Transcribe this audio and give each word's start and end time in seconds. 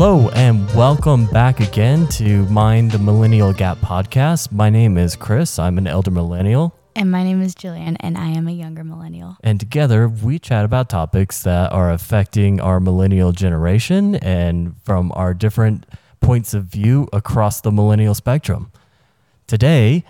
Hello, 0.00 0.28
and 0.28 0.64
welcome 0.76 1.26
back 1.26 1.58
again 1.58 2.06
to 2.06 2.44
Mind 2.44 2.92
the 2.92 3.00
Millennial 3.00 3.52
Gap 3.52 3.78
podcast. 3.78 4.52
My 4.52 4.70
name 4.70 4.96
is 4.96 5.16
Chris. 5.16 5.58
I'm 5.58 5.76
an 5.76 5.88
elder 5.88 6.12
millennial. 6.12 6.72
And 6.94 7.10
my 7.10 7.24
name 7.24 7.42
is 7.42 7.52
Jillian, 7.56 7.96
and 7.98 8.16
I 8.16 8.28
am 8.28 8.46
a 8.46 8.52
younger 8.52 8.84
millennial. 8.84 9.38
And 9.42 9.58
together 9.58 10.08
we 10.08 10.38
chat 10.38 10.64
about 10.64 10.88
topics 10.88 11.42
that 11.42 11.72
are 11.72 11.90
affecting 11.90 12.60
our 12.60 12.78
millennial 12.78 13.32
generation 13.32 14.14
and 14.14 14.76
from 14.84 15.10
our 15.16 15.34
different 15.34 15.84
points 16.20 16.54
of 16.54 16.66
view 16.66 17.08
across 17.12 17.60
the 17.60 17.72
millennial 17.72 18.14
spectrum. 18.14 18.70
Today, 19.48 20.04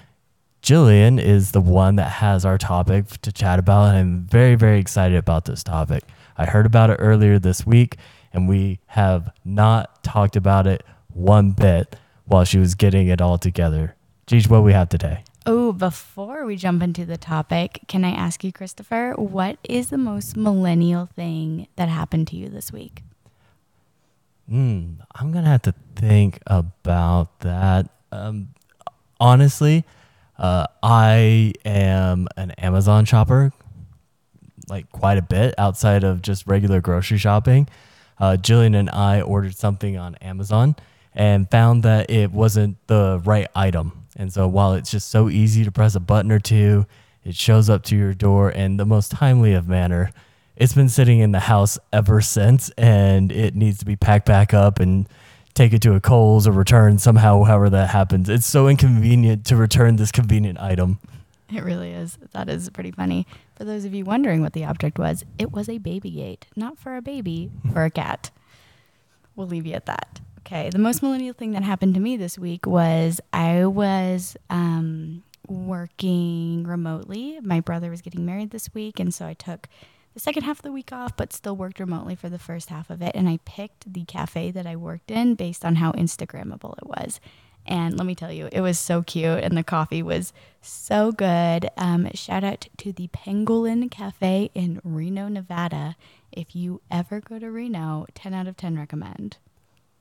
Jillian 0.62 1.18
is 1.18 1.52
the 1.52 1.62
one 1.62 1.96
that 1.96 2.10
has 2.10 2.44
our 2.44 2.58
topic 2.58 3.06
to 3.22 3.32
chat 3.32 3.58
about. 3.58 3.94
And 3.94 3.98
I'm 3.98 4.26
very, 4.26 4.54
very 4.54 4.80
excited 4.80 5.16
about 5.16 5.46
this 5.46 5.64
topic. 5.64 6.04
I 6.36 6.44
heard 6.44 6.66
about 6.66 6.90
it 6.90 6.96
earlier 6.96 7.38
this 7.38 7.66
week, 7.66 7.96
and 8.32 8.48
we 8.48 8.80
have 8.86 9.30
not 9.44 10.02
talked 10.02 10.36
about 10.36 10.66
it 10.66 10.84
one 11.12 11.50
bit 11.52 11.96
while 12.24 12.44
she 12.44 12.58
was 12.58 12.74
getting 12.74 13.08
it 13.08 13.20
all 13.20 13.38
together. 13.38 13.96
Geez, 14.26 14.48
what 14.48 14.62
we 14.62 14.72
have 14.72 14.88
today? 14.88 15.24
Oh, 15.46 15.72
before 15.72 16.44
we 16.44 16.56
jump 16.56 16.82
into 16.82 17.06
the 17.06 17.16
topic, 17.16 17.80
can 17.88 18.04
I 18.04 18.10
ask 18.10 18.44
you, 18.44 18.52
Christopher, 18.52 19.14
what 19.16 19.58
is 19.64 19.88
the 19.88 19.96
most 19.96 20.36
millennial 20.36 21.06
thing 21.06 21.68
that 21.76 21.88
happened 21.88 22.28
to 22.28 22.36
you 22.36 22.50
this 22.50 22.70
week? 22.70 23.02
Hmm, 24.48 24.94
I'm 25.14 25.32
gonna 25.32 25.48
have 25.48 25.62
to 25.62 25.74
think 25.96 26.40
about 26.46 27.40
that. 27.40 27.88
Um, 28.12 28.48
honestly, 29.18 29.84
uh, 30.38 30.66
I 30.82 31.54
am 31.64 32.28
an 32.36 32.52
Amazon 32.52 33.04
shopper, 33.04 33.52
like 34.68 34.90
quite 34.92 35.18
a 35.18 35.22
bit 35.22 35.54
outside 35.58 36.04
of 36.04 36.22
just 36.22 36.46
regular 36.46 36.80
grocery 36.80 37.18
shopping. 37.18 37.68
Uh, 38.20 38.36
Jillian 38.40 38.76
and 38.76 38.90
I 38.90 39.20
ordered 39.20 39.56
something 39.56 39.96
on 39.96 40.14
Amazon 40.16 40.76
and 41.14 41.50
found 41.50 41.82
that 41.82 42.10
it 42.10 42.32
wasn't 42.32 42.76
the 42.86 43.20
right 43.24 43.48
item. 43.54 44.06
And 44.16 44.32
so 44.32 44.48
while 44.48 44.74
it's 44.74 44.90
just 44.90 45.08
so 45.08 45.28
easy 45.28 45.64
to 45.64 45.70
press 45.70 45.94
a 45.94 46.00
button 46.00 46.32
or 46.32 46.40
two, 46.40 46.86
it 47.24 47.34
shows 47.34 47.68
up 47.70 47.82
to 47.84 47.96
your 47.96 48.14
door 48.14 48.50
in 48.50 48.76
the 48.76 48.86
most 48.86 49.12
timely 49.12 49.52
of 49.52 49.68
manner. 49.68 50.10
It's 50.56 50.74
been 50.74 50.88
sitting 50.88 51.20
in 51.20 51.30
the 51.30 51.40
house 51.40 51.78
ever 51.92 52.20
since, 52.20 52.70
and 52.70 53.30
it 53.30 53.54
needs 53.54 53.78
to 53.78 53.84
be 53.84 53.94
packed 53.94 54.26
back 54.26 54.52
up 54.52 54.80
and 54.80 55.08
take 55.54 55.72
it 55.72 55.82
to 55.82 55.94
a 55.94 56.00
Kohl's 56.00 56.48
or 56.48 56.52
return 56.52 56.98
somehow, 56.98 57.44
however 57.44 57.70
that 57.70 57.90
happens. 57.90 58.28
It's 58.28 58.46
so 58.46 58.68
inconvenient 58.68 59.44
to 59.46 59.56
return 59.56 59.96
this 59.96 60.10
convenient 60.10 60.58
item. 60.60 60.98
It 61.52 61.64
really 61.64 61.92
is. 61.92 62.18
That 62.32 62.48
is 62.48 62.68
pretty 62.70 62.90
funny. 62.90 63.26
For 63.56 63.64
those 63.64 63.84
of 63.84 63.94
you 63.94 64.04
wondering 64.04 64.42
what 64.42 64.52
the 64.52 64.64
object 64.64 64.98
was, 64.98 65.24
it 65.38 65.52
was 65.52 65.68
a 65.68 65.78
baby 65.78 66.10
gate, 66.10 66.46
not 66.54 66.78
for 66.78 66.96
a 66.96 67.02
baby, 67.02 67.50
for 67.72 67.84
a 67.84 67.90
cat. 67.90 68.30
We'll 69.34 69.46
leave 69.46 69.66
you 69.66 69.74
at 69.74 69.86
that. 69.86 70.20
Okay, 70.40 70.70
the 70.70 70.78
most 70.78 71.02
millennial 71.02 71.34
thing 71.34 71.52
that 71.52 71.62
happened 71.62 71.94
to 71.94 72.00
me 72.00 72.16
this 72.16 72.38
week 72.38 72.66
was 72.66 73.20
I 73.32 73.66
was 73.66 74.36
um, 74.50 75.22
working 75.46 76.64
remotely. 76.64 77.38
My 77.42 77.60
brother 77.60 77.90
was 77.90 78.02
getting 78.02 78.26
married 78.26 78.50
this 78.50 78.72
week, 78.74 78.98
and 78.98 79.12
so 79.12 79.26
I 79.26 79.34
took 79.34 79.68
the 80.14 80.20
second 80.20 80.42
half 80.42 80.58
of 80.58 80.62
the 80.62 80.72
week 80.72 80.92
off, 80.92 81.16
but 81.16 81.32
still 81.32 81.54
worked 81.56 81.80
remotely 81.80 82.14
for 82.14 82.28
the 82.28 82.38
first 82.38 82.70
half 82.70 82.90
of 82.90 83.02
it. 83.02 83.12
And 83.14 83.28
I 83.28 83.38
picked 83.44 83.92
the 83.92 84.04
cafe 84.04 84.50
that 84.50 84.66
I 84.66 84.74
worked 84.74 85.10
in 85.10 85.34
based 85.34 85.64
on 85.64 85.76
how 85.76 85.92
Instagrammable 85.92 86.76
it 86.78 86.86
was. 86.86 87.20
And 87.68 87.98
let 87.98 88.06
me 88.06 88.14
tell 88.14 88.32
you, 88.32 88.48
it 88.50 88.62
was 88.62 88.78
so 88.78 89.02
cute, 89.02 89.44
and 89.44 89.56
the 89.56 89.62
coffee 89.62 90.02
was 90.02 90.32
so 90.62 91.12
good. 91.12 91.68
Um, 91.76 92.08
shout 92.14 92.42
out 92.42 92.66
to 92.78 92.92
the 92.92 93.08
Pangolin 93.08 93.90
Cafe 93.90 94.50
in 94.54 94.80
Reno, 94.82 95.28
Nevada. 95.28 95.94
If 96.32 96.56
you 96.56 96.80
ever 96.90 97.20
go 97.20 97.38
to 97.38 97.50
Reno, 97.50 98.06
10 98.14 98.32
out 98.32 98.46
of 98.46 98.56
10 98.56 98.78
recommend. 98.78 99.36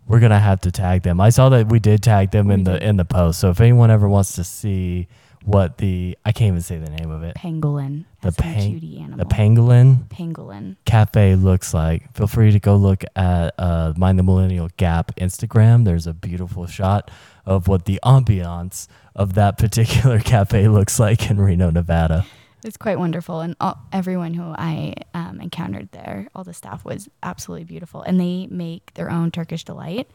We're 0.08 0.22
gonna 0.22 0.40
have 0.40 0.62
to 0.62 0.72
tag 0.72 1.04
them. 1.04 1.20
I 1.20 1.30
saw 1.30 1.50
that 1.50 1.68
we 1.68 1.80
did 1.80 2.02
tag 2.02 2.32
them 2.32 2.50
in 2.50 2.64
the 2.64 2.82
in 2.82 2.96
the 2.96 3.04
post. 3.04 3.42
So 3.42 3.50
if 3.50 3.60
anyone 3.60 3.92
ever 3.92 4.08
wants 4.08 4.36
to 4.36 4.46
see 4.46 5.10
what 5.44 5.78
the 5.78 6.18
I 6.26 6.32
can't 6.32 6.50
even 6.50 6.62
say 6.62 6.78
the 6.78 6.90
name 6.90 7.12
of 7.12 7.24
it. 7.24 7.36
Pangolin. 7.36 8.06
The 8.22 8.32
pang- 8.32 8.82
animal. 9.00 9.18
The 9.18 9.26
Pangolin 9.26 10.08
Pangolin. 10.10 10.76
Cafe 10.86 11.36
looks 11.36 11.74
like. 11.74 12.12
Feel 12.14 12.28
free 12.28 12.52
to 12.52 12.60
go 12.60 12.76
look 12.76 13.04
at 13.16 13.54
uh, 13.58 13.94
Mind 13.96 14.20
the 14.20 14.24
Millennial 14.24 14.70
Gap 14.78 15.16
Instagram. 15.16 15.86
There's 15.86 16.08
a 16.08 16.14
beautiful 16.14 16.66
shot 16.68 17.10
of 17.46 17.68
what 17.68 17.86
the 17.86 18.00
ambiance 18.04 18.88
of 19.16 19.36
that 19.36 19.58
particular 19.60 20.20
cafe 20.20 20.68
looks 20.68 21.00
like 21.00 21.30
in 21.30 21.40
Reno, 21.40 21.70
Nevada. 21.70 22.26
It's 22.64 22.76
quite 22.76 22.98
wonderful, 22.98 23.40
and 23.40 23.56
all, 23.62 23.78
everyone 23.94 24.34
who 24.34 24.44
I 24.44 24.96
um, 25.14 25.40
encountered 25.40 25.92
there, 25.92 26.28
all 26.34 26.44
the 26.44 26.54
staff 26.54 26.84
was 26.84 27.08
absolutely 27.22 27.66
beautiful, 27.66 28.02
and 28.02 28.20
they 28.20 28.48
make 28.48 28.94
their 28.96 29.12
own 29.12 29.30
Turkish 29.30 29.64
delight, 29.64 30.10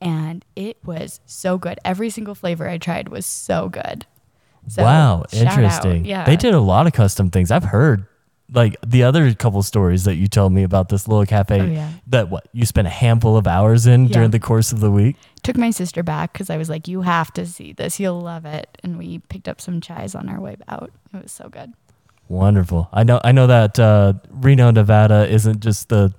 and 0.00 0.44
it 0.56 0.78
was 0.84 1.20
so 1.26 1.58
good. 1.58 1.78
Every 1.84 2.10
single 2.10 2.34
flavor 2.34 2.68
I 2.68 2.78
tried 2.78 3.08
was 3.08 3.24
so 3.24 3.68
good. 3.68 4.04
So, 4.68 4.82
wow, 4.82 5.24
shout 5.32 5.46
out. 5.46 5.52
interesting. 5.58 6.04
Yeah, 6.04 6.24
They 6.24 6.36
did 6.36 6.54
a 6.54 6.60
lot 6.60 6.86
of 6.86 6.92
custom 6.92 7.30
things. 7.30 7.50
I've 7.50 7.64
heard 7.64 8.06
like 8.52 8.76
the 8.86 9.02
other 9.02 9.34
couple 9.34 9.60
stories 9.62 10.04
that 10.04 10.14
you 10.16 10.28
told 10.28 10.52
me 10.52 10.62
about 10.62 10.88
this 10.88 11.08
little 11.08 11.26
cafe 11.26 11.60
Oh, 11.60 11.64
yeah. 11.64 11.90
that 12.06 12.30
what 12.30 12.46
you 12.52 12.64
spent 12.64 12.86
a 12.86 12.90
handful 12.90 13.36
of 13.36 13.46
hours 13.46 13.86
in 13.86 14.06
Yeah. 14.06 14.12
during 14.12 14.30
the 14.30 14.38
course 14.38 14.70
of 14.72 14.78
the 14.80 14.90
week. 14.90 15.16
Took 15.42 15.56
my 15.56 15.70
sister 15.70 16.02
back 16.04 16.32
because 16.32 16.48
I 16.50 16.56
was 16.56 16.68
like, 16.68 16.86
"You 16.88 17.02
have 17.02 17.32
to 17.34 17.44
see 17.46 17.72
this. 17.72 17.98
You'll 18.00 18.20
love 18.20 18.44
it." 18.44 18.78
And 18.84 18.98
we 18.98 19.18
picked 19.28 19.48
up 19.48 19.60
some 19.60 19.80
chais 19.80 20.14
on 20.18 20.28
our 20.28 20.40
way 20.40 20.56
out. 20.68 20.90
It 21.14 21.22
was 21.24 21.32
so 21.32 21.48
good. 21.48 21.72
Wonderful. 22.28 22.88
I 22.92 23.04
know. 23.04 23.20
I 23.24 23.32
know 23.32 23.46
that 23.46 23.78
uh, 23.78 24.14
Reno, 24.30 24.70
Nevada, 24.72 25.28
isn't 25.28 25.60
just 25.60 25.88
the 25.88 26.12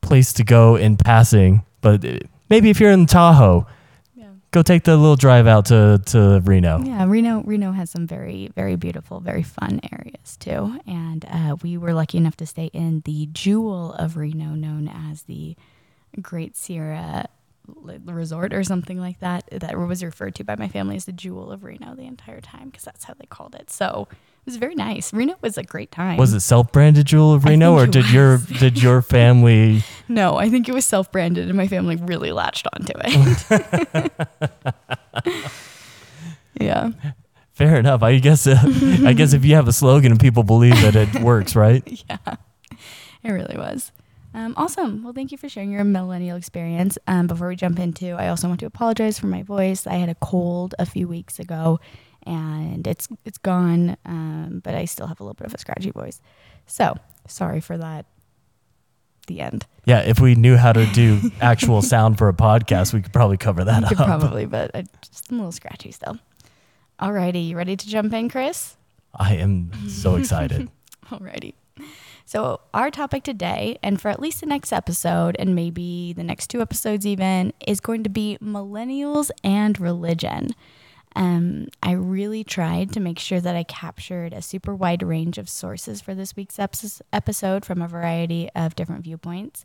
place 0.00 0.32
to 0.34 0.44
go 0.44 0.76
in 0.76 0.96
passing, 0.96 1.62
but 1.80 2.04
uh, 2.04 2.18
maybe 2.50 2.70
if 2.70 2.80
you're 2.80 2.90
in 2.92 3.06
Tahoe. 3.06 3.66
Go 4.50 4.62
take 4.62 4.84
the 4.84 4.96
little 4.96 5.16
drive 5.16 5.46
out 5.46 5.66
to 5.66 6.00
to 6.06 6.40
Reno. 6.44 6.82
Yeah, 6.82 7.04
Reno 7.06 7.42
Reno 7.42 7.72
has 7.72 7.90
some 7.90 8.06
very 8.06 8.50
very 8.54 8.76
beautiful, 8.76 9.20
very 9.20 9.42
fun 9.42 9.80
areas 9.92 10.36
too, 10.36 10.80
and 10.86 11.24
uh, 11.30 11.56
we 11.62 11.76
were 11.76 11.92
lucky 11.92 12.18
enough 12.18 12.36
to 12.36 12.46
stay 12.46 12.66
in 12.72 13.02
the 13.04 13.28
jewel 13.32 13.92
of 13.94 14.16
Reno, 14.16 14.50
known 14.50 14.88
as 14.88 15.22
the 15.22 15.56
Great 16.20 16.56
Sierra 16.56 17.28
Resort 18.04 18.54
or 18.54 18.64
something 18.64 18.98
like 18.98 19.20
that. 19.20 19.44
That 19.50 19.76
was 19.76 20.02
referred 20.02 20.34
to 20.36 20.44
by 20.44 20.56
my 20.56 20.68
family 20.68 20.96
as 20.96 21.04
the 21.04 21.12
jewel 21.12 21.52
of 21.52 21.64
Reno 21.64 21.94
the 21.94 22.06
entire 22.06 22.40
time 22.40 22.70
because 22.70 22.84
that's 22.84 23.04
how 23.04 23.14
they 23.14 23.26
called 23.26 23.54
it. 23.54 23.70
So 23.70 24.08
was 24.48 24.56
very 24.56 24.74
nice. 24.74 25.12
Reno 25.12 25.36
was 25.42 25.58
a 25.58 25.62
great 25.62 25.90
time. 25.90 26.16
Was 26.16 26.32
it 26.32 26.40
self-branded 26.40 27.06
Jewel 27.06 27.34
of 27.34 27.44
Reno, 27.44 27.74
or 27.74 27.86
did 27.86 28.10
your 28.10 28.38
did 28.38 28.82
your 28.82 29.02
family? 29.16 29.84
No, 30.08 30.36
I 30.36 30.48
think 30.48 30.68
it 30.68 30.72
was 30.72 30.86
self 30.86 31.12
branded, 31.12 31.48
and 31.48 31.56
my 31.56 31.68
family 31.68 31.96
really 31.96 32.32
latched 32.32 32.66
onto 32.72 32.92
it. 32.96 34.12
yeah. 36.60 36.90
Fair 37.52 37.76
enough. 37.76 38.02
I 38.02 38.18
guess. 38.18 38.46
Uh, 38.46 38.58
I 39.04 39.12
guess 39.12 39.34
if 39.34 39.44
you 39.44 39.54
have 39.54 39.68
a 39.68 39.72
slogan 39.72 40.12
and 40.12 40.20
people 40.20 40.44
believe 40.44 40.80
that 40.80 40.96
it 40.96 41.20
works, 41.20 41.54
right? 41.54 41.82
yeah, 42.08 42.36
it 43.22 43.30
really 43.30 43.56
was. 43.58 43.92
Um, 44.32 44.54
awesome. 44.56 45.02
Well, 45.02 45.12
thank 45.12 45.32
you 45.32 45.38
for 45.38 45.48
sharing 45.48 45.72
your 45.72 45.84
millennial 45.84 46.36
experience. 46.36 46.96
Um, 47.06 47.26
before 47.26 47.48
we 47.48 47.56
jump 47.56 47.78
into, 47.78 48.12
I 48.12 48.28
also 48.28 48.48
want 48.48 48.60
to 48.60 48.66
apologize 48.66 49.18
for 49.18 49.26
my 49.26 49.42
voice. 49.42 49.86
I 49.86 49.94
had 49.94 50.08
a 50.08 50.14
cold 50.14 50.74
a 50.78 50.86
few 50.86 51.08
weeks 51.08 51.38
ago, 51.38 51.80
and 52.26 52.86
it's 52.86 53.08
it's 53.24 53.38
gone, 53.38 53.96
um, 54.04 54.60
but 54.62 54.74
I 54.74 54.84
still 54.84 55.06
have 55.06 55.20
a 55.20 55.22
little 55.24 55.34
bit 55.34 55.46
of 55.46 55.54
a 55.54 55.58
scratchy 55.58 55.90
voice. 55.90 56.20
So 56.66 56.94
sorry 57.26 57.60
for 57.60 57.78
that. 57.78 58.06
The 59.26 59.40
end. 59.40 59.66
Yeah. 59.84 60.00
If 60.00 60.20
we 60.20 60.34
knew 60.34 60.56
how 60.56 60.72
to 60.72 60.86
do 60.86 61.20
actual 61.42 61.82
sound 61.94 62.16
for 62.16 62.30
a 62.30 62.32
podcast, 62.32 62.94
we 62.94 63.02
could 63.02 63.12
probably 63.12 63.36
cover 63.36 63.62
that 63.62 63.84
up. 63.84 63.92
probably, 63.94 64.46
but 64.46 64.70
I 64.74 64.84
just 65.02 65.30
I'm 65.30 65.36
a 65.36 65.40
little 65.40 65.52
scratchy 65.52 65.90
still. 65.92 66.18
Alrighty, 67.00 67.48
you 67.48 67.56
ready 67.56 67.76
to 67.76 67.86
jump 67.86 68.12
in, 68.14 68.28
Chris? 68.28 68.76
I 69.14 69.34
am 69.34 69.70
so 69.88 70.16
excited. 70.16 70.70
Alrighty. 71.10 71.54
So, 72.24 72.60
our 72.74 72.90
topic 72.90 73.22
today, 73.22 73.78
and 73.82 74.00
for 74.00 74.08
at 74.08 74.20
least 74.20 74.40
the 74.40 74.46
next 74.46 74.72
episode, 74.72 75.34
and 75.38 75.54
maybe 75.54 76.12
the 76.12 76.24
next 76.24 76.48
two 76.48 76.60
episodes 76.60 77.06
even, 77.06 77.52
is 77.66 77.80
going 77.80 78.02
to 78.02 78.10
be 78.10 78.36
millennials 78.42 79.30
and 79.42 79.80
religion. 79.80 80.50
Um, 81.16 81.68
I 81.82 81.92
really 81.92 82.44
tried 82.44 82.92
to 82.92 83.00
make 83.00 83.18
sure 83.18 83.40
that 83.40 83.56
I 83.56 83.62
captured 83.64 84.32
a 84.32 84.42
super 84.42 84.74
wide 84.74 85.02
range 85.02 85.38
of 85.38 85.48
sources 85.48 86.00
for 86.00 86.14
this 86.14 86.36
week's 86.36 86.58
episode 86.58 87.64
from 87.64 87.82
a 87.82 87.88
variety 87.88 88.48
of 88.54 88.76
different 88.76 89.04
viewpoints. 89.04 89.64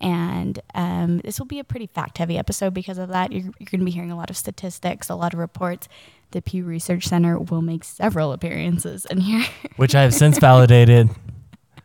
And 0.00 0.60
um, 0.74 1.18
this 1.18 1.38
will 1.38 1.46
be 1.46 1.58
a 1.58 1.64
pretty 1.64 1.86
fact 1.86 2.18
heavy 2.18 2.36
episode 2.36 2.74
because 2.74 2.98
of 2.98 3.08
that. 3.10 3.32
You're, 3.32 3.42
you're 3.42 3.68
going 3.70 3.80
to 3.80 3.84
be 3.84 3.90
hearing 3.90 4.10
a 4.10 4.16
lot 4.16 4.30
of 4.30 4.36
statistics, 4.36 5.08
a 5.08 5.14
lot 5.14 5.32
of 5.32 5.38
reports. 5.38 5.88
The 6.32 6.42
Pew 6.42 6.64
Research 6.64 7.06
Center 7.06 7.38
will 7.38 7.62
make 7.62 7.84
several 7.84 8.32
appearances 8.32 9.04
in 9.06 9.20
here. 9.20 9.44
which 9.76 9.94
I 9.94 10.02
have 10.02 10.14
since 10.14 10.38
validated. 10.38 11.10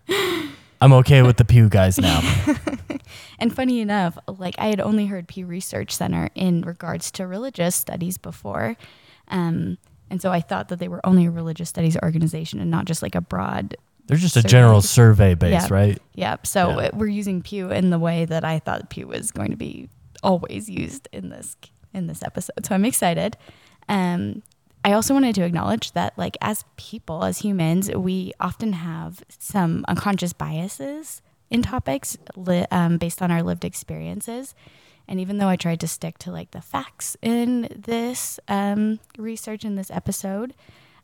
I'm 0.81 0.94
okay 0.94 1.22
with 1.22 1.38
the 1.38 1.46
Pew 1.46 1.70
guys 1.70 1.98
now. 2.00 2.22
And 3.40 3.56
funny 3.56 3.80
enough, 3.80 4.18
like 4.28 4.56
I 4.58 4.68
had 4.68 4.81
only 4.81 5.06
heard 5.06 5.28
Pew 5.28 5.46
Research 5.46 5.92
Center 5.96 6.30
in 6.36 6.62
regards 6.62 7.10
to 7.12 7.26
religious 7.26 7.76
studies 7.76 8.18
before. 8.18 8.76
Um, 9.30 9.78
and 10.10 10.22
so 10.22 10.31
I 10.31 10.42
thought 10.42 10.68
that 10.70 10.80
they 10.80 10.88
were 10.90 11.06
only 11.06 11.26
a 11.26 11.31
religious 11.31 11.70
studies 11.70 11.98
organization 12.04 12.60
and 12.60 12.70
not 12.70 12.86
just 12.86 13.02
like 13.02 13.16
a 13.16 13.22
broad. 13.22 13.78
They're 14.08 14.18
just 14.18 14.36
a 14.36 14.44
general 14.44 14.81
survey 14.81 15.36
base, 15.36 15.72
right? 15.72 15.98
Yeah. 16.16 16.36
So 16.44 16.80
Yeah. 16.82 16.90
we're 16.94 17.08
using 17.08 17.42
Pew 17.42 17.72
in 17.72 17.92
the 17.92 18.00
way 18.00 18.25
that 18.25 18.44
I 18.44 18.60
thought 18.60 18.90
Pew 18.90 19.08
was 19.08 19.32
going 19.32 19.52
to 19.52 19.58
be 19.58 19.88
always 20.22 20.70
used 20.70 21.08
in 21.14 21.30
this 21.30 21.56
in 21.94 22.08
this 22.08 22.22
episode. 22.22 22.66
So 22.66 22.75
I'm 22.75 22.86
excited. 22.86 23.38
Um, 23.88 24.44
I 24.84 24.94
also 24.94 25.14
wanted 25.14 25.36
to 25.36 25.44
acknowledge 25.44 25.92
that, 25.92 26.18
like, 26.18 26.38
as 26.42 26.64
people, 26.78 27.24
as 27.24 27.40
humans, 27.40 27.92
we 27.94 28.34
often 28.40 28.74
have 28.74 29.24
some 29.28 29.84
unconscious 29.88 30.34
biases 30.34 31.22
in 31.50 31.62
topics 31.62 32.18
li- 32.36 32.66
um, 32.72 32.98
based 32.98 33.22
on 33.22 33.31
our 33.31 33.44
lived 33.44 33.66
experiences. 33.66 34.56
And 35.08 35.20
even 35.20 35.40
though 35.40 35.48
I 35.48 35.56
tried 35.56 35.80
to 35.80 35.88
stick 35.88 36.20
to 36.20 36.31
like 36.31 36.52
the 36.52 36.62
facts 36.62 37.18
in 37.22 37.68
this 37.76 38.40
um, 38.48 39.00
research 39.18 39.66
in 39.66 39.76
this 39.76 39.90
episode, 39.90 40.54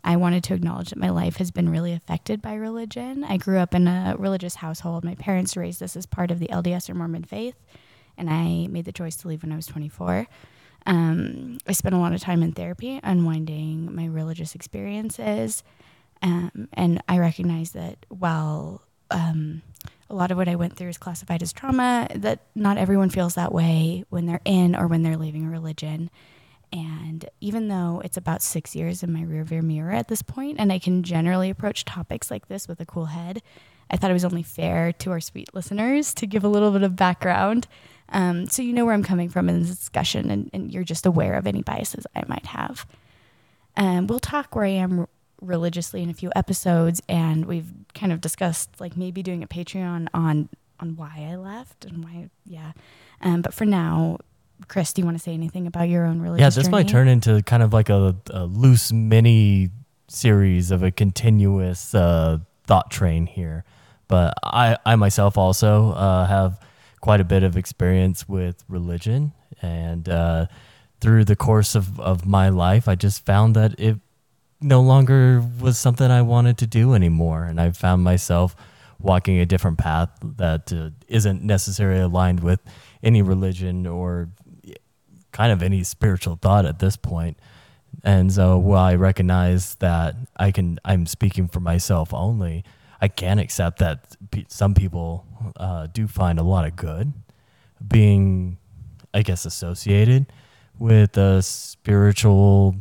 I 0.04 0.16
wanted 0.16 0.44
to 0.46 0.54
acknowledge 0.54 0.92
that 0.92 1.00
my 1.00 1.10
life 1.10 1.38
has 1.38 1.50
been 1.50 1.70
really 1.70 1.92
affected 1.92 2.40
by 2.40 2.54
religion. 2.54 3.24
I 3.24 3.38
grew 3.38 3.58
up 3.58 3.74
in 3.74 3.88
a 3.88 4.16
religious 4.20 4.56
household. 4.56 5.04
My 5.04 5.16
parents 5.16 5.58
raised 5.58 5.82
us 5.82 5.96
as 5.96 6.06
part 6.06 6.30
of 6.30 6.38
the 6.38 6.48
LDS 6.50 6.88
or 6.88 6.94
Mormon 6.94 7.24
faith, 7.24 7.56
and 8.16 8.30
I 8.30 8.68
made 8.68 8.86
the 8.86 8.92
choice 8.92 9.16
to 9.18 9.28
leave 9.28 9.42
when 9.42 9.52
I 9.52 9.56
was 9.56 9.66
24. 9.66 10.28
Um, 10.86 11.58
I 11.68 11.72
spent 11.72 11.96
a 11.96 12.00
lot 12.00 12.14
of 12.14 12.22
time 12.22 12.44
in 12.44 12.52
therapy, 12.52 13.00
unwinding 13.04 13.94
my 13.96 14.06
religious 14.06 14.56
experiences. 14.56 15.64
Um, 16.22 16.70
and 16.74 17.02
I 17.08 17.18
recognize 17.18 17.72
that 17.72 18.06
while 18.10 18.82
um, 19.12 19.62
a 20.10 20.16
lot 20.16 20.32
of 20.32 20.38
what 20.38 20.48
I 20.48 20.56
went 20.56 20.76
through 20.76 20.90
is 20.90 20.98
classified 20.98 21.42
as 21.42 21.54
trauma, 21.54 22.08
that 22.16 22.42
not 22.56 22.78
everyone 22.78 23.10
feels 23.10 23.36
that 23.36 23.54
way 23.54 24.06
when 24.10 24.26
they're 24.26 24.42
in 24.46 24.76
or 24.76 24.88
when 24.88 25.04
they're 25.04 25.18
leaving 25.18 25.46
a 25.46 25.50
religion. 25.50 26.10
And 26.72 27.26
even 27.42 27.68
though 27.68 28.02
it's 28.04 28.18
about 28.18 28.42
six 28.42 28.76
years 28.76 29.02
in 29.02 29.14
my 29.14 29.22
rearview 29.22 29.64
mirror 29.64 29.92
at 29.92 30.08
this 30.08 30.22
point, 30.22 30.60
and 30.60 30.72
I 30.72 30.80
can 30.80 31.04
generally 31.04 31.50
approach 31.50 31.86
topics 31.86 32.30
like 32.30 32.48
this 32.48 32.68
with 32.68 32.80
a 32.80 32.86
cool 32.86 33.06
head, 33.06 33.42
I 33.90 33.98
thought 33.98 34.10
it 34.10 34.16
was 34.16 34.26
only 34.26 34.44
fair 34.44 34.92
to 34.92 35.12
our 35.12 35.20
sweet 35.20 35.54
listeners 35.54 36.14
to 36.16 36.26
give 36.26 36.44
a 36.44 36.50
little 36.50 36.72
bit 36.72 36.84
of 36.84 36.96
background 36.96 37.68
um, 38.10 38.48
so 38.48 38.62
you 38.62 38.74
know 38.74 38.86
where 38.86 38.94
I'm 38.94 39.04
coming 39.04 39.30
from 39.30 39.50
in 39.50 39.60
this 39.60 39.76
discussion 39.76 40.30
and, 40.30 40.50
and 40.54 40.74
you're 40.74 40.84
just 40.84 41.06
aware 41.06 41.34
of 41.36 41.48
any 41.48 41.62
biases 41.62 42.06
I 42.16 42.24
might 42.28 42.46
have. 42.46 42.86
Um, 43.78 44.08
we'll 44.08 44.20
talk 44.20 44.56
where 44.56 44.66
I 44.66 44.70
am 44.70 45.08
religiously 45.42 46.02
in 46.02 46.10
a 46.10 46.14
few 46.14 46.32
episodes, 46.36 47.02
and 47.10 47.46
we've 47.46 47.72
kind 47.94 48.12
of 48.12 48.22
discussed 48.22 48.70
like 48.80 48.96
maybe 48.96 49.22
doing 49.22 49.44
a 49.44 49.48
Patreon 49.48 50.08
on 50.14 50.50
on 50.80 50.96
why 50.96 51.30
I 51.32 51.36
left 51.36 51.86
and 51.86 52.04
why, 52.04 52.30
yeah. 52.46 52.74
Um, 53.22 53.42
but 53.42 53.54
for 53.54 53.66
now, 53.66 54.18
Chris, 54.68 54.92
do 54.94 55.02
you 55.02 55.06
want 55.06 55.18
to 55.18 55.24
say 55.24 55.34
anything 55.34 55.68
about 55.68 55.90
your 55.90 56.06
own 56.06 56.22
religious? 56.22 56.42
Yeah, 56.42 56.50
this 56.50 56.56
journey? 56.66 56.72
might 56.72 56.88
turn 56.90 57.08
into 57.08 57.42
kind 57.44 57.64
of 57.64 57.74
like 57.74 57.90
a, 57.90 58.16
a 58.32 58.46
loose 58.46 58.92
mini 58.92 59.70
series 60.08 60.72
of 60.72 60.84
a 60.84 60.92
continuous 60.92 61.96
uh, 61.96 62.40
thought 62.66 62.92
train 62.92 63.26
here. 63.26 63.64
But 64.08 64.34
I, 64.44 64.78
I 64.86 64.96
myself 64.96 65.38
also 65.38 65.92
uh, 65.92 66.26
have 66.28 66.60
quite 67.06 67.22
a 67.22 67.24
bit 67.24 67.44
of 67.44 67.56
experience 67.56 68.28
with 68.28 68.64
religion. 68.68 69.32
And 69.62 70.10
uh, 70.10 70.48
through 71.00 71.26
the 71.26 71.36
course 71.36 71.76
of, 71.76 72.00
of 72.00 72.26
my 72.26 72.50
life, 72.50 72.88
I 72.88 72.96
just 72.96 73.24
found 73.24 73.56
that 73.56 73.80
it 73.80 73.98
no 74.60 74.82
longer 74.82 75.44
was 75.62 75.78
something 75.78 76.10
I 76.10 76.24
wanted 76.24 76.58
to 76.58 76.66
do 76.66 76.96
anymore. 76.96 77.44
And 77.44 77.62
I 77.62 77.70
found 77.70 78.04
myself 78.04 78.56
walking 79.00 79.38
a 79.40 79.46
different 79.46 79.78
path 79.78 80.10
that 80.24 80.74
uh, 80.74 80.90
not 81.08 81.44
necessarily 81.44 82.02
aligned 82.02 82.40
with 82.40 82.60
any 83.04 83.22
religion 83.22 83.86
or 83.86 84.30
kind 85.32 85.52
of 85.52 85.62
any 85.62 85.84
spiritual 85.84 86.40
thought 86.42 86.66
at 86.66 86.80
this 86.80 86.96
point. 86.98 87.38
And 88.04 88.34
so 88.34 88.58
while 88.58 88.84
I 88.84 88.96
recognize 88.96 89.76
that 89.76 90.16
I 90.36 90.50
can, 90.50 90.80
I'm 90.84 91.06
speaking 91.06 91.50
for 91.50 91.60
myself 91.60 92.16
only, 92.16 92.64
I 93.06 93.08
can 93.08 93.38
accept 93.38 93.78
that 93.78 94.16
some 94.48 94.74
people 94.74 95.28
uh, 95.58 95.86
do 95.86 96.08
find 96.08 96.40
a 96.40 96.44
lot 96.44 96.66
of 96.66 96.76
good 96.76 97.14
being, 97.88 98.58
I 99.14 99.22
guess, 99.22 99.46
associated 99.46 100.26
with 100.80 101.16
a 101.16 101.44
spiritual 101.44 102.78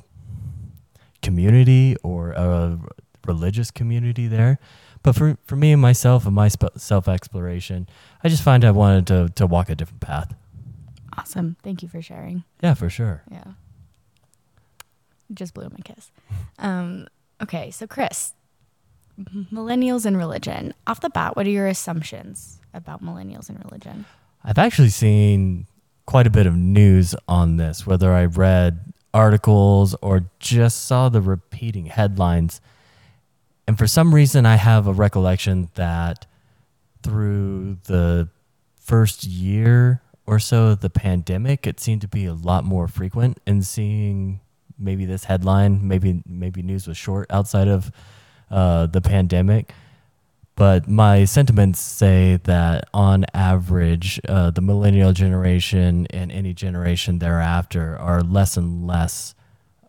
community 1.21 1.97
or 2.03 2.31
a 2.31 2.79
religious 3.27 3.71
community 3.71 4.27
there. 4.27 4.59
But 5.03 5.15
for, 5.15 5.37
for 5.45 5.57
me 5.57 5.73
and 5.73 5.83
myself 5.83 6.25
and 6.25 6.35
my 6.35 6.49
sp- 6.49 6.73
self 6.79 7.07
exploration, 7.07 7.87
I 8.23 8.31
just 8.31 8.43
find 8.43 8.65
I 8.65 8.71
wanted 8.71 9.07
to, 9.09 9.29
to 9.35 9.47
walk 9.47 9.69
a 9.69 9.75
different 9.75 10.01
path. 10.01 10.35
Awesome. 11.19 11.59
Thank 11.63 11.83
you 11.83 11.89
for 11.91 12.01
sharing. 12.01 12.45
Yeah, 12.63 12.73
for 12.73 12.89
sure. 12.89 13.25
Yeah. 13.31 13.45
Just 15.35 15.53
blew 15.53 15.69
my 15.69 15.81
kiss. 15.85 16.11
Um, 16.59 17.09
okay, 17.43 17.71
so 17.71 17.87
Chris, 17.87 18.33
millennials 19.19 20.07
and 20.07 20.17
religion. 20.17 20.75
Off 20.87 21.01
the 21.01 21.11
bat, 21.11 21.37
what 21.37 21.47
are 21.47 21.51
your 21.51 21.67
assumptions 21.67 22.61
about 22.73 23.03
millennials 23.03 23.49
and 23.49 23.63
religion? 23.65 24.05
I've 24.43 24.59
actually 24.59 24.91
seen 24.91 25.67
quite 26.07 26.27
a 26.27 26.31
bit 26.31 26.47
of 26.47 26.57
news 26.57 27.15
on 27.29 27.57
this, 27.57 27.87
whether 27.87 28.13
I 28.13 28.27
read 28.27 28.93
articles 29.13 29.95
or 30.03 30.31
just 30.41 30.85
saw 30.85 31.09
the 31.09 31.21
repeating 31.21 31.87
headlines. 31.87 32.61
And 33.67 33.79
for 33.79 33.87
some 33.87 34.15
reason, 34.15 34.45
I 34.45 34.57
have 34.57 34.87
a 34.87 34.93
recollection 34.93 35.71
that 35.75 36.27
through 37.03 37.79
the 37.85 38.29
first 38.79 39.25
year 39.25 40.03
or 40.27 40.39
so 40.39 40.69
of 40.69 40.81
the 40.81 40.91
pandemic, 40.91 41.67
it 41.67 41.81
seemed 41.81 42.01
to 42.03 42.09
be 42.09 42.27
a 42.27 42.35
lot 42.35 42.65
more 42.65 42.89
frequent 42.89 43.39
in 43.47 43.63
seeing 43.63 44.41
maybe 44.79 45.07
this 45.07 45.25
headline. 45.25 45.87
Maybe 45.87 46.23
maybe 46.27 46.63
news 46.63 46.87
was 46.87 46.97
short 46.97 47.31
outside 47.31 47.69
of 47.69 47.91
uh, 48.55 48.87
the 48.87 49.01
pandemic. 49.01 49.73
But 50.57 50.89
my 50.89 51.25
sentiments 51.25 51.81
say 51.81 52.39
that 52.45 52.89
on 52.95 53.27
average, 53.35 54.21
uh, 54.29 54.53
the 54.53 54.61
millennial 54.61 55.13
generation 55.13 56.07
and 56.11 56.31
any 56.31 56.55
generation 56.55 57.19
thereafter 57.19 57.99
are 57.99 58.23
less 58.23 58.57
and 58.57 58.87
less 58.87 59.35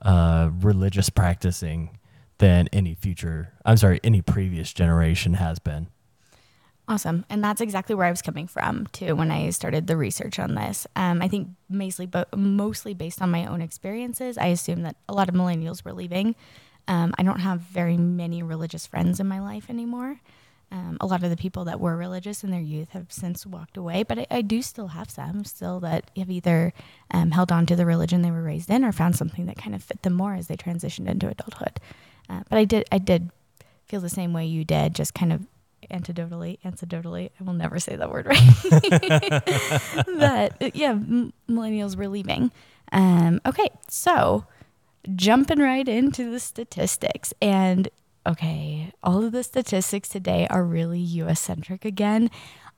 uh, 0.01 0.49
religious 0.59 1.11
practicing 1.11 1.99
than 2.39 2.67
any 2.73 2.95
future, 2.95 3.53
I'm 3.63 3.77
sorry, 3.77 3.99
any 4.03 4.21
previous 4.21 4.73
generation 4.73 5.35
has 5.35 5.59
been. 5.59 5.87
Awesome. 6.87 7.25
And 7.29 7.43
that's 7.43 7.61
exactly 7.61 7.95
where 7.95 8.05
I 8.05 8.11
was 8.11 8.21
coming 8.21 8.47
from 8.47 8.87
too 8.87 9.15
when 9.15 9.31
I 9.31 9.49
started 9.51 9.87
the 9.87 9.97
research 9.97 10.37
on 10.37 10.55
this. 10.55 10.85
Um, 10.95 11.21
I 11.21 11.27
think 11.27 11.49
mostly, 11.69 12.05
but 12.05 12.35
mostly 12.35 12.93
based 12.93 13.21
on 13.21 13.31
my 13.31 13.45
own 13.45 13.61
experiences, 13.61 14.37
I 14.37 14.47
assume 14.47 14.81
that 14.83 14.95
a 15.07 15.13
lot 15.13 15.29
of 15.29 15.35
millennials 15.35 15.83
were 15.83 15.93
leaving. 15.93 16.35
Um, 16.87 17.13
I 17.17 17.23
don't 17.23 17.39
have 17.39 17.61
very 17.61 17.97
many 17.97 18.43
religious 18.43 18.85
friends 18.85 19.19
in 19.19 19.27
my 19.27 19.39
life 19.39 19.69
anymore. 19.69 20.19
Um, 20.71 20.97
a 20.99 21.05
lot 21.05 21.23
of 21.23 21.29
the 21.29 21.37
people 21.37 21.65
that 21.65 21.79
were 21.79 21.95
religious 21.95 22.43
in 22.43 22.51
their 22.51 22.59
youth 22.59 22.89
have 22.89 23.11
since 23.11 23.45
walked 23.45 23.77
away, 23.77 24.03
but 24.03 24.19
I, 24.19 24.27
I 24.31 24.41
do 24.41 24.61
still 24.61 24.87
have 24.87 25.09
some 25.09 25.45
still 25.45 25.79
that 25.81 26.09
have 26.17 26.29
either 26.29 26.73
um, 27.11 27.31
held 27.31 27.51
on 27.51 27.65
to 27.67 27.75
the 27.75 27.85
religion 27.85 28.21
they 28.21 28.31
were 28.31 28.43
raised 28.43 28.69
in 28.69 28.83
or 28.83 28.91
found 28.91 29.15
something 29.15 29.45
that 29.45 29.57
kind 29.57 29.75
of 29.75 29.83
fit 29.83 30.01
them 30.01 30.13
more 30.13 30.33
as 30.33 30.47
they 30.47 30.57
transitioned 30.57 31.07
into 31.07 31.29
adulthood. 31.29 31.79
Uh, 32.29 32.41
but 32.49 32.57
I 32.57 32.65
did, 32.65 32.85
I 32.91 32.97
did 32.97 33.29
feel 33.85 34.01
the 34.01 34.09
same 34.09 34.33
way 34.33 34.45
you 34.45 34.65
did, 34.65 34.95
just 34.95 35.13
kind 35.13 35.31
of 35.31 35.45
antidotally, 35.91 36.59
antidotally. 36.61 37.29
I 37.39 37.43
will 37.43 37.53
never 37.53 37.79
say 37.79 37.95
that 37.95 38.09
word 38.09 38.25
right. 38.25 38.39
that 40.17 40.71
yeah, 40.73 40.91
m- 40.91 41.33
millennials 41.47 41.95
were 41.95 42.07
leaving. 42.07 42.51
Um, 42.91 43.41
okay, 43.45 43.69
so 43.87 44.45
jumping 45.15 45.59
right 45.59 45.87
into 45.87 46.31
the 46.31 46.39
statistics 46.39 47.33
and 47.41 47.89
okay, 48.27 48.91
all 49.03 49.23
of 49.23 49.31
the 49.31 49.43
statistics 49.43 50.09
today 50.09 50.47
are 50.49 50.63
really 50.63 50.99
US 50.99 51.39
centric 51.39 51.85
again. 51.85 52.29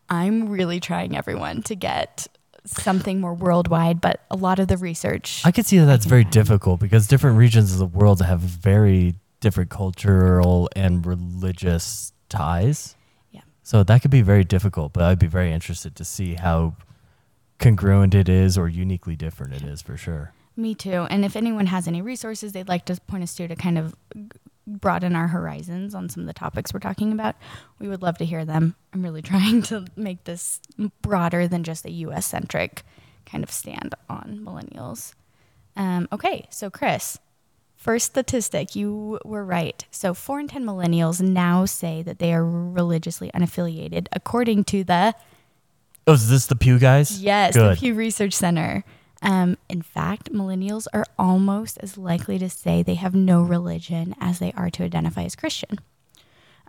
I'm 0.09 0.49
really 0.49 0.79
trying 0.79 1.15
everyone 1.15 1.61
to 1.63 1.75
get 1.75 2.27
something 2.65 3.21
more 3.21 3.33
worldwide, 3.33 4.01
but 4.01 4.21
a 4.29 4.35
lot 4.35 4.59
of 4.59 4.67
the 4.67 4.77
research. 4.77 5.41
I 5.45 5.51
can 5.51 5.63
see 5.63 5.77
that 5.77 5.85
that's 5.85 6.05
very 6.05 6.23
difficult 6.23 6.79
because 6.79 7.07
different 7.07 7.37
regions 7.37 7.71
of 7.73 7.79
the 7.79 7.85
world 7.85 8.21
have 8.21 8.41
very 8.41 9.15
different 9.39 9.69
cultural 9.69 10.69
and 10.75 11.05
religious 11.05 12.11
ties. 12.29 12.95
Yeah. 13.31 13.41
So 13.63 13.83
that 13.83 14.01
could 14.01 14.11
be 14.11 14.21
very 14.21 14.43
difficult, 14.43 14.93
but 14.93 15.03
I'd 15.03 15.19
be 15.19 15.27
very 15.27 15.51
interested 15.51 15.95
to 15.95 16.05
see 16.05 16.35
how 16.35 16.75
congruent 17.59 18.13
it 18.13 18.29
is 18.29 18.57
or 18.57 18.67
uniquely 18.67 19.15
different 19.15 19.53
it 19.53 19.63
is 19.63 19.81
for 19.81 19.97
sure. 19.97 20.33
Me 20.57 20.73
too. 20.73 21.05
And 21.09 21.23
if 21.23 21.35
anyone 21.35 21.67
has 21.67 21.87
any 21.87 22.01
resources 22.01 22.51
they'd 22.51 22.67
like 22.67 22.85
to 22.85 22.99
point 23.07 23.23
us 23.23 23.35
to 23.35 23.47
to 23.47 23.55
kind 23.55 23.77
of 23.77 23.95
broaden 24.65 25.15
our 25.15 25.27
horizons 25.27 25.95
on 25.95 26.09
some 26.09 26.21
of 26.21 26.27
the 26.27 26.33
topics 26.33 26.73
we're 26.73 26.79
talking 26.79 27.13
about, 27.13 27.35
we 27.79 27.87
would 27.87 28.01
love 28.01 28.17
to 28.17 28.25
hear 28.25 28.43
them. 28.43 28.75
I'm 28.93 29.03
really 29.03 29.21
trying 29.33 29.61
to 29.63 29.85
make 29.95 30.23
this 30.25 30.59
broader 31.01 31.47
than 31.47 31.63
just 31.63 31.85
a 31.85 31.91
US 31.91 32.25
centric 32.25 32.83
kind 33.25 33.43
of 33.43 33.51
stand 33.51 33.93
on 34.09 34.39
millennials. 34.43 35.13
Um, 35.75 36.07
okay, 36.11 36.47
so 36.49 36.69
Chris, 36.69 37.19
first 37.75 38.07
statistic, 38.07 38.75
you 38.75 39.19
were 39.23 39.45
right. 39.45 39.85
So, 39.91 40.13
four 40.13 40.39
in 40.39 40.47
10 40.47 40.65
millennials 40.65 41.21
now 41.21 41.65
say 41.65 42.01
that 42.01 42.19
they 42.19 42.33
are 42.33 42.43
religiously 42.43 43.29
unaffiliated, 43.35 44.07
according 44.11 44.63
to 44.65 44.83
the. 44.83 45.13
Oh, 46.07 46.13
is 46.13 46.29
this 46.29 46.47
the 46.47 46.55
Pew 46.55 46.79
guys? 46.79 47.21
Yes, 47.21 47.53
Good. 47.53 47.75
the 47.75 47.79
Pew 47.79 47.93
Research 47.93 48.33
Center. 48.33 48.83
Um, 49.21 49.57
in 49.67 49.81
fact, 49.81 50.31
millennials 50.31 50.87
are 50.93 51.05
almost 51.17 51.77
as 51.79 51.97
likely 51.97 52.37
to 52.39 52.49
say 52.49 52.83
they 52.83 52.95
have 52.95 53.15
no 53.15 53.41
religion 53.41 54.15
as 54.19 54.39
they 54.39 54.51
are 54.53 54.69
to 54.71 54.83
identify 54.83 55.23
as 55.23 55.35
Christian. 55.35 55.79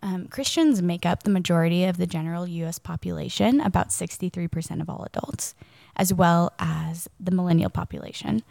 Um, 0.03 0.29
Christians 0.29 0.81
make 0.81 1.05
up 1.05 1.23
the 1.23 1.31
majority 1.31 1.85
of 1.85 1.97
the 1.97 2.07
general 2.07 2.47
U.S. 2.47 2.79
population, 2.79 3.61
about 3.61 3.89
63% 3.89 4.81
of 4.81 4.89
all 4.89 5.05
adults, 5.05 5.55
as 5.97 6.15
well 6.15 6.53
as 6.59 7.09
the 7.19 7.33
millennial 7.33 7.71
population. 7.71 8.43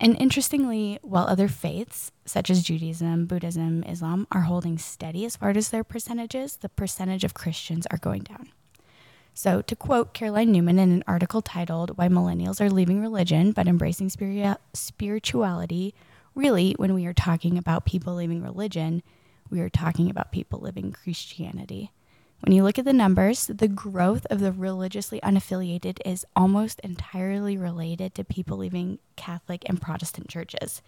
And 0.00 0.16
interestingly, 0.20 0.98
while 1.02 1.26
other 1.26 1.46
faiths, 1.46 2.10
such 2.24 2.50
as 2.50 2.62
Judaism, 2.62 3.26
Buddhism, 3.26 3.84
Islam, 3.84 4.26
are 4.32 4.42
holding 4.42 4.78
steady 4.78 5.24
as 5.24 5.36
far 5.36 5.50
as 5.50 5.68
their 5.68 5.84
percentages, 5.84 6.56
the 6.56 6.68
percentage 6.68 7.22
of 7.22 7.34
Christians 7.34 7.86
are 7.90 7.98
going 7.98 8.22
down. 8.22 8.48
So, 9.36 9.62
to 9.62 9.74
quote 9.74 10.14
Caroline 10.14 10.52
Newman 10.52 10.78
in 10.78 10.92
an 10.92 11.04
article 11.08 11.42
titled 11.42 11.98
Why 11.98 12.06
Millennials 12.08 12.60
Are 12.60 12.70
Leaving 12.70 13.00
Religion 13.00 13.50
but 13.50 13.66
Embracing 13.66 14.08
Spirituality, 14.08 15.94
really, 16.36 16.74
when 16.78 16.94
we 16.94 17.04
are 17.06 17.12
talking 17.12 17.58
about 17.58 17.84
people 17.84 18.14
leaving 18.14 18.42
religion, 18.42 19.02
we 19.50 19.60
are 19.60 19.68
talking 19.68 20.08
about 20.08 20.30
people 20.30 20.60
living 20.60 20.92
Christianity. 20.92 21.90
When 22.42 22.52
you 22.52 22.62
look 22.62 22.78
at 22.78 22.84
the 22.84 22.92
numbers, 22.92 23.48
the 23.48 23.66
growth 23.66 24.24
of 24.30 24.38
the 24.38 24.52
religiously 24.52 25.20
unaffiliated 25.22 25.98
is 26.04 26.24
almost 26.36 26.78
entirely 26.80 27.56
related 27.56 28.14
to 28.14 28.24
people 28.24 28.58
leaving 28.58 29.00
Catholic 29.16 29.64
and 29.66 29.82
Protestant 29.82 30.28
churches. 30.28 30.80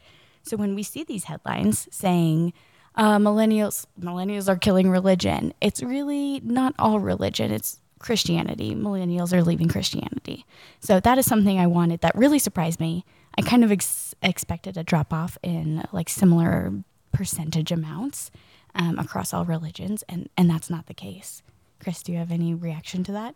So 0.45 0.57
when 0.57 0.77
we 0.77 0.85
see 0.85 1.03
these 1.03 1.25
headlines 1.25 1.89
saying 1.91 2.53
uh, 2.95 3.19
millennials 3.19 3.87
millennials 4.01 4.49
are 4.49 4.57
killing 4.57 4.89
religion, 4.89 5.53
it's 5.61 5.83
really 5.83 6.41
not 6.45 6.75
all 6.79 7.01
religion. 7.01 7.51
It's 7.51 7.81
Christianity. 7.99 8.75
Millennials 8.75 9.33
are 9.33 9.43
leaving 9.43 9.69
Christianity. 9.69 10.45
So 10.81 11.01
that 11.01 11.19
is 11.19 11.27
something 11.27 11.59
I 11.59 11.67
wanted 11.67 12.01
that 12.01 12.15
really 12.15 12.39
surprised 12.39 12.81
me. 12.81 13.05
I 13.39 13.43
kind 13.43 13.65
of 13.65 13.73
ex- 13.73 14.15
expected 14.23 14.77
a 14.77 14.85
drop 14.85 15.13
off 15.13 15.39
in 15.43 15.85
like 15.93 16.09
similar 16.09 16.73
percentage 17.13 17.73
amounts 17.73 18.31
um, 18.75 18.99
across 18.99 19.33
all 19.33 19.45
religions, 19.45 20.05
and, 20.09 20.29
and 20.37 20.49
that's 20.51 20.69
not 20.69 20.87
the 20.87 20.95
case. 20.95 21.43
Chris, 21.81 22.03
do 22.03 22.13
you 22.13 22.19
have 22.19 22.31
any 22.31 22.55
reaction 22.55 23.05
to 23.05 23.13
that? 23.13 23.35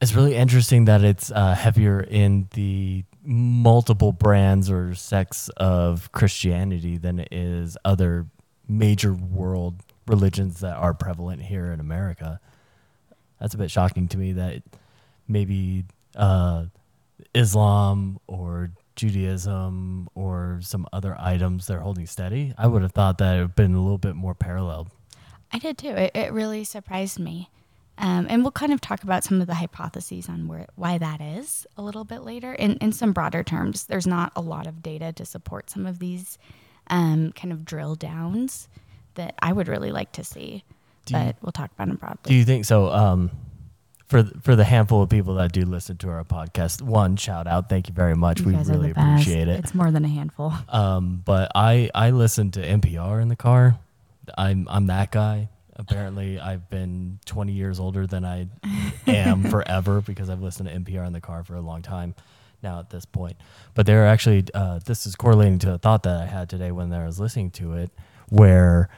It's 0.00 0.14
really 0.14 0.34
interesting 0.34 0.84
that 0.84 1.02
it's 1.02 1.30
uh, 1.30 1.54
heavier 1.54 2.00
in 2.00 2.48
the 2.52 3.04
multiple 3.24 4.12
brands 4.12 4.70
or 4.70 4.94
sects 4.94 5.48
of 5.56 6.12
Christianity 6.12 6.98
than 6.98 7.18
it 7.18 7.28
is 7.32 7.78
other 7.84 8.26
major 8.68 9.14
world 9.14 9.82
religions 10.06 10.60
that 10.60 10.76
are 10.76 10.92
prevalent 10.94 11.42
here 11.42 11.72
in 11.72 11.80
America. 11.80 12.40
That's 13.40 13.54
a 13.54 13.58
bit 13.58 13.70
shocking 13.70 14.08
to 14.08 14.18
me 14.18 14.32
that 14.32 14.62
maybe 15.28 15.84
uh, 16.14 16.66
Islam 17.34 18.18
or 18.26 18.70
Judaism 18.94 20.08
or 20.14 20.58
some 20.62 20.86
other 20.92 21.16
items 21.18 21.66
they're 21.66 21.80
holding 21.80 22.06
steady. 22.06 22.54
I 22.56 22.66
would 22.66 22.82
have 22.82 22.92
thought 22.92 23.18
that 23.18 23.34
it 23.34 23.40
would 23.40 23.48
have 23.48 23.56
been 23.56 23.74
a 23.74 23.82
little 23.82 23.98
bit 23.98 24.16
more 24.16 24.34
paralleled. 24.34 24.88
I 25.52 25.58
did 25.58 25.78
too. 25.78 25.88
It, 25.90 26.12
it 26.14 26.32
really 26.32 26.64
surprised 26.64 27.18
me. 27.18 27.50
Um, 27.98 28.26
and 28.28 28.42
we'll 28.42 28.52
kind 28.52 28.72
of 28.72 28.80
talk 28.80 29.02
about 29.04 29.24
some 29.24 29.40
of 29.40 29.46
the 29.46 29.54
hypotheses 29.54 30.28
on 30.28 30.48
where, 30.48 30.66
why 30.74 30.98
that 30.98 31.20
is 31.20 31.66
a 31.78 31.82
little 31.82 32.04
bit 32.04 32.22
later. 32.22 32.52
In, 32.52 32.74
in 32.78 32.92
some 32.92 33.12
broader 33.12 33.42
terms, 33.42 33.84
there's 33.84 34.06
not 34.06 34.32
a 34.36 34.42
lot 34.42 34.66
of 34.66 34.82
data 34.82 35.12
to 35.14 35.24
support 35.24 35.70
some 35.70 35.86
of 35.86 35.98
these 35.98 36.36
um, 36.88 37.32
kind 37.32 37.52
of 37.52 37.64
drill 37.64 37.94
downs 37.94 38.68
that 39.14 39.34
I 39.40 39.52
would 39.52 39.68
really 39.68 39.92
like 39.92 40.12
to 40.12 40.24
see. 40.24 40.62
Do 41.06 41.14
but 41.14 41.26
you, 41.26 41.32
we'll 41.42 41.52
talk 41.52 41.70
about 41.72 41.88
them 41.88 41.96
broadly. 41.96 42.20
Do 42.24 42.34
you 42.34 42.44
think 42.44 42.64
so? 42.64 42.88
Um, 42.88 43.30
for 44.06 44.22
for 44.42 44.54
the 44.54 44.64
handful 44.64 45.02
of 45.02 45.08
people 45.08 45.34
that 45.34 45.52
do 45.52 45.62
listen 45.64 45.96
to 45.98 46.10
our 46.10 46.24
podcast, 46.24 46.82
one 46.82 47.16
shout 47.16 47.46
out, 47.46 47.68
thank 47.68 47.88
you 47.88 47.94
very 47.94 48.14
much. 48.14 48.40
You 48.40 48.46
we 48.46 48.56
really 48.56 48.90
appreciate 48.90 49.48
it. 49.48 49.58
It's 49.60 49.74
more 49.74 49.90
than 49.90 50.04
a 50.04 50.08
handful. 50.08 50.52
Um, 50.68 51.22
but 51.24 51.52
I 51.54 51.90
I 51.94 52.10
listen 52.10 52.50
to 52.52 52.60
NPR 52.60 53.22
in 53.22 53.28
the 53.28 53.36
car. 53.36 53.78
I'm 54.36 54.66
I'm 54.70 54.86
that 54.86 55.10
guy. 55.10 55.48
Apparently, 55.78 56.40
I've 56.40 56.70
been 56.70 57.18
20 57.26 57.52
years 57.52 57.78
older 57.78 58.06
than 58.06 58.24
I 58.24 58.48
am 59.06 59.44
forever 59.50 60.00
because 60.00 60.30
I've 60.30 60.40
listened 60.40 60.68
to 60.68 60.74
NPR 60.74 61.06
in 61.06 61.12
the 61.12 61.20
car 61.20 61.44
for 61.44 61.54
a 61.54 61.60
long 61.60 61.82
time 61.82 62.14
now 62.62 62.78
at 62.78 62.90
this 62.90 63.04
point. 63.04 63.36
But 63.74 63.86
there 63.86 64.06
actually, 64.06 64.44
uh, 64.54 64.80
this 64.84 65.06
is 65.06 65.14
correlating 65.16 65.58
to 65.60 65.74
a 65.74 65.78
thought 65.78 66.02
that 66.04 66.16
I 66.16 66.26
had 66.26 66.48
today 66.48 66.72
when 66.72 66.92
I 66.92 67.04
was 67.04 67.20
listening 67.20 67.50
to 67.52 67.74
it, 67.74 67.90
where 68.28 68.88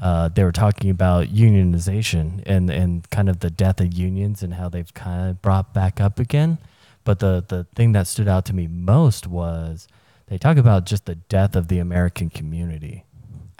uh, 0.00 0.28
they 0.28 0.44
were 0.44 0.52
talking 0.52 0.90
about 0.90 1.28
unionization 1.28 2.42
and, 2.46 2.70
and 2.70 3.08
kind 3.10 3.28
of 3.28 3.40
the 3.40 3.50
death 3.50 3.80
of 3.80 3.92
unions 3.92 4.42
and 4.42 4.54
how 4.54 4.68
they've 4.68 4.92
kind 4.94 5.30
of 5.30 5.42
brought 5.42 5.72
back 5.72 6.00
up 6.00 6.18
again. 6.18 6.58
But 7.04 7.20
the, 7.20 7.44
the 7.46 7.66
thing 7.74 7.92
that 7.92 8.06
stood 8.06 8.28
out 8.28 8.44
to 8.46 8.54
me 8.54 8.66
most 8.66 9.26
was 9.26 9.88
they 10.26 10.38
talk 10.38 10.56
about 10.56 10.86
just 10.86 11.06
the 11.06 11.14
death 11.14 11.54
of 11.56 11.68
the 11.68 11.78
American 11.78 12.30
community. 12.30 13.04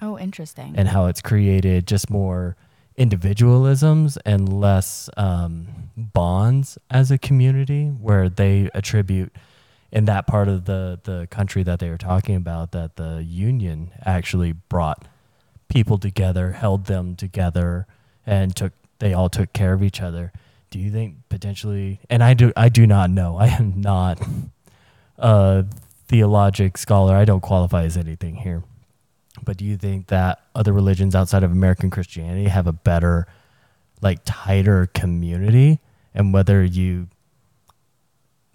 Oh, 0.03 0.19
interesting. 0.19 0.75
And 0.77 0.89
how 0.89 1.07
it's 1.07 1.23
created 1.23 1.87
just 1.87 2.11
more 2.11 2.57
individualisms 2.99 4.19
and 4.25 4.61
less 4.61 5.09
um, 5.17 5.69
bonds 5.97 6.77
as 6.91 7.11
a 7.11 7.19
community, 7.19 7.87
where 7.87 8.29
they 8.29 8.71
attribute 8.75 9.33
in 9.93 10.07
that 10.07 10.27
part 10.27 10.49
of 10.49 10.65
the, 10.65 10.99
the 11.05 11.27
country 11.31 11.63
that 11.63 11.79
they 11.79 11.89
were 11.89 11.99
talking 11.99 12.35
about 12.35 12.73
that 12.73 12.97
the 12.97 13.23
union 13.27 13.93
actually 14.05 14.53
brought 14.53 15.07
people 15.69 15.99
together, 15.99 16.53
held 16.53 16.87
them 16.87 17.17
together, 17.17 17.87
and 18.25 18.55
took 18.55 18.73
they 18.99 19.13
all 19.13 19.29
took 19.29 19.53
care 19.53 19.73
of 19.73 19.83
each 19.83 20.01
other. 20.01 20.33
Do 20.71 20.79
you 20.79 20.91
think 20.91 21.17
potentially? 21.29 22.01
And 22.11 22.23
I 22.23 22.35
do 22.35 22.53
I 22.57 22.69
do 22.69 22.87
not 22.87 23.11
know. 23.11 23.37
I 23.39 23.49
am 23.49 23.81
not 23.81 24.21
a 25.19 25.65
theologic 26.09 26.79
scholar. 26.79 27.15
I 27.15 27.25
don't 27.25 27.41
qualify 27.41 27.85
as 27.85 27.97
anything 27.97 28.37
here. 28.37 28.63
But 29.45 29.59
do 29.59 29.65
you 29.65 29.77
think 29.77 30.07
that 30.09 30.41
other 30.55 30.73
religions 30.73 31.15
outside 31.15 31.43
of 31.43 31.53
American 31.53 31.91
Christianity 31.91 32.49
have 32.49 32.67
a 32.67 32.73
better, 32.73 33.27
like 34.01 34.21
tighter 34.25 34.89
community, 34.95 35.81
and 36.15 36.33
whether 36.33 36.65
you 36.65 37.09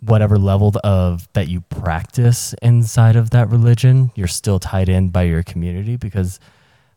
whatever 0.03 0.37
level 0.37 0.73
of 0.83 1.27
that 1.33 1.47
you 1.47 1.61
practice 1.61 2.55
inside 2.61 3.15
of 3.15 3.29
that 3.29 3.47
religion, 3.49 4.11
you're 4.15 4.27
still 4.27 4.59
tied 4.59 4.89
in 4.89 5.09
by 5.09 5.23
your 5.23 5.43
community 5.43 5.95
because 5.95 6.39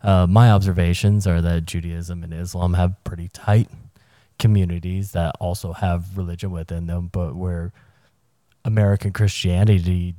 uh, 0.05 0.27
my 0.29 0.51
observations 0.51 1.27
are 1.27 1.41
that 1.41 1.65
Judaism 1.65 2.23
and 2.23 2.33
Islam 2.33 2.75
have 2.75 3.03
pretty 3.05 3.29
tight 3.29 3.71
communities 4.39 5.13
that 5.13 5.35
also 5.41 5.73
have 5.73 6.19
religion 6.19 6.51
within 6.51 6.87
them, 6.87 7.09
but 7.11 7.35
where 7.35 7.73
American 8.67 9.13
Christianity, 9.13 10.15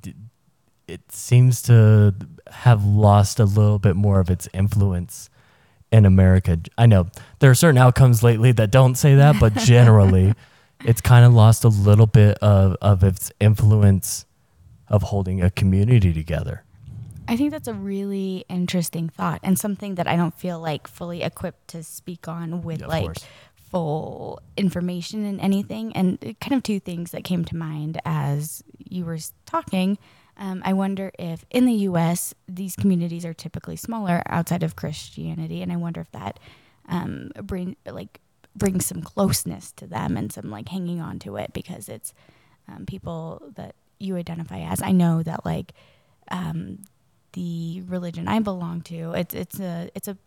it 0.88 1.12
seems 1.12 1.62
to 1.64 2.16
have 2.50 2.84
lost 2.84 3.40
a 3.40 3.46
little 3.46 3.78
bit 3.78 3.96
more 3.96 4.20
of 4.20 4.32
its 4.32 4.50
influence 4.54 5.30
in 5.92 6.06
America. 6.06 6.60
I 6.80 6.88
know 6.88 7.08
there 7.38 7.52
are 7.52 7.56
certain 7.56 7.78
outcomes 7.78 8.24
lately 8.24 8.52
that 8.54 8.72
don't 8.72 8.96
say 8.96 9.16
that, 9.16 9.40
but 9.40 9.54
generally, 9.58 10.34
it's 10.84 11.02
kind 11.02 11.26
of 11.26 11.34
lost 11.34 11.64
a 11.64 11.70
little 11.70 12.08
bit 12.08 12.40
of, 12.40 12.76
of 12.82 13.04
its 13.04 13.32
influence 13.40 14.26
of 14.88 15.04
holding 15.04 15.44
a 15.44 15.52
community 15.52 16.12
together. 16.12 16.64
I 17.28 17.36
think 17.38 17.52
that's 17.52 17.68
a 17.68 17.74
really 17.74 18.46
interesting 18.50 19.10
thought 19.10 19.40
and 19.44 19.58
something 19.58 19.96
that 19.96 20.08
I 20.08 20.16
don't 20.16 20.38
feel 20.38 20.60
like 20.60 20.88
fully 20.88 21.24
equipped 21.24 21.70
to 21.70 21.84
speak 21.84 22.28
on 22.28 22.62
with 22.62 22.82
yeah, 22.82 22.88
like 22.88 23.06
course. 23.06 23.26
full 23.56 24.42
information 24.58 25.26
and 25.26 25.42
anything. 25.42 25.96
And 25.96 26.20
kind 26.40 26.54
of 26.54 26.64
two 26.64 26.80
things 26.80 27.12
that 27.12 27.24
came 27.24 27.44
to 27.46 27.56
mind 27.56 28.00
as 28.06 28.64
you 28.78 29.06
were 29.06 29.18
talking. 29.46 29.98
Um, 30.38 30.62
I 30.66 30.74
wonder 30.74 31.12
if 31.18 31.46
in 31.50 31.66
the 31.66 31.74
U.S. 31.74 32.34
these 32.48 32.76
communities 32.76 33.26
are 33.26 33.34
typically 33.34 33.78
smaller 33.78 34.22
outside 34.28 34.64
of 34.64 34.76
Christianity, 34.76 35.62
and 35.62 35.72
I 35.72 35.78
wonder 35.78 36.02
if 36.02 36.12
that 36.12 36.40
um, 36.90 37.32
bring 37.42 37.78
like 37.86 38.20
brings 38.56 38.86
some 38.86 39.02
closeness 39.02 39.72
to 39.74 39.88
them 39.88 40.18
and 40.18 40.32
some 40.32 40.50
like 40.50 40.70
hanging 40.70 41.00
on 41.00 41.20
to 41.20 41.38
it 41.38 41.54
because 41.54 41.88
it's 41.88 42.14
um, 42.68 42.86
people 42.86 43.42
that 43.56 43.76
you 44.00 44.18
identify 44.18 44.60
as. 44.60 44.82
I 44.82 44.92
know 44.92 45.24
that 45.24 45.46
like 45.46 45.74
um, 46.30 46.80
the 47.36 47.84
religion 47.88 48.28
I 48.28 48.40
belong 48.40 48.82
to. 48.84 49.12
It's 49.12 49.36
it's 49.36 49.60
a 49.60 49.90
it's 49.94 50.08
a 50.08 50.18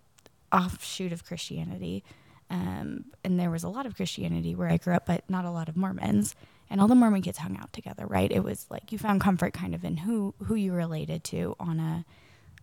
offshoot 0.53 1.13
of 1.13 1.25
Christianity, 1.25 2.05
um, 2.51 3.07
and 3.25 3.41
there 3.41 3.51
was 3.51 3.65
a 3.65 3.69
lot 3.69 3.87
of 3.87 3.97
Christianity 3.97 4.55
where 4.55 4.69
I 4.69 4.77
grew 4.77 4.95
up, 4.95 5.07
but 5.07 5.25
not 5.29 5.45
a 5.45 5.51
lot 5.51 5.69
of 5.69 5.77
Mormons. 5.77 6.37
And 6.71 6.83
all 6.83 6.87
the 6.87 6.95
Mormon 6.95 7.23
kids 7.23 7.39
hung 7.39 7.57
out 7.57 7.73
together, 7.73 8.07
right? 8.07 8.31
It 8.31 8.45
was 8.45 8.67
like 8.69 8.93
you 8.93 8.99
found 8.99 9.23
comfort 9.23 9.55
kind 9.55 9.75
of 9.75 9.85
in 9.85 9.97
who 9.97 10.35
who 10.45 10.55
you 10.55 10.75
related 10.75 11.25
to 11.25 11.57
on 11.59 11.81
a 11.81 12.05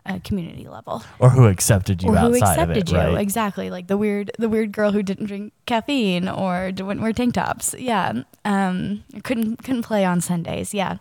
a 0.08 0.20
community 0.20 0.68
level, 0.68 1.02
or 1.18 1.30
who 1.30 1.46
accepted 1.46 2.04
you 2.04 2.10
or 2.10 2.16
who 2.16 2.36
accepted 2.36 2.76
it, 2.76 2.92
you 2.92 2.98
right? 2.98 3.20
exactly, 3.20 3.68
like 3.68 3.88
the 3.88 3.96
weird 3.96 4.30
the 4.38 4.48
weird 4.48 4.70
girl 4.70 4.92
who 4.92 5.02
didn't 5.02 5.26
drink 5.26 5.52
caffeine 5.66 6.28
or 6.28 6.70
didn't 6.70 7.02
wear 7.02 7.12
tank 7.12 7.34
tops. 7.34 7.74
Yeah, 7.76 8.22
um, 8.44 9.02
couldn't 9.24 9.64
couldn't 9.64 9.82
play 9.82 10.04
on 10.04 10.20
Sundays. 10.20 10.72
Yeah, 10.72 10.98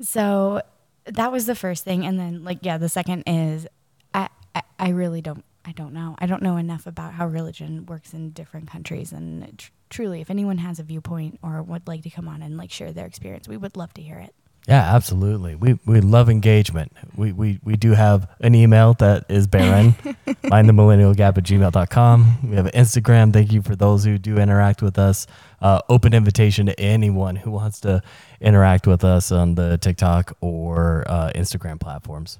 so 0.00 0.62
that 1.06 1.32
was 1.32 1.46
the 1.46 1.54
first 1.54 1.84
thing, 1.84 2.04
and 2.04 2.18
then 2.18 2.44
like 2.44 2.58
yeah, 2.62 2.78
the 2.78 2.88
second 2.88 3.24
is 3.26 3.66
I, 4.12 4.28
I 4.54 4.62
I, 4.78 4.88
really 4.90 5.20
don't 5.20 5.44
I 5.64 5.72
don't 5.72 5.92
know. 5.92 6.16
I 6.18 6.26
don't 6.26 6.42
know 6.42 6.56
enough 6.56 6.86
about 6.86 7.14
how 7.14 7.26
religion 7.26 7.86
works 7.86 8.14
in 8.14 8.30
different 8.30 8.70
countries, 8.70 9.12
and 9.12 9.58
tr- 9.58 9.70
truly, 9.90 10.20
if 10.20 10.30
anyone 10.30 10.58
has 10.58 10.78
a 10.78 10.82
viewpoint 10.82 11.38
or 11.42 11.62
would 11.62 11.86
like 11.86 12.02
to 12.02 12.10
come 12.10 12.28
on 12.28 12.42
and 12.42 12.56
like 12.56 12.70
share 12.70 12.92
their 12.92 13.06
experience, 13.06 13.48
we 13.48 13.56
would 13.56 13.76
love 13.76 13.92
to 13.94 14.02
hear 14.02 14.18
it. 14.18 14.34
Yeah, 14.66 14.94
absolutely. 14.94 15.56
We 15.56 15.78
we 15.84 16.00
love 16.00 16.30
engagement. 16.30 16.92
We 17.16 17.32
we, 17.32 17.60
we 17.62 17.76
do 17.76 17.92
have 17.92 18.28
an 18.40 18.54
email 18.54 18.94
that 18.94 19.26
is 19.28 19.46
barren, 19.46 19.94
mind 20.44 20.68
the 20.68 20.72
millennial 20.72 21.12
gap 21.12 21.36
at 21.36 21.44
gmail.com. 21.44 22.48
We 22.48 22.56
have 22.56 22.66
an 22.66 22.72
Instagram. 22.72 23.32
Thank 23.32 23.52
you 23.52 23.60
for 23.60 23.76
those 23.76 24.04
who 24.04 24.16
do 24.16 24.38
interact 24.38 24.80
with 24.80 24.98
us. 24.98 25.26
Uh, 25.60 25.80
open 25.90 26.14
invitation 26.14 26.66
to 26.66 26.80
anyone 26.80 27.36
who 27.36 27.50
wants 27.50 27.80
to 27.80 28.02
interact 28.40 28.86
with 28.86 29.04
us 29.04 29.30
on 29.30 29.54
the 29.54 29.76
TikTok 29.76 30.36
or 30.40 31.04
uh, 31.08 31.30
Instagram 31.34 31.78
platforms. 31.78 32.38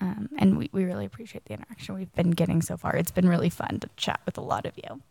Um, 0.00 0.28
and 0.38 0.56
we, 0.56 0.70
we 0.72 0.84
really 0.84 1.04
appreciate 1.04 1.44
the 1.46 1.54
interaction 1.54 1.94
we've 1.94 2.12
been 2.14 2.30
getting 2.30 2.62
so 2.62 2.76
far. 2.76 2.94
It's 2.96 3.10
been 3.10 3.28
really 3.28 3.50
fun 3.50 3.80
to 3.80 3.90
chat 3.96 4.20
with 4.26 4.38
a 4.38 4.40
lot 4.40 4.64
of 4.66 4.74
you. 4.76 5.02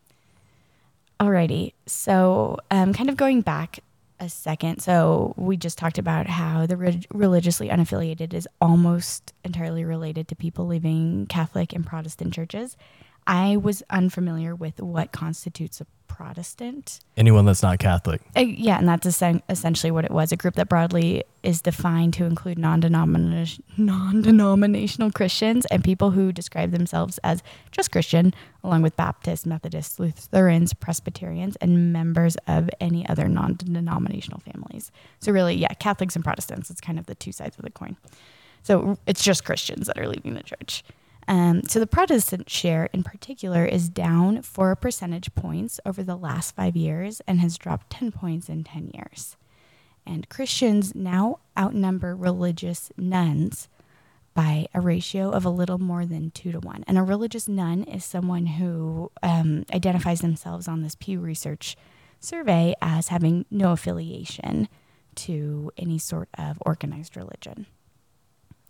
Alrighty, 1.19 1.74
so 1.88 2.57
um, 2.69 2.93
kind 2.93 3.09
of 3.09 3.17
going 3.17 3.41
back 3.41 3.79
a 4.19 4.29
second. 4.29 4.79
So 4.81 5.33
we 5.38 5.57
just 5.57 5.77
talked 5.77 5.97
about 5.97 6.27
how 6.27 6.65
the 6.65 6.77
re- 6.77 7.05
religiously 7.13 7.69
unaffiliated 7.69 8.33
is 8.33 8.47
almost 8.59 9.33
entirely 9.43 9.86
related 9.86 10.27
to 10.29 10.36
people 10.36 10.65
leaving 10.65 11.27
Catholic 11.27 11.74
and 11.74 11.86
Protestant 11.86 12.33
churches. 12.33 12.77
I 13.25 13.57
was 13.57 13.83
unfamiliar 13.89 14.55
with 14.55 14.81
what 14.81 15.12
constitutes 15.12 15.81
a 15.81 15.86
Protestant. 16.07 16.99
Anyone 17.15 17.45
that's 17.45 17.61
not 17.61 17.79
Catholic. 17.79 18.21
Uh, 18.35 18.41
yeah, 18.41 18.79
and 18.79 18.87
that's 18.87 19.05
essen- 19.05 19.43
essentially 19.49 19.91
what 19.91 20.05
it 20.05 20.11
was 20.11 20.31
a 20.31 20.35
group 20.35 20.55
that 20.55 20.69
broadly 20.69 21.23
is 21.43 21.61
defined 21.61 22.13
to 22.15 22.25
include 22.25 22.57
non 22.57 22.79
denominational 22.79 25.11
Christians 25.11 25.65
and 25.67 25.83
people 25.83 26.11
who 26.11 26.31
describe 26.31 26.71
themselves 26.71 27.19
as 27.23 27.43
just 27.71 27.91
Christian, 27.91 28.33
along 28.63 28.81
with 28.81 28.95
Baptists, 28.95 29.45
Methodists, 29.45 29.99
Lutherans, 29.99 30.73
Presbyterians, 30.73 31.55
and 31.57 31.93
members 31.93 32.35
of 32.47 32.69
any 32.79 33.07
other 33.07 33.27
non 33.27 33.55
denominational 33.55 34.39
families. 34.39 34.91
So, 35.19 35.31
really, 35.31 35.55
yeah, 35.55 35.73
Catholics 35.73 36.15
and 36.15 36.23
Protestants, 36.23 36.69
it's 36.69 36.81
kind 36.81 36.99
of 36.99 37.05
the 37.05 37.15
two 37.15 37.31
sides 37.31 37.57
of 37.57 37.63
the 37.63 37.71
coin. 37.71 37.97
So, 38.63 38.97
it's 39.05 39.23
just 39.23 39.45
Christians 39.45 39.87
that 39.87 39.97
are 39.97 40.07
leaving 40.07 40.33
the 40.33 40.43
church. 40.43 40.83
Um, 41.27 41.63
so 41.63 41.79
the 41.79 41.88
Protestant 41.88 42.50
share 42.50 42.89
in 42.93 43.03
particular 43.03 43.65
is 43.65 43.89
down 43.89 44.41
four 44.41 44.75
percentage 44.75 45.34
points 45.36 45.79
over 45.86 46.01
the 46.01 46.15
last 46.15 46.55
five 46.55 46.75
years 46.75 47.22
and 47.27 47.39
has 47.41 47.57
dropped 47.57 47.89
10 47.89 48.12
points 48.12 48.48
in 48.48 48.63
10 48.63 48.91
years. 48.93 49.36
And 50.05 50.29
Christians 50.29 50.96
now 50.96 51.39
outnumber 51.60 52.15
religious 52.15 52.91
nones 52.98 53.67
by 54.34 54.67
a 54.74 54.79
ratio 54.79 55.31
of 55.31 55.43
a 55.43 55.50
little 55.50 55.79
more 55.79 56.05
than 56.05 56.31
two 56.31 56.51
to 56.51 56.60
one. 56.60 56.84
And 56.88 56.98
a 56.98 57.03
religious 57.03 57.48
none 57.48 57.84
is 57.84 58.05
someone 58.05 58.46
who 58.46 59.12
um, 59.22 59.65
identifies 59.74 60.22
themselves 60.22 60.67
on 60.67 60.81
this 60.81 60.96
Pew 60.96 61.19
Research 61.19 61.75
survey 62.19 62.74
as 62.81 63.10
having 63.10 63.46
no 63.51 63.72
affiliation 63.72 64.69
to 65.15 65.72
any 65.75 65.98
sort 65.98 66.29
of 66.38 66.57
organized 66.62 67.17
religion. 67.17 67.65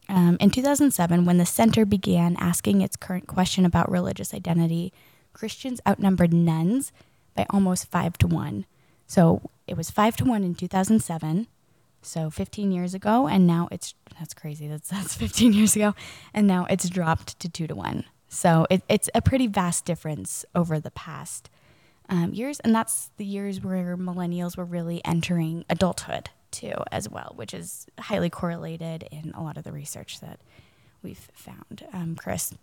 Um, 0.09 0.37
in 0.39 0.49
2007, 0.49 1.25
when 1.25 1.37
the 1.37 1.45
center 1.45 1.85
began 1.85 2.37
asking 2.39 2.81
its 2.81 2.95
current 2.95 3.27
question 3.27 3.65
about 3.65 3.91
religious 3.91 4.33
identity, 4.33 4.93
Christians 5.33 5.81
outnumbered 5.87 6.33
nones 6.33 6.91
by 7.35 7.45
almost 7.49 7.91
five 7.91 8.17
to 8.19 8.27
one. 8.27 8.65
So 9.05 9.49
it 9.67 9.75
was 9.77 9.91
five 9.91 10.15
to 10.17 10.25
one 10.25 10.43
in 10.43 10.55
2007, 10.55 11.47
so 12.01 12.29
15 12.29 12.71
years 12.71 12.93
ago, 12.93 13.27
and 13.27 13.45
now 13.45 13.67
it's 13.71 13.93
that's 14.19 14.33
crazy. 14.33 14.67
That's 14.67 14.89
that's 14.89 15.15
15 15.15 15.53
years 15.53 15.75
ago, 15.75 15.93
and 16.33 16.47
now 16.47 16.65
it's 16.69 16.89
dropped 16.89 17.39
to 17.39 17.49
two 17.49 17.67
to 17.67 17.75
one. 17.75 18.05
So 18.29 18.65
it, 18.69 18.83
it's 18.89 19.09
a 19.15 19.21
pretty 19.21 19.47
vast 19.47 19.85
difference 19.85 20.45
over 20.53 20.79
the 20.79 20.91
past 20.91 21.49
um, 22.09 22.33
years, 22.33 22.59
and 22.61 22.73
that's 22.73 23.11
the 23.17 23.25
years 23.25 23.61
where 23.61 23.97
millennials 23.97 24.57
were 24.57 24.65
really 24.65 25.01
entering 25.05 25.65
adulthood 25.69 26.29
too, 26.51 26.73
as 26.91 27.09
well, 27.09 27.33
which 27.35 27.53
is 27.53 27.87
highly 27.99 28.29
correlated 28.29 29.07
in 29.11 29.31
a 29.35 29.41
lot 29.41 29.57
of 29.57 29.63
the 29.63 29.71
research 29.71 30.19
that 30.21 30.39
we've 31.03 31.29
found. 31.33 31.85
Um, 31.93 32.15
Chris, 32.15 32.53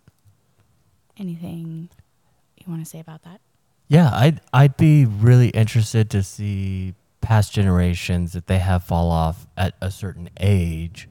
anything 1.17 1.89
you 2.57 2.71
want 2.71 2.83
to 2.83 2.89
say 2.89 2.99
about 2.99 3.23
that? 3.23 3.41
Yeah, 3.87 4.09
I'd 4.11 4.41
I'd 4.51 4.77
be 4.77 5.05
really 5.05 5.49
interested 5.49 6.09
to 6.11 6.23
see 6.23 6.95
past 7.21 7.53
generations 7.53 8.33
that 8.33 8.47
they 8.47 8.59
have 8.59 8.83
fall 8.83 9.11
off 9.11 9.47
at 9.57 9.75
a 9.81 9.91
certain 9.91 10.29
age 10.39 11.07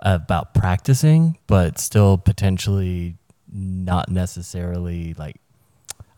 about 0.00 0.52
practicing, 0.54 1.38
but 1.46 1.78
still 1.78 2.18
potentially 2.18 3.16
not 3.50 4.10
necessarily 4.10 5.14
like 5.14 5.36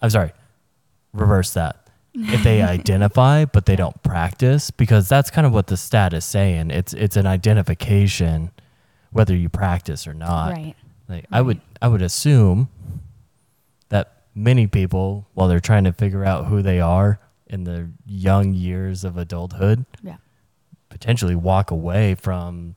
I'm 0.02 0.10
sorry, 0.10 0.32
reverse 1.12 1.52
that 1.54 1.83
if 2.14 2.42
they 2.42 2.62
identify 2.76 3.44
but 3.44 3.66
they 3.66 3.76
don't 3.76 4.00
practice 4.02 4.70
because 4.70 5.08
that's 5.08 5.30
kind 5.30 5.46
of 5.46 5.52
what 5.52 5.66
the 5.66 5.76
stat 5.76 6.12
is 6.14 6.24
saying. 6.24 6.70
It's 6.70 6.92
it's 6.94 7.16
an 7.16 7.26
identification 7.26 8.50
whether 9.10 9.34
you 9.34 9.48
practice 9.48 10.06
or 10.06 10.14
not. 10.14 10.52
Right. 10.52 10.74
Like 11.08 11.26
i 11.30 11.40
would 11.40 11.60
i 11.82 11.88
would 11.88 12.02
assume 12.02 12.68
that 13.90 14.22
many 14.34 14.66
people 14.66 15.28
while 15.34 15.48
they're 15.48 15.60
trying 15.60 15.84
to 15.84 15.92
figure 15.92 16.24
out 16.24 16.46
who 16.46 16.62
they 16.62 16.80
are 16.80 17.20
in 17.46 17.64
the 17.64 17.90
young 18.06 18.54
years 18.54 19.04
of 19.04 19.18
adulthood 19.18 19.84
yeah. 20.02 20.16
potentially 20.88 21.34
walk 21.34 21.70
away 21.70 22.14
from 22.14 22.74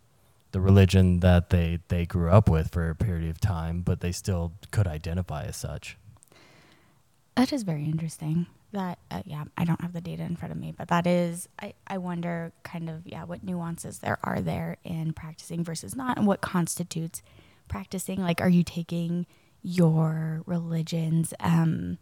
the 0.52 0.60
religion 0.60 1.22
that 1.22 1.50
they 1.50 1.80
they 1.88 2.06
grew 2.06 2.30
up 2.30 2.50
with 2.50 2.70
for 2.72 2.90
a 2.90 2.96
period 2.96 3.30
of 3.30 3.40
time 3.40 3.82
but 3.82 4.02
they 4.02 4.12
still 4.12 4.54
could 4.72 4.88
identify 4.88 5.44
as 5.44 5.56
such. 5.56 5.98
That 7.36 7.54
is 7.54 7.64
very 7.64 7.86
interesting 7.86 8.48
that 8.74 9.00
uh, 9.12 9.22
yeah 9.26 9.46
i 9.58 9.64
don't 9.64 9.82
have 9.82 9.94
the 9.94 10.02
data 10.02 10.24
in 10.24 10.36
front 10.36 10.52
of 10.52 10.58
me 10.60 10.74
but 10.78 10.90
that 10.90 11.08
is 11.08 11.48
I, 11.62 11.74
I 11.88 11.98
wonder 11.98 12.52
kind 12.64 12.90
of 12.90 13.08
yeah 13.08 13.24
what 13.24 13.44
nuances 13.44 14.00
there 14.00 14.20
are 14.24 14.42
there 14.42 14.78
in 14.84 15.14
practicing 15.14 15.64
versus 15.64 15.96
not 15.96 16.18
and 16.18 16.28
what 16.28 16.42
constitutes 16.42 17.22
practicing. 17.68 18.22
Like 18.22 18.42
are 18.42 18.50
you 18.50 18.64
taking 18.64 19.26
your 19.64 20.42
religion's 20.46 21.34
um 21.40 21.98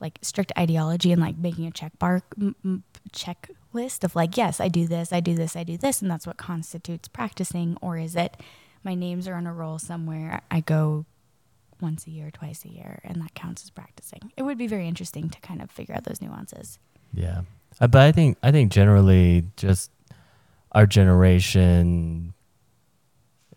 like 0.00 0.18
strict 0.22 0.52
ideology 0.58 1.12
and 1.12 1.20
like 1.20 1.36
making 1.38 1.66
a 1.66 1.70
check 1.70 1.98
bar 1.98 2.22
m- 2.40 2.56
m- 2.64 2.84
checklist 3.12 4.04
of 4.04 4.16
like 4.16 4.36
yes 4.36 4.60
i 4.60 4.68
do 4.68 4.86
this 4.86 5.12
i 5.12 5.20
do 5.20 5.34
this 5.34 5.56
i 5.56 5.62
do 5.64 5.76
this 5.76 6.02
and 6.02 6.10
that's 6.10 6.26
what 6.26 6.36
constitutes 6.36 7.08
practicing? 7.08 7.76
Or 7.80 7.96
is 7.98 8.16
it 8.16 8.36
my 8.84 8.94
names 8.94 9.28
are 9.28 9.34
on 9.34 9.46
a 9.46 9.54
roll 9.54 9.78
somewhere 9.78 10.42
i 10.50 10.60
go 10.60 11.06
once 11.82 12.06
a 12.06 12.10
year, 12.10 12.30
twice 12.30 12.64
a 12.64 12.68
year, 12.68 13.00
and 13.04 13.20
that 13.22 13.34
counts 13.34 13.62
as 13.64 13.70
practicing. 13.70 14.32
It 14.36 14.42
would 14.42 14.58
be 14.58 14.66
very 14.66 14.86
interesting 14.86 15.28
to 15.30 15.40
kind 15.40 15.62
of 15.62 15.70
figure 15.70 15.94
out 15.94 16.04
those 16.04 16.20
nuances. 16.20 16.78
Yeah, 17.12 17.42
uh, 17.80 17.86
but 17.86 18.02
I 18.02 18.12
think 18.12 18.38
I 18.42 18.50
think 18.52 18.72
generally 18.72 19.44
just 19.56 19.90
our 20.72 20.86
generation 20.86 22.34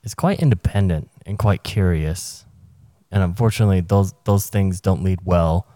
is 0.04 0.14
quite 0.14 0.42
independent 0.42 1.10
and 1.26 1.38
quite 1.38 1.64
curious, 1.64 2.46
and 3.12 3.24
unfortunately, 3.24 3.82
those 3.82 4.14
those 4.26 4.48
things 4.48 4.82
don't 4.82 5.04
lead 5.04 5.20
well 5.24 5.68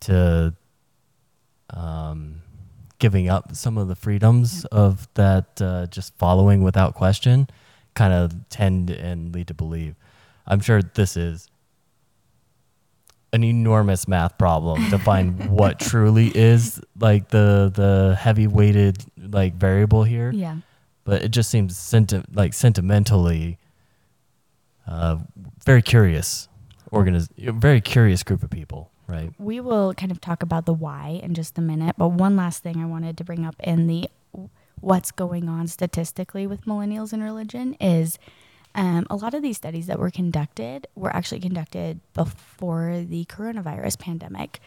to 0.00 0.54
um, 1.70 2.42
giving 2.98 3.28
up 3.28 3.54
some 3.54 3.78
of 3.78 3.88
the 3.88 3.94
freedoms 3.94 4.66
yeah. 4.70 4.78
of 4.78 5.08
that 5.14 5.60
uh, 5.60 5.86
just 5.86 6.16
following 6.18 6.62
without 6.62 6.94
question 6.94 7.48
kind 7.94 8.12
of 8.12 8.48
tend 8.48 8.90
and 8.90 9.34
lead 9.34 9.48
to 9.48 9.54
believe. 9.54 9.96
I'm 10.46 10.60
sure 10.60 10.82
this 10.82 11.16
is 11.16 11.48
an 13.32 13.44
enormous 13.44 14.08
math 14.08 14.38
problem 14.38 14.88
to 14.90 14.98
find 14.98 15.50
what 15.50 15.78
truly 15.78 16.28
is 16.28 16.80
like 16.98 17.28
the 17.28 17.70
the 17.74 18.16
heavy 18.18 18.46
weighted 18.46 19.04
like 19.16 19.54
variable 19.54 20.04
here. 20.04 20.30
Yeah. 20.30 20.56
But 21.04 21.22
it 21.22 21.30
just 21.30 21.50
seems 21.50 21.76
senti- 21.76 22.22
like 22.32 22.52
sentimentally 22.54 23.58
uh, 24.86 25.18
very 25.64 25.82
curious 25.82 26.48
organiz- 26.92 27.30
very 27.36 27.80
curious 27.80 28.22
group 28.22 28.42
of 28.42 28.50
people, 28.50 28.90
right? 29.06 29.32
We 29.38 29.60
will 29.60 29.94
kind 29.94 30.12
of 30.12 30.20
talk 30.20 30.42
about 30.42 30.66
the 30.66 30.74
why 30.74 31.20
in 31.22 31.34
just 31.34 31.58
a 31.58 31.60
minute, 31.60 31.96
but 31.98 32.08
one 32.08 32.36
last 32.36 32.62
thing 32.62 32.82
I 32.82 32.86
wanted 32.86 33.16
to 33.18 33.24
bring 33.24 33.44
up 33.44 33.56
in 33.60 33.86
the 33.86 34.08
what's 34.80 35.10
going 35.10 35.48
on 35.48 35.66
statistically 35.66 36.46
with 36.46 36.64
millennials 36.64 37.12
in 37.12 37.22
religion 37.22 37.74
is 37.80 38.18
um, 38.78 39.08
a 39.10 39.16
lot 39.16 39.34
of 39.34 39.42
these 39.42 39.56
studies 39.56 39.88
that 39.88 39.98
were 39.98 40.10
conducted 40.10 40.86
were 40.94 41.14
actually 41.14 41.40
conducted 41.40 42.00
before 42.14 43.04
the 43.04 43.24
coronavirus 43.24 43.98
pandemic. 43.98 44.60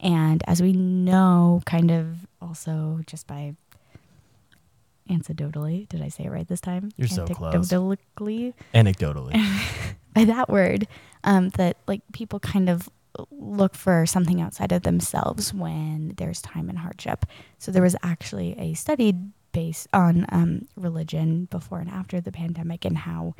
And 0.00 0.42
as 0.46 0.62
we 0.62 0.72
know, 0.72 1.60
kind 1.66 1.90
of 1.90 2.26
also 2.40 3.00
just 3.06 3.26
by 3.26 3.56
anecdotally, 5.10 5.86
did 5.86 6.00
I 6.00 6.08
say 6.08 6.24
it 6.24 6.30
right 6.30 6.48
this 6.48 6.62
time? 6.62 6.92
You're 6.96 7.08
so 7.08 7.26
close. 7.26 7.52
Anecdotally. 7.52 8.54
Anecdotally. 8.74 9.34
by 10.14 10.24
that 10.24 10.48
word, 10.48 10.88
um, 11.24 11.50
that 11.50 11.76
like 11.86 12.00
people 12.14 12.40
kind 12.40 12.70
of 12.70 12.88
look 13.30 13.74
for 13.74 14.06
something 14.06 14.40
outside 14.40 14.72
of 14.72 14.82
themselves 14.82 15.52
when 15.52 16.14
there's 16.16 16.40
time 16.40 16.70
and 16.70 16.78
hardship. 16.78 17.26
So 17.58 17.70
there 17.70 17.82
was 17.82 17.96
actually 18.02 18.58
a 18.58 18.72
study 18.72 19.12
based 19.52 19.88
on 19.92 20.24
um, 20.30 20.68
religion 20.74 21.48
before 21.50 21.80
and 21.80 21.90
after 21.90 22.18
the 22.18 22.32
pandemic 22.32 22.86
and 22.86 22.96
how 22.96 23.34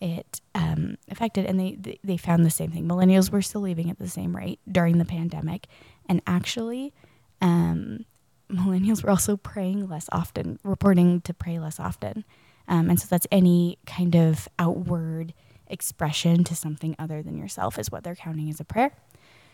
it 0.00 0.40
um, 0.54 0.96
affected. 1.10 1.46
And 1.46 1.58
they, 1.58 1.98
they 2.02 2.16
found 2.16 2.44
the 2.44 2.50
same 2.50 2.70
thing. 2.70 2.86
Millennials 2.86 3.30
were 3.30 3.42
still 3.42 3.60
leaving 3.60 3.90
at 3.90 3.98
the 3.98 4.08
same 4.08 4.34
rate 4.34 4.60
during 4.70 4.98
the 4.98 5.04
pandemic. 5.04 5.66
And 6.08 6.22
actually, 6.26 6.92
um, 7.40 8.04
millennials 8.50 9.02
were 9.02 9.10
also 9.10 9.36
praying 9.36 9.88
less 9.88 10.08
often, 10.12 10.58
reporting 10.64 11.20
to 11.22 11.34
pray 11.34 11.58
less 11.58 11.78
often. 11.78 12.24
Um, 12.68 12.88
and 12.88 13.00
so 13.00 13.06
that's 13.10 13.26
any 13.32 13.78
kind 13.86 14.14
of 14.14 14.48
outward 14.58 15.34
expression 15.66 16.44
to 16.44 16.54
something 16.54 16.96
other 16.98 17.22
than 17.22 17.36
yourself 17.36 17.78
is 17.78 17.90
what 17.90 18.04
they're 18.04 18.14
counting 18.14 18.48
as 18.48 18.60
a 18.60 18.64
prayer. 18.64 18.92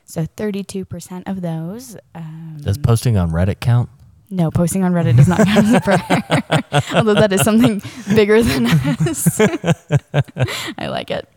So 0.04 0.24
32% 0.24 1.24
of 1.26 1.42
those. 1.42 1.96
Um, 2.14 2.58
Does 2.60 2.78
posting 2.78 3.16
on 3.16 3.30
Reddit 3.30 3.60
count? 3.60 3.90
No, 4.30 4.50
posting 4.50 4.82
on 4.82 4.92
Reddit 4.92 5.16
does 5.16 5.28
not 5.28 5.38
count 5.38 5.66
as 5.66 5.74
a 5.74 5.80
prayer, 5.80 6.82
although 6.94 7.14
that 7.14 7.32
is 7.32 7.42
something 7.42 7.80
bigger 8.14 8.42
than 8.42 8.66
us. 8.66 9.40
I 10.78 10.88
like 10.88 11.10
it. 11.10 11.28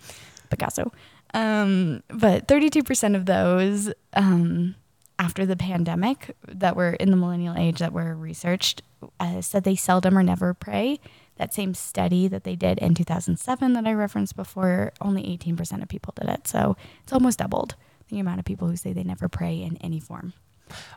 Picasso. 0.50 0.92
Um, 1.34 2.02
but 2.08 2.48
32% 2.48 3.16
of 3.16 3.26
those 3.26 3.94
um, 4.14 4.76
after 5.20 5.46
the 5.46 5.56
pandemic 5.56 6.36
that 6.48 6.76
were 6.76 6.94
in 6.94 7.12
the 7.12 7.18
millennial 7.18 7.56
age 7.56 7.80
that 7.80 7.94
were 7.94 8.16
researched 8.16 8.82
uh, 9.20 9.42
said 9.42 9.64
they 9.64 9.76
seldom 9.76 10.18
or 10.18 10.24
never 10.24 10.54
pray. 10.54 11.00
That 11.36 11.54
same 11.54 11.74
study 11.74 12.28
that 12.28 12.44
they 12.44 12.56
did 12.56 12.80
in 12.80 12.96
2007 12.96 13.74
that 13.74 13.88
I 13.88 13.94
referenced 13.94 14.36
before, 14.36 14.92
only 15.00 15.24
18% 15.24 15.82
of 15.82 15.88
people 15.88 16.14
did 16.20 16.30
it. 16.30 16.48
So 16.48 16.76
it's 17.04 17.14
almost 17.14 17.40
doubled 17.40 17.76
the 18.10 18.20
amount 18.20 18.40
of 18.40 18.46
people 18.46 18.68
who 18.68 18.76
say 18.76 18.92
they 18.92 19.04
never 19.04 19.30
pray 19.30 19.62
in 19.62 19.78
any 19.78 20.00
form. 20.00 20.34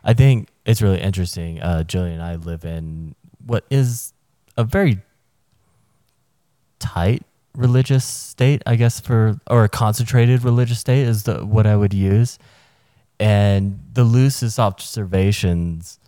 I 0.03 0.13
think 0.13 0.49
it's 0.65 0.81
really 0.81 1.01
interesting. 1.01 1.61
Uh, 1.61 1.83
Jillian 1.85 2.13
and 2.13 2.23
I 2.23 2.35
live 2.35 2.65
in 2.65 3.15
what 3.45 3.65
is 3.69 4.13
a 4.57 4.63
very 4.63 4.99
tight 6.79 7.23
religious 7.55 8.05
state, 8.05 8.61
I 8.65 8.75
guess, 8.75 8.99
for 8.99 9.39
or 9.47 9.63
a 9.63 9.69
concentrated 9.69 10.43
religious 10.43 10.79
state 10.79 11.07
is 11.07 11.23
the 11.23 11.45
what 11.45 11.67
I 11.67 11.75
would 11.75 11.93
use. 11.93 12.39
And 13.19 13.79
the 13.93 14.03
loosest 14.03 14.59
observations 14.59 15.99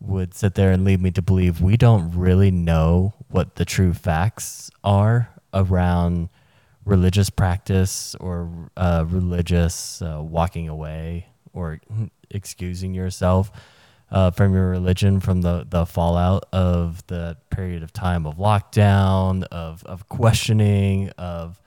would 0.00 0.34
sit 0.34 0.54
there 0.54 0.72
and 0.72 0.84
lead 0.84 1.00
me 1.00 1.10
to 1.12 1.22
believe 1.22 1.60
we 1.60 1.76
don't 1.76 2.12
really 2.12 2.50
know 2.50 3.14
what 3.28 3.56
the 3.56 3.64
true 3.64 3.92
facts 3.92 4.70
are 4.82 5.28
around 5.52 6.28
religious 6.84 7.30
practice 7.30 8.14
or 8.16 8.50
uh, 8.76 9.04
religious 9.06 10.02
uh, 10.02 10.20
walking 10.22 10.68
away 10.68 11.26
or 11.52 11.80
excusing 12.30 12.94
yourself 12.94 13.50
uh, 14.10 14.30
from 14.30 14.54
your 14.54 14.68
religion 14.68 15.20
from 15.20 15.42
the, 15.42 15.66
the 15.68 15.86
fallout 15.86 16.44
of 16.52 17.06
the 17.06 17.36
period 17.50 17.82
of 17.82 17.92
time 17.92 18.26
of 18.26 18.36
lockdown, 18.36 19.44
of, 19.44 19.84
of 19.84 20.08
questioning, 20.08 21.10
of 21.10 21.60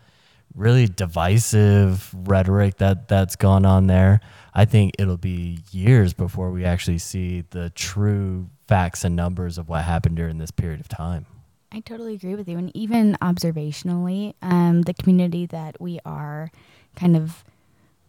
really 0.53 0.87
divisive 0.87 2.13
rhetoric 2.27 2.77
that, 2.77 3.07
that's 3.07 3.35
gone 3.35 3.65
on 3.65 3.87
there. 3.87 4.19
I 4.53 4.65
think 4.65 4.93
it'll 4.99 5.17
be 5.17 5.59
years 5.71 6.13
before 6.13 6.51
we 6.51 6.65
actually 6.65 6.99
see 6.99 7.43
the 7.49 7.71
true 7.71 8.49
facts 8.67 9.03
and 9.03 9.15
numbers 9.15 9.57
of 9.57 9.69
what 9.69 9.83
happened 9.83 10.17
during 10.17 10.37
this 10.37 10.51
period 10.51 10.79
of 10.79 10.87
time. 10.87 11.25
I 11.71 11.79
totally 11.79 12.13
agree 12.13 12.35
with 12.35 12.47
you. 12.47 12.57
And 12.57 12.75
even 12.75 13.17
observationally, 13.19 14.35
um, 14.43 14.83
the 14.83 14.93
community 14.93 15.47
that 15.47 15.81
we 15.81 15.99
are 16.05 16.51
kind 16.95 17.17
of 17.17 17.43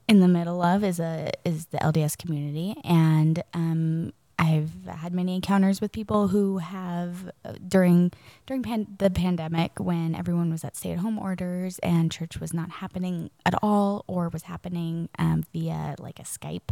in 0.09 0.21
the 0.21 0.29
middle 0.29 0.63
of 0.63 0.85
is 0.85 1.01
a 1.01 1.31
is 1.45 1.67
the 1.67 1.79
LDS 1.79 2.17
community, 2.17 2.77
and 2.85 3.43
um, 3.55 4.13
I've 4.39 4.73
had 4.87 5.15
many 5.15 5.37
encounters 5.37 5.81
with 5.81 5.93
people 5.93 6.29
who 6.29 6.59
have 6.59 7.31
uh, 7.45 7.55
during 7.67 8.13
during 8.47 8.63
pan- 8.63 8.97
the 8.99 9.11
pandemic 9.11 9.79
when 9.79 10.15
everyone 10.15 10.51
was 10.51 10.65
at 10.65 10.77
stay 10.77 10.93
at 10.93 10.99
home 10.99 11.19
orders 11.19 11.79
and 11.81 12.11
church 12.11 12.39
was 12.39 12.53
not 12.53 12.71
happening 12.71 13.31
at 13.47 13.55
all 13.63 14.05
or 14.07 14.29
was 14.29 14.43
happening 14.43 15.09
um, 15.19 15.45
via 15.53 15.95
like 15.99 16.19
a 16.19 16.25
Skype 16.25 16.71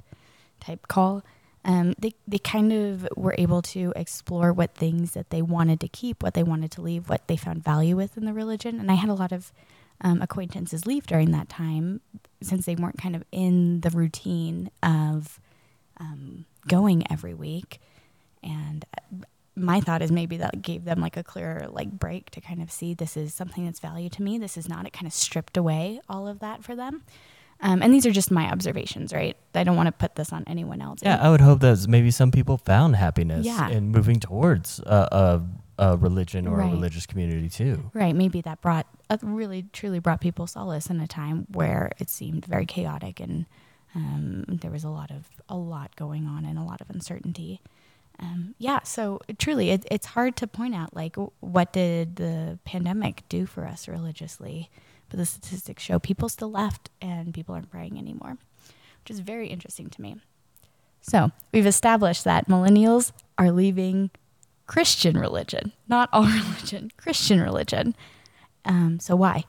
type 0.61 0.89
call 0.89 1.25
um, 1.65 1.95
they, 1.99 2.15
they 2.27 2.39
kind 2.39 2.73
of 2.73 3.09
were 3.17 3.35
able 3.39 3.63
to 3.63 3.93
explore 3.95 4.53
what 4.53 4.75
things 4.75 5.13
that 5.13 5.31
they 5.31 5.43
wanted 5.43 5.81
to 5.81 5.89
keep, 5.89 6.23
what 6.23 6.35
they 6.35 6.43
wanted 6.43 6.73
to 6.73 6.83
leave, 6.83 7.09
what 7.09 7.29
they 7.29 7.37
found 7.37 7.63
value 7.63 7.97
with 7.97 8.17
in 8.17 8.25
the 8.25 8.33
religion. 8.33 8.81
And 8.81 8.91
I 8.91 8.95
had 8.95 9.09
a 9.09 9.15
lot 9.15 9.33
of 9.33 9.53
um, 10.03 10.21
acquaintances 10.23 10.87
leave 10.87 11.07
during 11.07 11.31
that 11.33 11.49
time 11.49 12.01
since 12.43 12.67
they 12.67 12.75
weren't 12.75 12.99
kind 12.99 13.15
of 13.17 13.23
in 13.33 13.81
the 13.83 13.91
routine 13.91 14.71
of 14.83 15.41
um, 15.99 16.45
going 16.67 17.05
every 17.11 17.35
week. 17.35 17.81
And 18.43 18.85
uh, 18.97 19.25
my 19.55 19.81
thought 19.81 20.03
is 20.03 20.11
maybe 20.11 20.39
that 20.39 20.63
gave 20.63 20.85
them 20.85 21.01
like 21.01 21.17
a 21.17 21.23
clearer 21.23 21.67
like 21.71 21.91
break 21.91 22.31
to 22.31 22.41
kind 22.41 22.63
of 22.63 22.71
see 22.73 22.95
this 22.95 23.17
is 23.17 23.33
something 23.35 23.65
that's 23.65 23.81
value 23.81 24.09
to 24.11 24.23
me. 24.23 24.39
This 24.39 24.57
is 24.57 24.69
not. 24.69 24.87
It 24.87 24.93
kind 24.93 25.07
of 25.07 25.13
stripped 25.13 25.57
away 25.57 26.01
all 26.09 26.27
of 26.27 26.41
that 26.41 26.65
for 26.65 26.75
them. 26.75 27.03
Um, 27.65 27.81
and 27.81 27.95
these 27.95 28.05
are 28.07 28.11
just 28.11 28.33
my 28.33 28.51
observations, 28.51 29.13
right? 29.13 29.37
I 29.55 29.63
don't 29.63 29.77
want 29.77 29.87
to 29.87 29.93
put 29.93 30.17
this 30.17 30.33
on 30.33 30.43
anyone 30.49 30.83
else. 30.83 30.99
Yeah, 31.01 31.19
I 31.23 31.31
would 31.31 31.41
hope 31.41 31.61
that 31.61 31.87
maybe 31.87 32.11
some 32.11 32.33
people 32.33 32.57
found 32.59 32.97
happiness 32.97 33.47
Yeah. 33.47 33.69
in 33.69 33.91
moving 33.93 34.19
towards 34.19 34.81
a, 34.81 35.09
a, 35.13 35.43
a 35.79 35.97
religion 35.97 36.47
or 36.47 36.59
Right. 36.59 36.69
a 36.71 36.75
religious 36.75 37.07
community 37.07 37.49
too. 37.49 37.91
Right. 37.95 38.15
Maybe 38.15 38.41
that 38.43 38.61
brought, 38.61 38.87
uh, 39.11 39.19
really, 39.23 39.65
truly 39.73 39.99
brought 39.99 40.21
people 40.21 40.47
solace 40.47 40.89
in 40.91 41.01
a 41.01 41.07
time 41.07 41.47
where 41.51 41.93
it 41.99 42.11
seemed 42.11 42.45
very 42.47 42.67
chaotic 42.67 43.21
and 43.21 43.47
um, 43.95 44.45
there 44.49 44.71
was 44.71 44.85
a 44.85 44.89
lot 44.91 45.11
of, 45.11 45.29
a 45.49 45.57
lot 45.57 45.95
going 45.97 46.27
on 46.27 46.45
and 46.45 46.59
a 46.59 46.63
lot 46.63 46.81
of 46.81 46.89
uncertainty. 46.91 47.61
Um, 48.19 48.55
yeah. 48.59 48.81
So 48.85 49.21
truly, 49.39 49.71
it, 49.71 49.87
it's 49.91 50.07
hard 50.07 50.37
to 50.37 50.47
point 50.47 50.75
out, 50.75 50.95
like, 50.95 51.15
w- 51.15 51.33
what 51.41 51.73
did 51.73 52.17
the 52.17 52.59
pandemic 52.65 53.23
do 53.29 53.47
for 53.47 53.67
us 53.67 53.89
religiously? 53.89 54.71
But 55.09 55.19
the 55.19 55.27
statistics 55.27 55.83
show 55.83 55.99
people 55.99 56.29
still 56.29 56.51
left 56.51 56.89
and 57.01 57.35
people 57.35 57.55
aren't 57.55 57.71
praying 57.71 57.99
anymore, 57.99 58.39
which 59.03 59.11
is 59.11 59.21
very 59.21 59.49
interesting 59.49 59.89
to 59.91 60.01
me. 60.01 60.17
So 61.03 61.31
we've 61.53 61.67
established 61.67 62.25
that 62.25 62.49
millennials 62.49 63.13
are 63.37 63.51
leaving 63.51 64.11
Christian 64.73 65.19
religion, 65.19 65.71
not 65.87 66.09
all 66.15 66.25
religion, 66.27 66.91
Christian 66.97 67.43
religion. 67.43 67.95
Um, 68.65 69.01
so 69.01 69.15
why? 69.15 69.45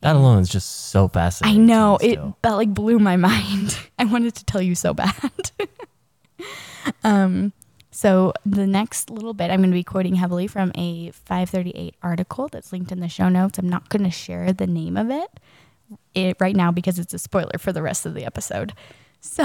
That 0.00 0.16
alone 0.16 0.40
is 0.40 0.48
just 0.48 0.88
so 0.88 1.06
fascinating. 1.06 1.62
I 1.62 1.64
know 1.64 1.96
it 1.98 2.14
still. 2.14 2.36
that 2.42 2.54
like 2.54 2.74
blew 2.74 2.98
my 2.98 3.16
mind. 3.30 3.78
I 4.00 4.04
wanted 4.04 4.34
to 4.34 4.44
tell 4.44 4.60
you 4.60 4.74
so 4.74 4.92
bad. 4.92 5.52
um, 7.04 7.52
so 7.92 8.32
the 8.44 8.66
next 8.66 9.10
little 9.10 9.32
bit, 9.32 9.52
I'm 9.52 9.60
going 9.60 9.70
to 9.70 9.74
be 9.74 9.84
quoting 9.84 10.16
heavily 10.16 10.48
from 10.48 10.72
a 10.74 11.12
538 11.12 11.94
article 12.02 12.48
that's 12.48 12.72
linked 12.72 12.90
in 12.90 12.98
the 12.98 13.08
show 13.08 13.28
notes. 13.28 13.60
I'm 13.60 13.68
not 13.68 13.88
going 13.90 14.02
to 14.02 14.10
share 14.10 14.52
the 14.52 14.66
name 14.66 14.96
of 14.96 15.08
it, 15.08 15.30
it 16.16 16.36
right 16.40 16.56
now 16.56 16.72
because 16.72 16.98
it's 16.98 17.14
a 17.14 17.18
spoiler 17.20 17.58
for 17.60 17.72
the 17.72 17.80
rest 17.80 18.06
of 18.06 18.14
the 18.14 18.24
episode. 18.24 18.72
So 19.20 19.44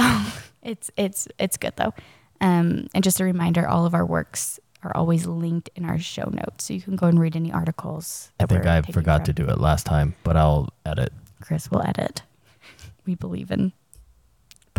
it's 0.63 0.89
it's 0.97 1.27
it's 1.37 1.57
good 1.57 1.73
though. 1.75 1.93
Um, 2.41 2.87
and 2.95 3.03
just 3.03 3.19
a 3.19 3.25
reminder, 3.25 3.67
all 3.67 3.85
of 3.85 3.93
our 3.93 4.05
works 4.05 4.59
are 4.83 4.95
always 4.95 5.25
linked 5.25 5.69
in 5.75 5.85
our 5.85 5.99
show 5.99 6.29
notes, 6.31 6.65
so 6.65 6.73
you 6.73 6.81
can 6.81 6.95
go 6.95 7.07
and 7.07 7.19
read 7.19 7.35
any 7.35 7.51
articles. 7.51 8.31
I 8.39 8.45
think 8.45 8.65
I 8.65 8.81
forgot 8.81 9.21
from. 9.21 9.25
to 9.25 9.33
do 9.33 9.49
it 9.49 9.59
last 9.59 9.85
time, 9.85 10.15
but 10.23 10.37
I'll 10.37 10.69
edit. 10.85 11.11
Chris 11.41 11.69
will 11.69 11.85
edit. 11.85 12.21
We 13.05 13.15
believe 13.15 13.51
in 13.51 13.73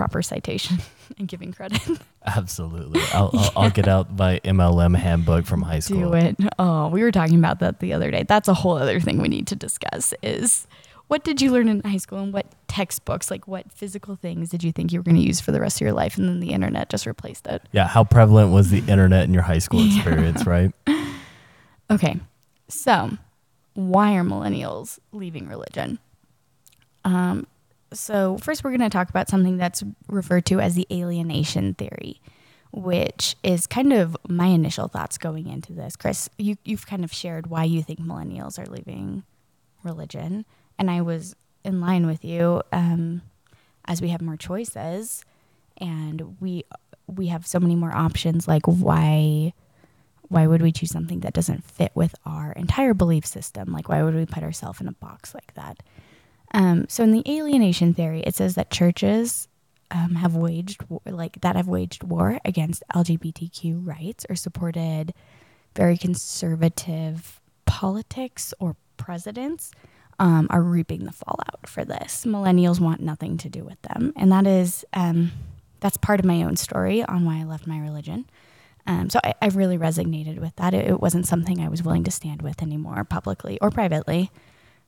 proper 0.00 0.22
citation 0.22 0.78
and 1.18 1.28
giving 1.28 1.52
credit. 1.52 1.82
Absolutely. 2.24 3.02
I'll, 3.12 3.30
I'll, 3.34 3.52
I'll 3.64 3.70
get 3.70 3.86
out 3.86 4.16
my 4.16 4.40
MLA 4.44 4.96
handbook 4.96 5.44
from 5.44 5.60
high 5.60 5.80
school. 5.80 6.10
Do 6.10 6.14
it. 6.14 6.36
Oh, 6.58 6.88
we 6.88 7.02
were 7.02 7.12
talking 7.12 7.38
about 7.38 7.60
that 7.60 7.80
the 7.80 7.92
other 7.92 8.10
day. 8.10 8.24
That's 8.26 8.48
a 8.48 8.54
whole 8.54 8.78
other 8.78 8.98
thing 8.98 9.20
we 9.20 9.28
need 9.28 9.46
to 9.48 9.56
discuss 9.56 10.14
is 10.22 10.66
what 11.10 11.24
did 11.24 11.42
you 11.42 11.50
learn 11.50 11.68
in 11.68 11.80
high 11.82 11.96
school 11.96 12.18
and 12.20 12.32
what 12.32 12.46
textbooks, 12.68 13.32
like 13.32 13.48
what 13.48 13.70
physical 13.72 14.14
things 14.14 14.48
did 14.50 14.62
you 14.62 14.70
think 14.70 14.92
you 14.92 15.00
were 15.00 15.02
going 15.02 15.16
to 15.16 15.22
use 15.22 15.40
for 15.40 15.50
the 15.50 15.60
rest 15.60 15.78
of 15.78 15.80
your 15.80 15.92
life 15.92 16.16
and 16.16 16.28
then 16.28 16.38
the 16.38 16.50
internet 16.52 16.88
just 16.88 17.04
replaced 17.04 17.48
it? 17.48 17.62
Yeah, 17.72 17.88
how 17.88 18.04
prevalent 18.04 18.52
was 18.52 18.70
the 18.70 18.78
internet 18.88 19.24
in 19.24 19.34
your 19.34 19.42
high 19.42 19.58
school 19.58 19.80
Yeah. 19.80 19.96
experience, 19.96 20.46
right? 20.46 20.72
Okay. 21.90 22.20
So, 22.68 23.10
why 23.74 24.14
are 24.14 24.22
millennials 24.22 25.00
leaving 25.10 25.48
religion? 25.48 25.98
Um, 27.04 27.48
so, 27.92 28.38
first, 28.38 28.62
we're 28.62 28.70
going 28.70 28.88
to 28.88 28.90
talk 28.90 29.10
about 29.10 29.28
something 29.28 29.56
that's 29.56 29.82
referred 30.06 30.46
to 30.46 30.60
as 30.60 30.76
the 30.76 30.86
alienation 30.92 31.74
theory, 31.74 32.20
which 32.72 33.34
is 33.42 33.66
kind 33.66 33.92
of 33.92 34.16
my 34.28 34.46
initial 34.46 34.86
thoughts 34.86 35.18
going 35.18 35.48
into 35.48 35.72
this. 35.72 35.96
Chris, 35.96 36.30
you, 36.38 36.56
you've 36.64 36.86
kind 36.86 37.02
of 37.02 37.12
shared 37.12 37.48
why 37.48 37.64
you 37.64 37.82
think 37.82 37.98
millennials 37.98 38.56
are 38.56 38.70
leaving 38.70 39.24
religion. 39.82 40.44
And 40.80 40.90
I 40.90 41.02
was 41.02 41.36
in 41.62 41.80
line 41.80 42.06
with 42.06 42.24
you 42.24 42.62
um, 42.72 43.22
as 43.84 44.00
we 44.02 44.08
have 44.08 44.22
more 44.22 44.36
choices 44.36 45.24
and 45.76 46.36
we 46.40 46.64
we 47.06 47.26
have 47.26 47.46
so 47.46 47.58
many 47.60 47.74
more 47.74 47.94
options 47.94 48.48
like 48.48 48.62
why 48.64 49.52
why 50.28 50.46
would 50.46 50.62
we 50.62 50.72
choose 50.72 50.90
something 50.90 51.20
that 51.20 51.34
doesn't 51.34 51.64
fit 51.64 51.90
with 51.94 52.14
our 52.24 52.52
entire 52.52 52.94
belief 52.94 53.26
system? 53.26 53.72
Like, 53.72 53.88
why 53.88 54.04
would 54.04 54.14
we 54.14 54.26
put 54.26 54.44
ourselves 54.44 54.80
in 54.80 54.86
a 54.86 54.92
box 54.92 55.34
like 55.34 55.52
that? 55.54 55.82
Um, 56.54 56.86
so, 56.88 57.02
in 57.02 57.10
the 57.10 57.24
alienation 57.28 57.94
theory, 57.94 58.20
it 58.20 58.36
says 58.36 58.54
that 58.54 58.70
churches 58.70 59.48
um, 59.90 60.14
have 60.14 60.36
waged 60.36 60.84
war, 60.88 61.00
like 61.04 61.40
that 61.40 61.56
have 61.56 61.66
waged 61.66 62.04
war 62.04 62.38
against 62.44 62.84
LGBTQ 62.94 63.84
rights 63.84 64.24
or 64.30 64.36
supported 64.36 65.12
very 65.74 65.98
conservative 65.98 67.40
politics 67.66 68.54
or 68.60 68.76
presidents 68.96 69.72
um, 70.20 70.46
are 70.50 70.62
reaping 70.62 71.04
the 71.04 71.12
fallout 71.12 71.66
for 71.66 71.84
this. 71.84 72.24
Millennials 72.24 72.78
want 72.78 73.00
nothing 73.00 73.38
to 73.38 73.48
do 73.48 73.64
with 73.64 73.80
them, 73.82 74.12
and 74.14 74.30
that 74.30 74.46
is 74.46 74.84
um, 74.92 75.32
that's 75.80 75.96
part 75.96 76.20
of 76.20 76.26
my 76.26 76.42
own 76.44 76.56
story 76.56 77.02
on 77.02 77.24
why 77.24 77.40
I 77.40 77.44
left 77.44 77.66
my 77.66 77.80
religion. 77.80 78.26
Um, 78.86 79.10
so 79.10 79.18
I, 79.24 79.34
I 79.42 79.48
really 79.48 79.78
resonated 79.78 80.38
with 80.38 80.54
that. 80.56 80.74
It, 80.74 80.86
it 80.88 81.00
wasn't 81.00 81.26
something 81.26 81.60
I 81.60 81.68
was 81.68 81.82
willing 81.82 82.04
to 82.04 82.10
stand 82.10 82.42
with 82.42 82.62
anymore, 82.62 83.02
publicly 83.04 83.58
or 83.60 83.70
privately, 83.70 84.30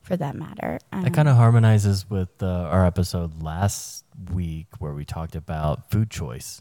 for 0.02 0.16
that 0.16 0.34
matter. 0.36 0.78
Um, 0.92 1.02
That 1.02 1.14
kind 1.14 1.28
of 1.28 1.36
harmonizes 1.36 2.08
with 2.08 2.42
uh, 2.42 2.46
our 2.46 2.86
episode 2.86 3.42
last 3.42 4.04
week 4.32 4.66
where 4.78 4.92
we 4.92 5.04
talked 5.04 5.34
about 5.34 5.90
food 5.90 6.10
choice 6.10 6.60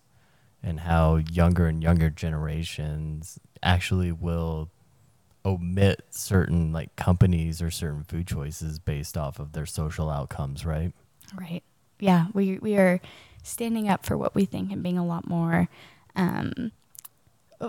and 0.63 0.79
how 0.81 1.17
younger 1.17 1.67
and 1.67 1.83
younger 1.83 2.09
generations 2.09 3.39
actually 3.63 4.11
will 4.11 4.69
omit 5.45 6.03
certain 6.09 6.71
like 6.71 6.95
companies 6.95 7.61
or 7.61 7.71
certain 7.71 8.03
food 8.03 8.27
choices 8.27 8.79
based 8.79 9.17
off 9.17 9.39
of 9.39 9.53
their 9.53 9.65
social 9.65 10.09
outcomes, 10.09 10.65
right? 10.65 10.93
Right. 11.35 11.63
Yeah, 11.99 12.27
we 12.33 12.57
we 12.59 12.77
are 12.77 12.99
standing 13.43 13.89
up 13.89 14.05
for 14.05 14.17
what 14.17 14.35
we 14.35 14.45
think 14.45 14.71
and 14.71 14.83
being 14.83 14.97
a 14.97 15.05
lot 15.05 15.27
more 15.27 15.67
um, 16.15 16.71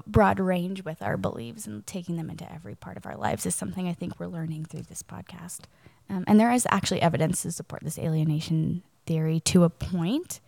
broad 0.06 0.40
range 0.40 0.84
with 0.84 1.02
our 1.02 1.16
beliefs 1.16 1.66
and 1.66 1.86
taking 1.86 2.16
them 2.16 2.30
into 2.30 2.50
every 2.50 2.74
part 2.74 2.96
of 2.96 3.06
our 3.06 3.16
lives 3.16 3.46
is 3.46 3.54
something 3.54 3.88
I 3.88 3.92
think 3.92 4.18
we're 4.18 4.26
learning 4.26 4.66
through 4.66 4.82
this 4.82 5.02
podcast. 5.02 5.60
Um, 6.08 6.24
and 6.26 6.40
there 6.40 6.50
is 6.50 6.66
actually 6.70 7.02
evidence 7.02 7.42
to 7.42 7.52
support 7.52 7.82
this 7.84 7.98
alienation 7.98 8.82
theory 9.06 9.40
to 9.40 9.64
a 9.64 9.70
point. 9.70 10.40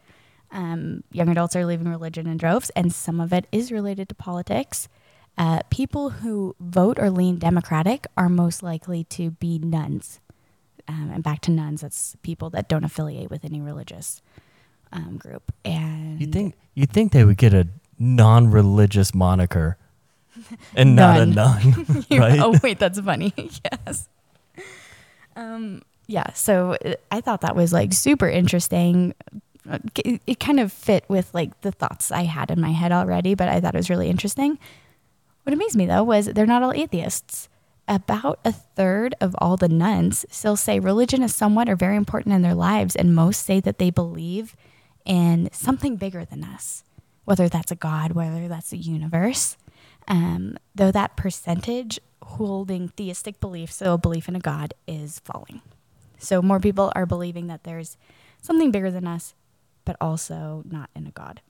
Um, 0.51 1.05
young 1.11 1.29
adults 1.29 1.57
are 1.57 1.67
leaving 1.67 1.89
religion 1.89 2.27
in 2.27 2.37
droves, 2.37 2.71
and 2.71 2.93
some 2.93 3.21
of 3.21 3.33
it 3.33 3.47
is 3.51 3.73
related 3.73 4.09
to 4.09 4.15
politics. 4.15 4.89
Uh, 5.37 5.61
people 5.71 6.11
who 6.11 6.55
vote 6.61 6.99
or 6.99 7.11
lean 7.11 7.39
Democratic 7.39 8.07
are 8.17 8.29
most 8.29 8.63
likely 8.63 9.05
to 9.05 9.31
be 9.33 9.59
nones. 9.59 10.21
Um, 10.87 11.11
and 11.13 11.25
back 11.25 11.41
to 11.43 11.51
nones, 11.51 11.81
that's 11.81 12.17
people 12.23 12.51
that 12.51 12.69
don't 12.69 12.85
affiliate 12.85 13.31
with 13.31 13.45
any 13.45 13.61
religious 13.61 14.23
um, 14.93 15.17
group. 15.17 15.53
And 15.65 16.21
You 16.21 16.27
think 16.29 16.55
you 16.75 16.87
think 16.87 17.13
they 17.13 17.25
would 17.25 17.37
get 17.37 17.55
a 17.55 17.67
non-religious 17.99 19.15
moniker 19.15 19.77
and 20.77 20.95
not 20.95 21.21
a 21.21 21.27
nun, 21.27 22.05
right? 22.11 22.39
oh 22.41 22.59
wait, 22.63 22.79
that's 22.79 23.01
funny. 23.01 23.33
yes. 23.87 24.09
Um, 25.37 25.83
yeah. 26.07 26.33
So 26.35 26.77
I 27.11 27.21
thought 27.21 27.41
that 27.41 27.57
was 27.57 27.73
like 27.73 27.93
super 27.93 28.29
interesting. 28.29 29.15
It, 30.05 30.21
it 30.27 30.41
kind 30.41 30.61
of 30.61 30.73
fit 30.73 31.05
with 31.09 31.33
like 31.33 31.59
the 31.63 31.73
thoughts 31.73 32.13
I 32.13 32.25
had 32.25 32.51
in 32.51 32.61
my 32.61 32.71
head 32.73 32.93
already, 32.93 33.35
but 33.35 33.49
I 33.49 33.61
thought 33.61 33.75
it 33.75 33.79
was 33.79 33.91
really 33.91 34.11
interesting. 34.11 34.59
What 35.45 35.53
amazed 35.53 35.77
me 35.77 35.87
though 35.87 36.03
was 36.03 36.27
they're 36.27 36.47
not 36.47 36.63
all 36.63 36.73
atheists. 36.73 37.49
About 37.87 38.41
a 38.47 38.53
third 38.53 39.15
of 39.21 39.37
all 39.39 39.59
the 39.59 39.69
nones 39.69 40.25
still 40.31 40.57
say 40.57 40.81
religion 40.81 41.23
is 41.23 41.35
somewhat 41.35 41.69
or 41.69 41.77
very 41.77 41.97
important 41.97 42.35
in 42.35 42.41
their 42.41 42.55
lives, 42.55 42.97
and 42.97 43.15
most 43.15 43.45
say 43.45 43.61
that 43.61 43.79
they 43.79 43.91
believe 43.91 44.57
in 45.05 45.51
something 45.53 45.97
bigger 45.97 46.25
than 46.25 46.45
us, 46.45 46.83
whether 47.27 47.47
that's 47.47 47.71
a 47.71 47.77
God, 47.77 48.13
whether 48.13 48.49
that's 48.49 48.73
a 48.73 48.79
universe. 48.79 49.59
Um, 50.09 50.57
though 50.75 50.91
that 50.93 51.17
percentage 51.17 52.01
holding 52.23 52.89
theistic 52.89 53.39
beliefs, 53.39 53.77
so 53.77 53.95
a 53.95 53.99
belief 53.99 54.29
in 54.29 54.37
a 54.37 54.41
God, 54.41 54.73
is 54.89 55.21
falling. 55.21 55.61
So 56.19 56.41
more 56.41 56.61
people 56.61 56.91
are 56.97 57.05
believing 57.05 57.49
that 57.49 57.65
there's 57.65 57.99
something 58.41 58.71
bigger 58.71 58.91
than 58.91 59.07
us, 59.07 59.35
but 59.85 59.97
also 60.01 60.63
not 60.67 60.89
in 60.97 61.07
a 61.07 61.11
God. 61.11 61.43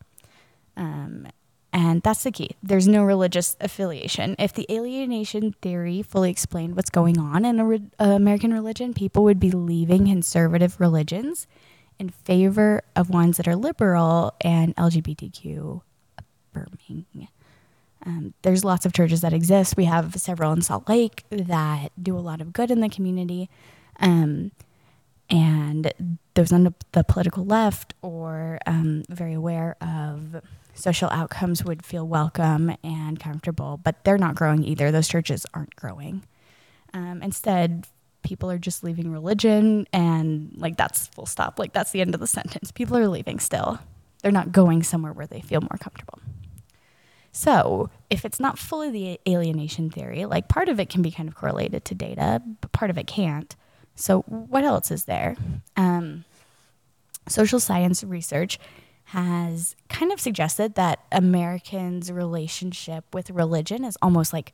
Um, 0.76 1.28
and 1.74 2.02
that's 2.02 2.22
the 2.22 2.30
key. 2.30 2.56
There's 2.62 2.86
no 2.86 3.02
religious 3.02 3.56
affiliation. 3.60 4.36
If 4.38 4.52
the 4.52 4.64
alienation 4.70 5.56
theory 5.60 6.02
fully 6.02 6.30
explained 6.30 6.76
what's 6.76 6.88
going 6.88 7.18
on 7.18 7.44
in 7.44 7.60
re- 7.60 7.82
uh, 7.98 8.04
American 8.04 8.54
religion, 8.54 8.94
people 8.94 9.24
would 9.24 9.40
be 9.40 9.50
leaving 9.50 10.06
conservative 10.06 10.78
religions 10.78 11.48
in 11.98 12.10
favor 12.10 12.82
of 12.94 13.10
ones 13.10 13.38
that 13.38 13.48
are 13.48 13.56
liberal 13.56 14.34
and 14.40 14.76
LGBTQ 14.76 15.82
affirming. 16.16 17.28
Um, 18.06 18.34
there's 18.42 18.64
lots 18.64 18.86
of 18.86 18.92
churches 18.92 19.22
that 19.22 19.32
exist. 19.32 19.76
We 19.76 19.86
have 19.86 20.14
several 20.14 20.52
in 20.52 20.62
Salt 20.62 20.88
Lake 20.88 21.24
that 21.30 21.90
do 22.00 22.16
a 22.16 22.20
lot 22.20 22.40
of 22.40 22.52
good 22.52 22.70
in 22.70 22.82
the 22.82 22.88
community. 22.88 23.50
Um, 23.98 24.52
and 25.28 25.92
those 26.34 26.52
on 26.52 26.64
the, 26.64 26.74
the 26.92 27.02
political 27.02 27.44
left 27.44 27.94
or 28.00 28.60
um, 28.64 29.02
very 29.08 29.32
aware 29.32 29.74
of 29.80 30.40
social 30.74 31.08
outcomes 31.10 31.64
would 31.64 31.84
feel 31.84 32.06
welcome 32.06 32.76
and 32.82 33.18
comfortable, 33.18 33.80
but 33.82 34.04
they're 34.04 34.18
not 34.18 34.34
growing 34.34 34.64
either. 34.64 34.90
Those 34.90 35.08
churches 35.08 35.46
aren't 35.54 35.74
growing. 35.76 36.24
Um, 36.92 37.22
instead, 37.22 37.86
people 38.22 38.50
are 38.50 38.58
just 38.58 38.84
leaving 38.84 39.10
religion, 39.10 39.86
and 39.92 40.52
like 40.56 40.76
that's 40.76 41.06
full 41.08 41.26
stop. 41.26 41.58
Like 41.58 41.72
that's 41.72 41.92
the 41.92 42.00
end 42.00 42.14
of 42.14 42.20
the 42.20 42.26
sentence. 42.38 42.70
People 42.70 42.96
are 42.96 43.08
leaving 43.08 43.38
still. 43.38 43.78
They're 44.22 44.32
not 44.32 44.52
going 44.52 44.82
somewhere 44.82 45.12
where 45.12 45.26
they 45.26 45.40
feel 45.40 45.60
more 45.60 45.78
comfortable. 45.78 46.18
So, 47.32 47.90
if 48.10 48.24
it's 48.24 48.38
not 48.38 48.58
fully 48.58 48.90
the 48.90 49.20
alienation 49.28 49.90
theory, 49.90 50.24
like 50.24 50.48
part 50.48 50.68
of 50.68 50.78
it 50.78 50.88
can 50.88 51.02
be 51.02 51.10
kind 51.10 51.28
of 51.28 51.34
correlated 51.34 51.84
to 51.86 51.94
data, 51.94 52.40
but 52.60 52.70
part 52.70 52.90
of 52.90 52.98
it 52.98 53.08
can't. 53.08 53.54
So, 53.96 54.22
what 54.22 54.64
else 54.64 54.90
is 54.90 55.04
there? 55.04 55.36
Um, 55.76 56.24
social 57.28 57.58
science 57.58 58.04
research 58.04 58.58
has 59.04 59.76
kind 59.88 60.12
of 60.12 60.20
suggested 60.20 60.74
that 60.74 61.00
Americans' 61.12 62.10
relationship 62.10 63.04
with 63.12 63.30
religion 63.30 63.84
is 63.84 63.96
almost 64.02 64.32
like 64.32 64.52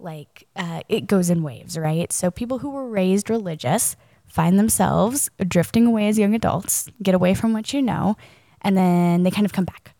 like 0.00 0.46
uh, 0.54 0.82
it 0.88 1.08
goes 1.08 1.28
in 1.28 1.42
waves, 1.42 1.76
right? 1.76 2.12
So 2.12 2.30
people 2.30 2.58
who 2.58 2.70
were 2.70 2.88
raised 2.88 3.28
religious 3.28 3.96
find 4.26 4.58
themselves 4.58 5.28
drifting 5.46 5.86
away 5.86 6.08
as 6.08 6.18
young 6.18 6.34
adults, 6.34 6.88
get 7.02 7.14
away 7.14 7.34
from 7.34 7.52
what 7.52 7.72
you 7.72 7.82
know, 7.82 8.16
and 8.62 8.76
then 8.76 9.24
they 9.24 9.30
kind 9.30 9.44
of 9.44 9.52
come 9.52 9.64
back 9.64 9.94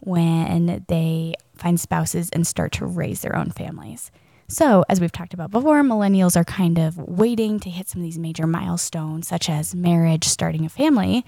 when 0.00 0.84
they 0.88 1.34
find 1.54 1.78
spouses 1.78 2.30
and 2.30 2.46
start 2.46 2.72
to 2.72 2.86
raise 2.86 3.20
their 3.20 3.36
own 3.36 3.50
families. 3.50 4.10
So, 4.48 4.84
as 4.88 5.00
we've 5.00 5.12
talked 5.12 5.32
about 5.32 5.50
before, 5.50 5.82
millennials 5.82 6.36
are 6.36 6.44
kind 6.44 6.78
of 6.78 6.98
waiting 6.98 7.58
to 7.60 7.70
hit 7.70 7.88
some 7.88 8.02
of 8.02 8.04
these 8.04 8.18
major 8.18 8.46
milestones, 8.46 9.26
such 9.26 9.48
as 9.48 9.74
marriage, 9.74 10.24
starting 10.24 10.66
a 10.66 10.68
family. 10.68 11.24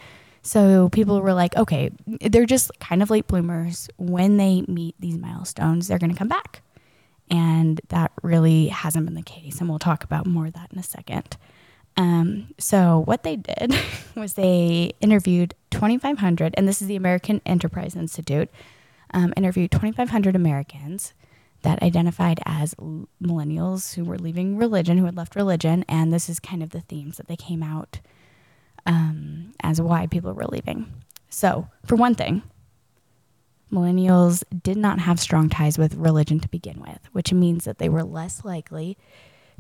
So, 0.47 0.89
people 0.91 1.21
were 1.21 1.35
like, 1.35 1.57
okay, 1.57 1.91
they're 2.07 2.47
just 2.47 2.71
kind 2.79 3.03
of 3.03 3.11
late 3.11 3.27
bloomers. 3.27 3.89
When 3.97 4.37
they 4.37 4.63
meet 4.69 4.95
these 5.01 5.19
milestones, 5.19 5.89
they're 5.89 5.99
going 5.99 6.13
to 6.13 6.17
come 6.17 6.29
back. 6.29 6.63
And 7.29 7.81
that 7.89 8.13
really 8.23 8.69
hasn't 8.69 9.07
been 9.07 9.17
the 9.17 9.23
case. 9.23 9.59
And 9.59 9.69
we'll 9.69 9.81
talk 9.81 10.05
about 10.05 10.25
more 10.25 10.47
of 10.47 10.53
that 10.53 10.73
in 10.73 10.79
a 10.79 10.85
second. 10.85 11.37
Um, 11.97 12.55
so, 12.59 13.03
what 13.07 13.25
they 13.25 13.35
did 13.35 13.75
was 14.15 14.35
they 14.35 14.93
interviewed 15.01 15.57
2,500, 15.71 16.55
and 16.57 16.69
this 16.69 16.81
is 16.81 16.87
the 16.87 16.95
American 16.95 17.41
Enterprise 17.45 17.97
Institute, 17.97 18.49
um, 19.13 19.35
interviewed 19.37 19.73
2,500 19.73 20.37
Americans 20.37 21.13
that 21.63 21.83
identified 21.83 22.39
as 22.47 22.73
millennials 23.21 23.95
who 23.95 24.05
were 24.05 24.19
leaving 24.19 24.57
religion, 24.57 24.99
who 24.99 25.07
had 25.07 25.17
left 25.17 25.35
religion. 25.35 25.85
And 25.89 26.13
this 26.13 26.29
is 26.29 26.39
kind 26.39 26.63
of 26.63 26.71
the 26.71 26.83
themes 26.83 27.17
that 27.17 27.27
they 27.27 27.35
came 27.35 27.65
out 27.65 27.99
um, 28.87 29.53
as 29.63 29.81
why 29.81 30.07
people 30.07 30.33
were 30.33 30.47
leaving. 30.47 30.93
So, 31.29 31.69
for 31.85 31.97
one 31.97 32.15
thing, 32.15 32.43
millennials 33.73 34.45
did 34.63 34.77
not 34.77 35.01
have 35.01 35.21
strong 35.21 35.49
ties 35.49 35.77
with 35.77 35.95
religion 35.95 36.41
to 36.41 36.49
begin 36.49 36.81
with, 36.81 37.01
which 37.13 37.33
means 37.33 37.65
that 37.65 37.79
they 37.79 37.89
were 37.89 38.05
less 38.05 38.45
likely 38.45 38.97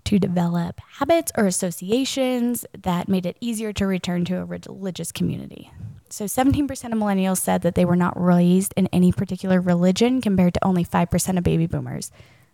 to 0.05 0.19
develop 0.19 0.81
habits 0.99 1.33
or 1.37 1.47
associations 1.47 2.65
that 2.81 3.09
made 3.09 3.27
it 3.27 3.37
easier 3.41 3.73
to 3.73 3.87
return 3.87 4.25
to 4.25 4.37
a 4.39 4.45
religious 4.45 5.11
community. 5.11 5.71
So 6.09 6.27
17% 6.27 6.71
of 6.71 6.93
millennials 6.93 7.39
said 7.39 7.63
that 7.63 7.75
they 7.75 7.85
were 7.85 7.97
not 7.97 8.19
raised 8.21 8.73
in 8.77 8.87
any 8.93 9.11
particular 9.11 9.61
religion 9.61 10.21
compared 10.21 10.55
to 10.55 10.65
only 10.65 10.85
5% 10.85 11.39
of 11.39 11.43
baby 11.43 11.67
boomers, 11.67 12.13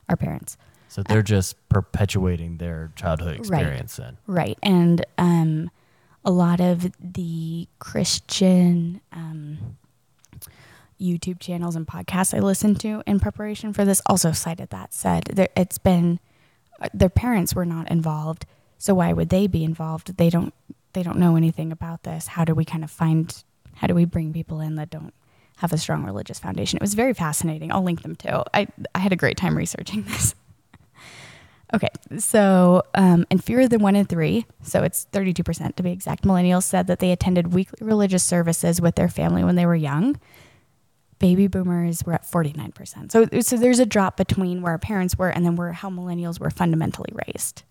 our 0.08 0.16
parents. 0.16 0.56
So 0.88 1.02
they're 1.02 1.22
just 1.22 1.56
perpetuating 1.68 2.56
their 2.56 2.92
childhood 2.96 3.36
experience 3.36 3.96
then. 3.96 4.16
Right. 4.26 4.58
And 4.62 5.04
um, 5.18 5.70
a 6.24 6.30
lot 6.30 6.60
of 6.60 6.92
the 7.00 7.68
Christian 7.78 9.00
um, 9.12 9.76
YouTube 11.00 11.40
channels 11.40 11.74
and 11.76 11.86
podcasts 11.86 12.32
I 12.34 12.40
listened 12.40 12.80
to 12.80 13.02
in 13.06 13.18
preparation 13.20 13.72
for 13.72 13.84
this 13.84 14.00
also 14.06 14.32
cited 14.32 14.70
that, 14.70 14.94
said 14.94 15.24
there, 15.24 15.48
it's 15.56 15.78
been, 15.78 16.20
uh, 16.80 16.88
their 16.94 17.08
parents 17.08 17.54
were 17.54 17.66
not 17.66 17.90
involved. 17.90 18.46
So 18.78 18.94
why 18.94 19.12
would 19.12 19.28
they 19.28 19.46
be 19.46 19.64
involved? 19.64 20.16
They 20.16 20.30
don't, 20.30 20.54
they 20.92 21.02
don't 21.02 21.18
know 21.18 21.36
anything 21.36 21.72
about 21.72 22.04
this. 22.04 22.28
How 22.28 22.44
do 22.44 22.54
we 22.54 22.64
kind 22.64 22.84
of 22.84 22.90
find, 22.90 23.42
how 23.74 23.86
do 23.86 23.94
we 23.94 24.04
bring 24.04 24.32
people 24.32 24.60
in 24.60 24.76
that 24.76 24.90
don't 24.90 25.12
have 25.56 25.72
a 25.72 25.78
strong 25.78 26.04
religious 26.04 26.38
foundation? 26.38 26.76
It 26.76 26.82
was 26.82 26.94
very 26.94 27.14
fascinating. 27.14 27.72
I'll 27.72 27.82
link 27.82 28.02
them 28.02 28.14
too. 28.14 28.42
I, 28.54 28.68
I 28.94 28.98
had 29.00 29.12
a 29.12 29.16
great 29.16 29.36
time 29.36 29.56
researching 29.56 30.02
this. 30.08 30.34
Okay, 31.74 31.88
so 32.18 32.82
um, 32.94 33.26
and 33.30 33.42
fewer 33.42 33.66
than 33.66 33.80
one 33.80 33.96
in 33.96 34.04
three, 34.04 34.46
so 34.62 34.82
it's 34.82 35.06
32% 35.12 35.74
to 35.76 35.82
be 35.82 35.90
exact, 35.90 36.24
millennials 36.24 36.64
said 36.64 36.86
that 36.88 36.98
they 36.98 37.12
attended 37.12 37.54
weekly 37.54 37.78
religious 37.86 38.22
services 38.22 38.80
with 38.80 38.94
their 38.94 39.08
family 39.08 39.42
when 39.42 39.56
they 39.56 39.64
were 39.64 39.74
young. 39.74 40.20
Baby 41.18 41.46
boomers 41.46 42.04
were 42.04 42.12
at 42.12 42.24
49%. 42.24 43.12
So, 43.12 43.26
so 43.40 43.56
there's 43.56 43.78
a 43.78 43.86
drop 43.86 44.16
between 44.16 44.60
where 44.60 44.72
our 44.72 44.78
parents 44.78 45.16
were 45.16 45.30
and 45.30 45.46
then 45.46 45.56
where 45.56 45.72
how 45.72 45.88
millennials 45.88 46.38
were 46.38 46.50
fundamentally 46.50 47.12
raised. 47.26 47.62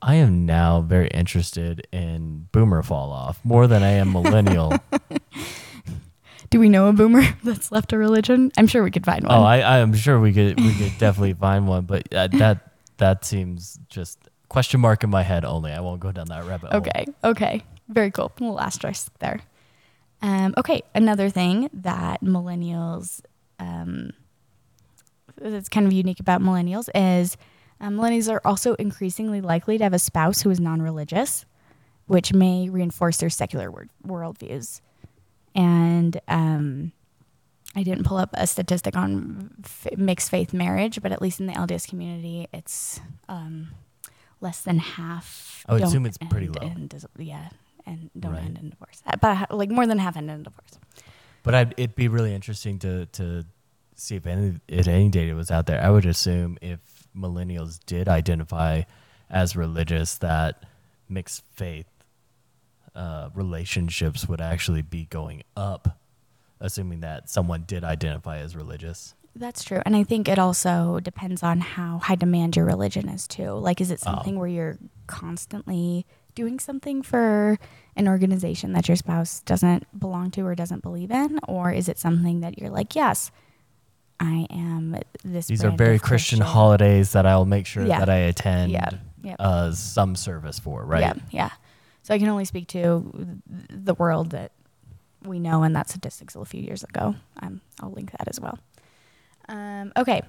I 0.00 0.14
am 0.16 0.46
now 0.46 0.80
very 0.80 1.08
interested 1.08 1.88
in 1.90 2.46
boomer 2.52 2.82
fall 2.82 3.10
off 3.10 3.40
more 3.42 3.66
than 3.66 3.82
I 3.82 3.90
am 3.90 4.12
millennial. 4.12 4.74
Do 6.50 6.60
we 6.60 6.68
know 6.68 6.88
a 6.88 6.92
boomer 6.92 7.22
that's 7.44 7.72
left 7.72 7.92
a 7.92 7.98
religion? 7.98 8.52
I'm 8.56 8.68
sure 8.68 8.82
we 8.82 8.90
could 8.90 9.04
find 9.04 9.24
one. 9.24 9.36
Oh, 9.36 9.42
I, 9.42 9.58
I 9.58 9.78
am 9.78 9.92
sure 9.94 10.20
we 10.20 10.32
could 10.32 10.58
we 10.60 10.72
could 10.74 10.96
definitely 10.98 11.34
find 11.34 11.66
one, 11.66 11.84
but 11.84 12.12
uh, 12.14 12.28
that 12.28 12.67
that 12.98 13.24
seems 13.24 13.78
just 13.88 14.18
question 14.48 14.80
mark 14.80 15.02
in 15.02 15.10
my 15.10 15.22
head 15.22 15.44
only. 15.44 15.72
I 15.72 15.80
won't 15.80 16.00
go 16.00 16.12
down 16.12 16.26
that 16.28 16.44
rabbit 16.44 16.70
hole. 16.70 16.80
Okay. 16.80 17.06
Okay. 17.24 17.62
Very 17.88 18.10
cool. 18.10 18.32
A 18.38 18.42
little 18.42 18.60
asterisk 18.60 19.10
there. 19.18 19.40
Um, 20.20 20.54
okay. 20.56 20.82
Another 20.94 21.30
thing 21.30 21.70
that 21.72 22.22
millennials, 22.22 23.20
um, 23.58 24.10
that's 25.36 25.68
kind 25.68 25.86
of 25.86 25.92
unique 25.92 26.20
about 26.20 26.40
millennials 26.40 26.88
is 26.94 27.36
um, 27.80 27.96
millennials 27.96 28.30
are 28.30 28.42
also 28.44 28.74
increasingly 28.74 29.40
likely 29.40 29.78
to 29.78 29.84
have 29.84 29.94
a 29.94 29.98
spouse 29.98 30.42
who 30.42 30.50
is 30.50 30.60
non 30.60 30.82
religious, 30.82 31.44
which 32.06 32.32
may 32.32 32.68
reinforce 32.68 33.18
their 33.18 33.30
secular 33.30 33.70
word, 33.70 33.90
worldviews. 34.06 34.80
And 35.54 36.20
um, 36.28 36.92
I 37.78 37.82
didn't 37.84 38.04
pull 38.04 38.16
up 38.16 38.30
a 38.34 38.46
statistic 38.46 38.96
on 38.96 39.50
f- 39.64 39.96
mixed 39.96 40.30
faith 40.30 40.52
marriage, 40.52 41.00
but 41.00 41.12
at 41.12 41.22
least 41.22 41.38
in 41.40 41.46
the 41.46 41.52
LDS 41.52 41.88
community, 41.88 42.48
it's 42.52 43.00
um, 43.28 43.68
less 44.40 44.60
than 44.62 44.78
half. 44.78 45.64
I 45.68 45.74
would 45.74 45.82
assume 45.82 46.04
it's 46.06 46.18
pretty 46.18 46.48
low. 46.48 46.66
in 46.66 46.90
yeah, 47.18 47.48
and 47.86 48.10
don't 48.18 48.32
Right. 48.32 48.44
end 48.44 48.58
in 48.58 48.70
divorce. 48.70 49.00
Uh, 49.06 49.16
But 49.20 49.36
ha- 49.36 49.46
like 49.50 49.70
more 49.70 49.86
than 49.86 49.98
half 49.98 50.16
end 50.16 50.30
in 50.30 50.42
divorce. 50.42 50.74
But 51.44 51.54
I'd, 51.54 51.72
it'd 51.76 51.94
be 51.94 52.08
really 52.08 52.34
interesting 52.34 52.78
to 52.80 53.06
to 53.18 53.44
see 53.94 54.16
if 54.16 54.26
any 54.26 54.56
if 54.66 54.88
any 54.88 55.08
data 55.08 55.34
was 55.34 55.50
out 55.50 55.66
there. 55.66 55.80
I 55.82 55.90
would 55.90 56.04
assume 56.06 56.58
if 56.60 56.80
millennials 57.16 57.78
did 57.86 58.08
identify 58.08 58.82
as 59.30 59.54
religious, 59.56 60.18
that 60.18 60.64
mixed 61.08 61.42
faith 61.54 61.86
uh, 62.94 63.28
relationships 63.34 64.28
would 64.28 64.40
actually 64.40 64.82
be 64.82 65.04
going 65.06 65.42
up, 65.56 65.98
assuming 66.60 67.00
that 67.00 67.28
someone 67.30 67.64
did 67.66 67.84
identify 67.84 68.38
as 68.38 68.56
religious. 68.56 69.14
That's 69.36 69.62
true. 69.62 69.80
And 69.86 69.94
I 69.94 70.02
think 70.02 70.28
it 70.28 70.38
also 70.38 70.98
depends 71.00 71.42
on 71.42 71.60
how 71.60 71.98
high 71.98 72.16
demand 72.16 72.56
your 72.56 72.64
religion 72.64 73.08
is 73.08 73.28
too. 73.28 73.52
Like 73.52 73.80
is 73.80 73.90
it 73.90 74.00
Oh. 74.04 74.12
something 74.14 74.38
where 74.38 74.48
you're 74.48 74.78
constantly 75.06 76.06
doing 76.34 76.58
something 76.58 77.02
for 77.02 77.58
an 77.96 78.08
organization 78.08 78.72
that 78.72 78.88
your 78.88 78.96
spouse 78.96 79.40
doesn't 79.40 79.86
belong 79.98 80.30
to 80.32 80.42
or 80.42 80.54
doesn't 80.54 80.82
believe 80.82 81.10
in 81.10 81.38
or 81.48 81.72
is 81.72 81.88
it 81.88 81.98
something 81.98 82.40
that 82.40 82.58
you're 82.58 82.70
like, 82.70 82.94
"Yes, 82.94 83.30
I 84.20 84.46
am 84.50 84.96
this 85.24 85.46
These 85.46 85.64
are 85.64 85.70
very 85.70 85.96
of 85.96 86.02
Christian 86.02 86.40
holidays 86.40 87.12
that 87.12 87.26
I'll 87.26 87.44
make 87.44 87.66
sure 87.66 87.84
Yeah. 87.86 88.00
that 88.00 88.08
I 88.08 88.16
attend 88.16 88.72
Yeah. 88.72 88.90
Yep. 89.22 89.36
uh, 89.38 89.72
some 89.72 90.16
service 90.16 90.58
for, 90.58 90.84
right? 90.84 91.00
Yeah, 91.00 91.12
yeah. 91.30 91.50
So 92.02 92.14
I 92.14 92.18
can 92.18 92.28
only 92.28 92.44
speak 92.44 92.68
to 92.68 93.12
the 93.68 93.94
world 93.94 94.30
that 94.30 94.52
we 95.28 95.38
know, 95.38 95.62
and 95.62 95.74
that 95.76 95.88
statistics 95.88 96.34
a 96.34 96.44
few 96.44 96.62
years 96.62 96.82
ago. 96.82 97.14
Um, 97.42 97.60
I'll 97.80 97.92
link 97.92 98.10
that 98.12 98.28
as 98.28 98.40
well. 98.40 98.58
Um, 99.48 99.92
okay, 99.96 100.22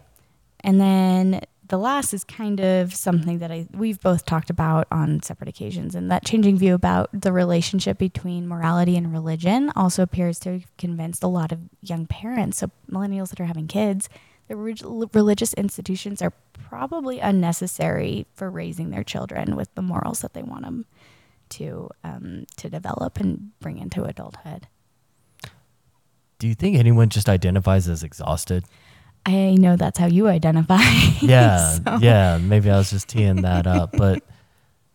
and 0.61 0.79
then 0.79 1.41
the 1.67 1.77
last 1.77 2.13
is 2.13 2.23
kind 2.23 2.59
of 2.59 2.93
something 2.93 3.39
that 3.39 3.51
I 3.51 3.67
we've 3.73 3.99
both 3.99 4.25
talked 4.25 4.49
about 4.49 4.87
on 4.91 5.21
separate 5.21 5.49
occasions, 5.49 5.95
and 5.95 6.11
that 6.11 6.25
changing 6.25 6.57
view 6.57 6.73
about 6.73 7.09
the 7.13 7.31
relationship 7.31 7.97
between 7.97 8.47
morality 8.47 8.97
and 8.97 9.13
religion 9.13 9.71
also 9.75 10.03
appears 10.03 10.39
to 10.39 10.53
have 10.53 10.77
convinced 10.77 11.23
a 11.23 11.27
lot 11.27 11.51
of 11.51 11.59
young 11.81 12.07
parents, 12.07 12.57
so 12.57 12.71
millennials 12.89 13.29
that 13.29 13.39
are 13.39 13.45
having 13.45 13.67
kids, 13.67 14.09
that 14.47 14.57
religious 14.57 15.53
institutions 15.53 16.21
are 16.21 16.33
probably 16.53 17.19
unnecessary 17.19 18.25
for 18.33 18.49
raising 18.49 18.89
their 18.89 19.03
children 19.03 19.55
with 19.55 19.73
the 19.75 19.81
morals 19.81 20.21
that 20.21 20.33
they 20.33 20.43
want 20.43 20.63
them 20.63 20.85
to 21.49 21.89
um, 22.03 22.45
to 22.57 22.69
develop 22.69 23.19
and 23.19 23.51
bring 23.59 23.77
into 23.77 24.03
adulthood. 24.03 24.67
Do 26.39 26.47
you 26.47 26.55
think 26.55 26.77
anyone 26.77 27.09
just 27.09 27.29
identifies 27.29 27.87
as 27.87 28.03
exhausted? 28.03 28.63
I 29.25 29.55
know 29.55 29.75
that's 29.75 29.99
how 29.99 30.07
you 30.07 30.27
identify. 30.27 30.79
Yeah, 31.21 31.73
so- 31.73 31.97
yeah. 31.99 32.37
Maybe 32.41 32.69
I 32.71 32.77
was 32.77 32.89
just 32.89 33.09
teeing 33.09 33.41
that 33.41 33.67
up, 33.67 33.91
but 33.97 34.23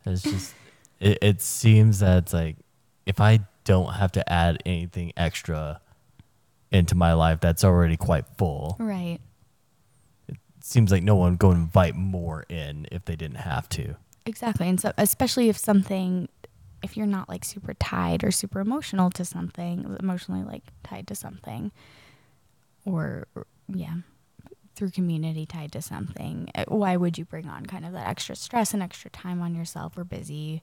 it's 0.07 0.23
just 0.23 0.55
it, 1.01 1.19
it 1.23 1.41
seems 1.43 1.99
that 2.01 2.19
it's 2.25 2.33
like 2.33 2.57
if 3.05 3.21
I 3.21 3.41
don't 3.65 3.93
have 3.93 4.13
to 4.13 4.33
add 4.33 4.63
anything 4.65 5.13
extra 5.17 5.81
into 6.73 6.95
my 6.95 7.13
life 7.13 7.41
that's 7.41 7.63
already 7.63 7.97
quite 7.99 8.25
full, 8.39 8.77
Right. 8.79 9.19
it 10.29 10.37
seems 10.61 10.91
like 10.91 11.03
no 11.03 11.15
one 11.15 11.33
would 11.33 11.39
go 11.39 11.51
invite 11.51 11.95
more 11.95 12.45
in 12.49 12.87
if 12.91 13.05
they 13.05 13.17
didn't 13.17 13.37
have 13.37 13.69
to. 13.71 13.97
Exactly. 14.27 14.69
And 14.69 14.81
so, 14.81 14.93
especially 14.97 15.51
if 15.51 15.59
something, 15.59 16.29
if 16.85 16.99
you're 16.99 17.07
not 17.07 17.29
like 17.31 17.45
super 17.45 17.73
tied 17.75 18.23
or 18.23 18.31
super 18.31 18.61
emotional 18.61 19.11
to 19.11 19.25
something, 19.25 19.97
emotionally 19.99 20.45
like 20.45 20.63
tied 20.83 21.09
to 21.09 21.15
something, 21.15 21.73
or, 22.85 23.27
yeah, 23.67 23.97
through 24.77 24.91
community 24.91 25.47
tied 25.47 25.73
to 25.73 25.81
something, 25.81 26.51
uh, 26.55 26.65
why 26.69 26.97
would 26.97 27.17
you 27.17 27.25
bring 27.25 27.49
on 27.49 27.65
kind 27.65 27.87
of 27.87 27.93
that 27.93 28.07
extra 28.07 28.37
stress 28.37 28.75
and 28.75 28.83
extra 28.83 29.11
time 29.11 29.41
on 29.41 29.55
yourself? 29.55 29.97
We're 29.97 30.05
busy. 30.05 30.63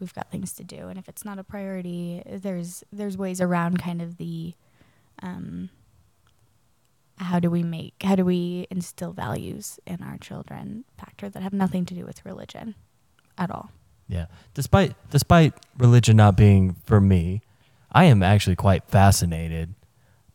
We've 0.00 0.14
got 0.14 0.30
things 0.30 0.54
to 0.54 0.64
do, 0.64 0.88
and 0.88 0.98
if 0.98 1.08
it's 1.08 1.24
not 1.24 1.38
a 1.38 1.44
priority, 1.44 2.22
there's 2.26 2.82
there's 2.90 3.16
ways 3.16 3.40
around 3.40 3.78
kind 3.78 4.02
of 4.02 4.16
the, 4.16 4.54
um, 5.22 5.70
how 7.18 7.38
do 7.38 7.48
we 7.48 7.62
make 7.62 7.94
how 8.02 8.16
do 8.16 8.24
we 8.24 8.66
instill 8.70 9.12
values 9.12 9.78
in 9.86 10.02
our 10.02 10.18
children 10.18 10.84
factor 10.98 11.28
that 11.28 11.42
have 11.42 11.52
nothing 11.52 11.84
to 11.84 11.94
do 11.94 12.04
with 12.04 12.24
religion 12.24 12.74
at 13.38 13.50
all 13.52 13.70
Yeah. 14.08 14.26
Despite 14.52 14.94
despite 15.10 15.54
religion 15.78 16.16
not 16.16 16.36
being 16.36 16.76
for 16.84 17.00
me, 17.00 17.42
I 17.90 18.04
am 18.04 18.22
actually 18.22 18.56
quite 18.56 18.84
fascinated 18.88 19.74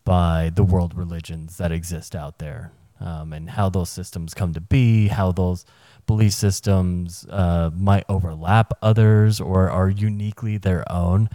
by 0.03 0.51
the 0.53 0.63
world 0.63 0.95
religions 0.95 1.57
that 1.57 1.71
exist 1.71 2.15
out 2.15 2.39
there 2.39 2.71
um, 2.99 3.31
and 3.33 3.49
how 3.51 3.69
those 3.69 3.89
systems 3.89 4.33
come 4.33 4.53
to 4.53 4.61
be, 4.61 5.07
how 5.07 5.31
those 5.31 5.65
belief 6.07 6.33
systems 6.33 7.25
uh, 7.29 7.69
might 7.75 8.05
overlap 8.09 8.73
others 8.81 9.39
or 9.39 9.69
are 9.69 9.89
uniquely 9.89 10.57
their 10.57 10.89
own. 10.91 11.29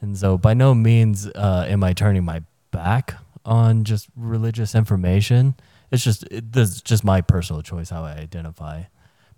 And 0.00 0.16
so, 0.16 0.38
by 0.38 0.54
no 0.54 0.74
means 0.74 1.26
uh, 1.26 1.66
am 1.68 1.82
I 1.82 1.92
turning 1.92 2.24
my 2.24 2.42
back 2.70 3.16
on 3.44 3.84
just 3.84 4.08
religious 4.16 4.74
information. 4.74 5.54
It's 5.90 6.04
just 6.04 6.24
it, 6.30 6.52
this 6.52 6.76
is 6.76 6.82
just 6.82 7.04
my 7.04 7.20
personal 7.20 7.62
choice 7.62 7.90
how 7.90 8.04
I 8.04 8.12
identify. 8.12 8.84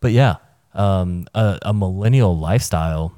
But 0.00 0.12
yeah, 0.12 0.36
um, 0.74 1.26
a, 1.34 1.58
a 1.62 1.74
millennial 1.74 2.36
lifestyle. 2.36 3.14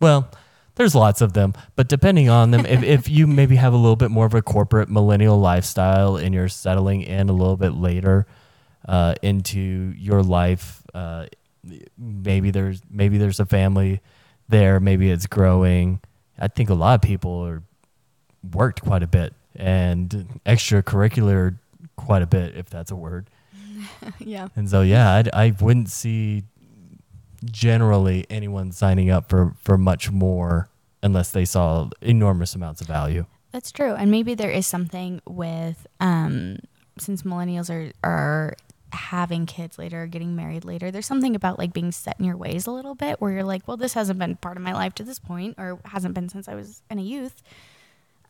Well, 0.00 0.30
there's 0.74 0.94
lots 0.94 1.20
of 1.20 1.32
them, 1.32 1.54
but 1.74 1.88
depending 1.88 2.28
on 2.28 2.52
them, 2.52 2.64
if, 2.64 2.82
if 2.84 3.08
you 3.08 3.26
maybe 3.26 3.56
have 3.56 3.72
a 3.72 3.76
little 3.76 3.96
bit 3.96 4.10
more 4.10 4.26
of 4.26 4.34
a 4.34 4.42
corporate 4.42 4.88
millennial 4.88 5.38
lifestyle 5.38 6.16
and 6.16 6.32
you're 6.32 6.48
settling 6.48 7.02
in 7.02 7.28
a 7.28 7.32
little 7.32 7.56
bit 7.56 7.70
later 7.70 8.26
uh, 8.86 9.16
into 9.22 9.92
your 9.96 10.22
life, 10.22 10.82
uh, 10.94 11.26
maybe 11.98 12.52
there's 12.52 12.80
maybe 12.88 13.18
there's 13.18 13.40
a 13.40 13.46
family 13.46 14.00
there, 14.48 14.78
maybe 14.78 15.10
it's 15.10 15.26
growing. 15.26 16.00
I 16.38 16.46
think 16.46 16.70
a 16.70 16.74
lot 16.74 16.94
of 16.94 17.02
people 17.02 17.44
are 17.44 17.62
worked 18.52 18.82
quite 18.82 19.02
a 19.02 19.08
bit 19.08 19.34
and 19.56 20.40
extracurricular 20.46 21.58
quite 21.96 22.22
a 22.22 22.26
bit, 22.26 22.56
if 22.56 22.70
that's 22.70 22.90
a 22.90 22.96
word. 22.96 23.28
yeah 24.18 24.48
And 24.56 24.68
so, 24.68 24.82
yeah, 24.82 25.14
I'd, 25.14 25.28
I 25.32 25.54
wouldn't 25.60 25.88
see 25.90 26.44
generally 27.44 28.26
anyone 28.30 28.72
signing 28.72 29.10
up 29.10 29.28
for, 29.28 29.54
for 29.62 29.78
much 29.78 30.10
more 30.10 30.68
unless 31.02 31.30
they 31.30 31.44
saw 31.44 31.88
enormous 32.00 32.54
amounts 32.54 32.80
of 32.80 32.86
value. 32.86 33.24
that's 33.52 33.70
true 33.70 33.94
and 33.94 34.10
maybe 34.10 34.34
there 34.34 34.50
is 34.50 34.66
something 34.66 35.20
with 35.26 35.86
um 36.00 36.58
since 36.98 37.22
millennials 37.22 37.70
are 37.70 37.92
are 38.02 38.56
having 38.92 39.44
kids 39.46 39.78
later 39.78 40.06
getting 40.06 40.34
married 40.34 40.64
later 40.64 40.90
there's 40.90 41.06
something 41.06 41.36
about 41.36 41.58
like 41.58 41.72
being 41.72 41.92
set 41.92 42.18
in 42.18 42.24
your 42.24 42.36
ways 42.36 42.66
a 42.66 42.70
little 42.70 42.94
bit 42.94 43.20
where 43.20 43.30
you're 43.30 43.44
like 43.44 43.66
well 43.68 43.76
this 43.76 43.92
hasn't 43.92 44.18
been 44.18 44.34
part 44.36 44.56
of 44.56 44.62
my 44.62 44.72
life 44.72 44.94
to 44.94 45.02
this 45.04 45.18
point 45.18 45.54
or 45.58 45.78
hasn't 45.84 46.14
been 46.14 46.28
since 46.28 46.48
i 46.48 46.54
was 46.54 46.82
in 46.90 46.98
a 46.98 47.02
youth 47.02 47.42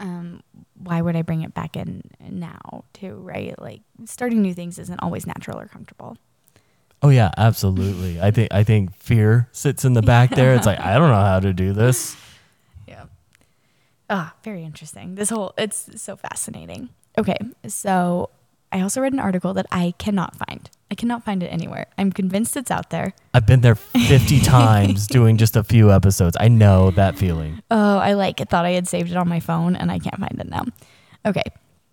um, 0.00 0.42
why 0.74 1.00
would 1.00 1.16
I 1.16 1.22
bring 1.22 1.42
it 1.42 1.54
back 1.54 1.76
in 1.76 2.02
now 2.20 2.84
too, 2.92 3.14
right? 3.16 3.60
Like 3.60 3.80
starting 4.04 4.42
new 4.42 4.54
things 4.54 4.78
isn't 4.78 5.00
always 5.02 5.26
natural 5.26 5.58
or 5.58 5.66
comfortable. 5.66 6.16
Oh 7.02 7.10
yeah, 7.10 7.30
absolutely. 7.36 8.20
I 8.20 8.30
think 8.30 8.52
I 8.52 8.64
think 8.64 8.94
fear 8.96 9.48
sits 9.52 9.84
in 9.84 9.92
the 9.92 10.02
back 10.02 10.30
there. 10.30 10.54
It's 10.54 10.66
like 10.66 10.80
I 10.80 10.94
don't 10.98 11.08
know 11.10 11.14
how 11.14 11.40
to 11.40 11.52
do 11.52 11.72
this. 11.72 12.16
Yeah. 12.88 13.04
Ah, 14.08 14.34
very 14.42 14.64
interesting. 14.64 15.14
This 15.14 15.28
whole 15.30 15.52
it's 15.58 16.00
so 16.00 16.16
fascinating. 16.16 16.88
Okay, 17.18 17.36
so 17.66 18.30
I 18.72 18.80
also 18.80 19.00
read 19.00 19.12
an 19.12 19.18
article 19.20 19.52
that 19.54 19.66
I 19.70 19.92
cannot 19.98 20.36
find. 20.36 20.68
I 20.90 20.94
cannot 20.94 21.24
find 21.24 21.42
it 21.42 21.48
anywhere. 21.48 21.86
I'm 21.98 22.12
convinced 22.12 22.56
it's 22.56 22.70
out 22.70 22.88
there. 22.90 23.12
I've 23.34 23.44
been 23.46 23.60
there 23.60 23.74
50 23.74 24.40
times 24.56 25.06
doing 25.06 25.36
just 25.36 25.54
a 25.56 25.62
few 25.62 25.92
episodes. 25.92 26.36
I 26.40 26.48
know 26.48 26.90
that 26.92 27.18
feeling. 27.18 27.60
Oh, 27.70 27.98
I 27.98 28.14
like 28.14 28.40
it. 28.40 28.48
Thought 28.48 28.64
I 28.64 28.70
had 28.72 28.88
saved 28.88 29.10
it 29.10 29.16
on 29.16 29.28
my 29.28 29.40
phone 29.40 29.76
and 29.76 29.90
I 29.92 29.98
can't 29.98 30.18
find 30.18 30.40
it 30.40 30.48
now. 30.48 30.64
Okay. 31.26 31.42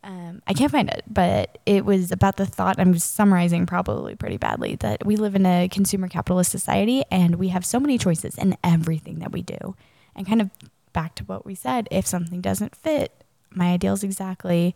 Um, 0.06 0.44
I 0.46 0.54
can't 0.54 0.72
find 0.72 0.88
it, 0.88 1.04
but 1.08 1.58
it 1.66 1.84
was 1.84 2.12
about 2.12 2.38
the 2.38 2.46
thought. 2.46 2.80
I'm 2.80 2.96
summarizing 3.00 3.66
probably 3.66 4.14
pretty 4.14 4.38
badly 4.38 4.76
that 4.76 5.04
we 5.04 5.16
live 5.16 5.34
in 5.34 5.48
a 5.48 5.68
consumer 5.68 6.08
capitalist 6.08 6.52
society 6.52 7.04
and 7.10 7.38
we 7.38 7.48
have 7.48 7.66
so 7.66 7.80
many 7.80 7.98
choices 7.98 8.38
in 8.38 8.56
everything 8.64 9.18
that 9.20 9.32
we 9.32 9.42
do. 9.42 9.76
And 10.16 10.28
kind 10.28 10.42
of 10.42 10.52
back 10.94 11.16
to 11.16 11.24
what 11.24 11.44
we 11.44 11.56
said 11.56 11.88
if 11.90 12.06
something 12.06 12.40
doesn't 12.40 12.76
fit 12.76 13.24
my 13.50 13.74
ideals 13.74 14.04
exactly, 14.04 14.76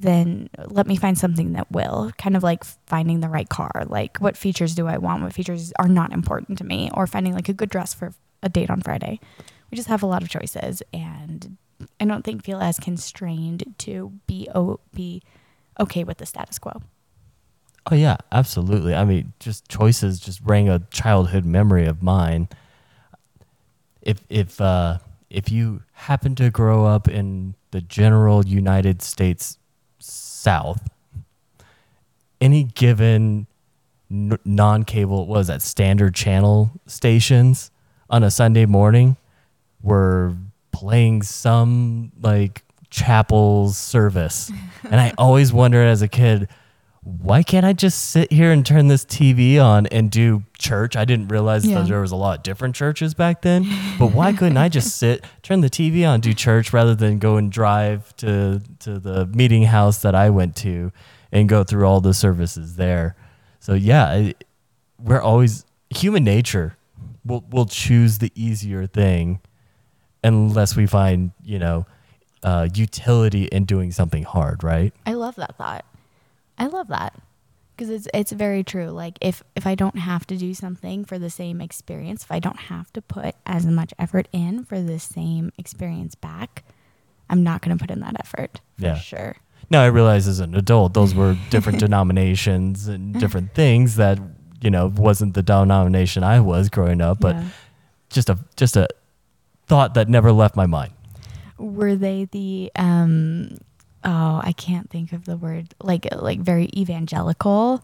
then 0.00 0.50
let 0.66 0.88
me 0.88 0.96
find 0.96 1.16
something 1.16 1.52
that 1.52 1.70
will. 1.70 2.10
Kind 2.18 2.36
of 2.36 2.42
like 2.42 2.64
finding 2.86 3.20
the 3.20 3.28
right 3.28 3.48
car. 3.48 3.84
Like, 3.86 4.18
what 4.18 4.36
features 4.36 4.74
do 4.74 4.88
I 4.88 4.98
want? 4.98 5.22
What 5.22 5.32
features 5.32 5.72
are 5.78 5.88
not 5.88 6.12
important 6.12 6.58
to 6.58 6.64
me? 6.64 6.90
Or 6.92 7.06
finding 7.06 7.34
like 7.34 7.48
a 7.48 7.54
good 7.54 7.70
dress 7.70 7.94
for 7.94 8.12
a 8.42 8.48
date 8.48 8.68
on 8.68 8.82
Friday. 8.82 9.20
We 9.70 9.76
just 9.76 9.88
have 9.88 10.02
a 10.02 10.06
lot 10.06 10.22
of 10.22 10.28
choices, 10.28 10.82
and 10.92 11.56
I 12.00 12.04
don't 12.04 12.24
think 12.24 12.44
feel 12.44 12.60
as 12.60 12.78
constrained 12.78 13.74
to 13.78 14.12
be 14.26 14.48
o- 14.54 14.80
be 14.94 15.22
okay 15.78 16.04
with 16.04 16.18
the 16.18 16.26
status 16.26 16.58
quo. 16.58 16.82
Oh 17.90 17.94
yeah, 17.94 18.16
absolutely. 18.32 18.94
I 18.94 19.04
mean, 19.04 19.32
just 19.38 19.68
choices 19.68 20.18
just 20.18 20.40
rang 20.44 20.68
a 20.68 20.80
childhood 20.90 21.44
memory 21.44 21.86
of 21.86 22.02
mine. 22.02 22.48
If 24.02 24.24
if 24.28 24.60
uh, 24.60 24.98
if 25.30 25.50
you 25.50 25.82
happen 25.92 26.34
to 26.36 26.50
grow 26.50 26.86
up 26.86 27.08
in 27.08 27.54
the 27.70 27.80
general 27.80 28.44
United 28.44 29.02
States 29.02 29.58
South, 29.98 30.88
any 32.40 32.64
given 32.64 33.46
non-cable 34.08 35.26
was 35.26 35.48
that 35.48 35.62
standard 35.62 36.14
channel 36.14 36.70
stations 36.86 37.70
on 38.08 38.22
a 38.22 38.30
Sunday 38.30 38.66
morning 38.66 39.16
were 39.82 40.36
playing 40.80 41.22
some 41.22 42.12
like 42.20 42.62
chapel 42.90 43.70
service, 43.70 44.50
and 44.84 44.96
I 45.00 45.12
always 45.18 45.52
wondered 45.52 45.86
as 45.86 46.02
a 46.02 46.08
kid 46.08 46.48
why 47.22 47.44
can't 47.44 47.64
I 47.64 47.72
just 47.72 48.10
sit 48.10 48.32
here 48.32 48.50
and 48.50 48.66
turn 48.66 48.88
this 48.88 49.04
TV 49.04 49.62
on 49.64 49.86
and 49.86 50.10
do 50.10 50.42
church? 50.58 50.96
I 50.96 51.04
didn't 51.04 51.28
realize 51.28 51.64
Yeah. 51.64 51.76
that 51.82 51.86
there 51.88 52.00
was 52.00 52.10
a 52.10 52.16
lot 52.16 52.38
of 52.38 52.42
different 52.42 52.74
churches 52.74 53.14
back 53.14 53.42
then. 53.42 53.64
But 54.00 54.08
why 54.08 54.32
couldn't 54.32 54.56
I 54.56 54.68
just 54.68 54.96
sit, 54.96 55.24
turn 55.42 55.60
the 55.60 55.70
TV 55.70 56.04
on, 56.04 56.18
do 56.20 56.34
church 56.34 56.72
rather 56.72 56.96
than 56.96 57.20
go 57.20 57.36
and 57.36 57.52
drive 57.52 58.12
to 58.16 58.60
to 58.80 58.98
the 58.98 59.26
meeting 59.26 59.62
house 59.62 59.98
that 60.02 60.16
I 60.16 60.30
went 60.30 60.56
to 60.56 60.90
and 61.30 61.48
go 61.48 61.62
through 61.62 61.86
all 61.86 62.00
the 62.00 62.12
services 62.12 62.74
there? 62.74 63.14
So 63.60 63.74
yeah, 63.74 64.06
I- 64.08 64.34
we're 64.98 65.22
always 65.22 65.64
human 65.90 66.24
nature. 66.24 66.76
We'll 67.24 67.44
we'll 67.48 67.66
choose 67.66 68.18
the 68.18 68.32
easier 68.34 68.84
thing 68.88 69.38
unless 70.26 70.76
we 70.76 70.86
find 70.86 71.30
you 71.44 71.58
know 71.58 71.86
uh, 72.42 72.68
utility 72.74 73.44
in 73.44 73.64
doing 73.64 73.92
something 73.92 74.22
hard, 74.22 74.62
right? 74.62 74.92
I 75.06 75.14
love 75.14 75.36
that 75.36 75.56
thought. 75.56 75.84
I 76.58 76.66
love 76.66 76.88
that 76.88 77.14
because 77.76 77.90
it's 77.90 78.08
it's 78.14 78.32
very 78.32 78.62
true. 78.64 78.88
Like 78.90 79.18
if 79.20 79.42
if 79.54 79.66
I 79.66 79.74
don't 79.74 79.98
have 79.98 80.26
to 80.28 80.36
do 80.36 80.54
something 80.54 81.04
for 81.04 81.18
the 81.18 81.30
same 81.30 81.60
experience, 81.60 82.24
if 82.24 82.32
I 82.32 82.38
don't 82.38 82.58
have 82.72 82.92
to 82.94 83.02
put 83.02 83.34
as 83.44 83.66
much 83.66 83.92
effort 83.98 84.28
in 84.32 84.64
for 84.64 84.80
the 84.80 84.98
same 84.98 85.52
experience 85.58 86.14
back, 86.14 86.64
I'm 87.30 87.42
not 87.42 87.62
going 87.62 87.76
to 87.76 87.80
put 87.82 87.90
in 87.90 88.00
that 88.00 88.16
effort 88.20 88.60
for 88.78 88.86
Yeah. 88.86 88.94
sure. 88.98 89.36
Now 89.68 89.82
I 89.82 89.86
realize 89.86 90.28
as 90.28 90.38
an 90.40 90.54
adult, 90.54 90.94
those 90.94 91.14
were 91.14 91.34
different 91.50 91.78
denominations 91.86 92.86
and 92.86 93.14
different 93.20 93.54
things 93.54 93.96
that 93.96 94.18
you 94.62 94.70
know 94.70 94.86
wasn't 94.96 95.34
the 95.34 95.42
denomination 95.42 96.22
I 96.22 96.40
was 96.40 96.68
growing 96.68 97.00
up, 97.00 97.20
but 97.20 97.34
Yeah. 97.36 97.48
just 98.10 98.30
a 98.30 98.38
just 98.56 98.76
a 98.76 98.86
thought 99.66 99.94
that 99.94 100.08
never 100.08 100.32
left 100.32 100.56
my 100.56 100.66
mind. 100.66 100.92
were 101.58 101.96
they 101.96 102.24
the 102.26 102.70
um 102.76 103.56
oh 104.04 104.40
I 104.42 104.52
can't 104.56 104.88
think 104.90 105.12
of 105.12 105.24
the 105.24 105.36
word 105.36 105.74
like 105.82 106.06
like 106.14 106.40
very 106.40 106.68
evangelical. 106.76 107.82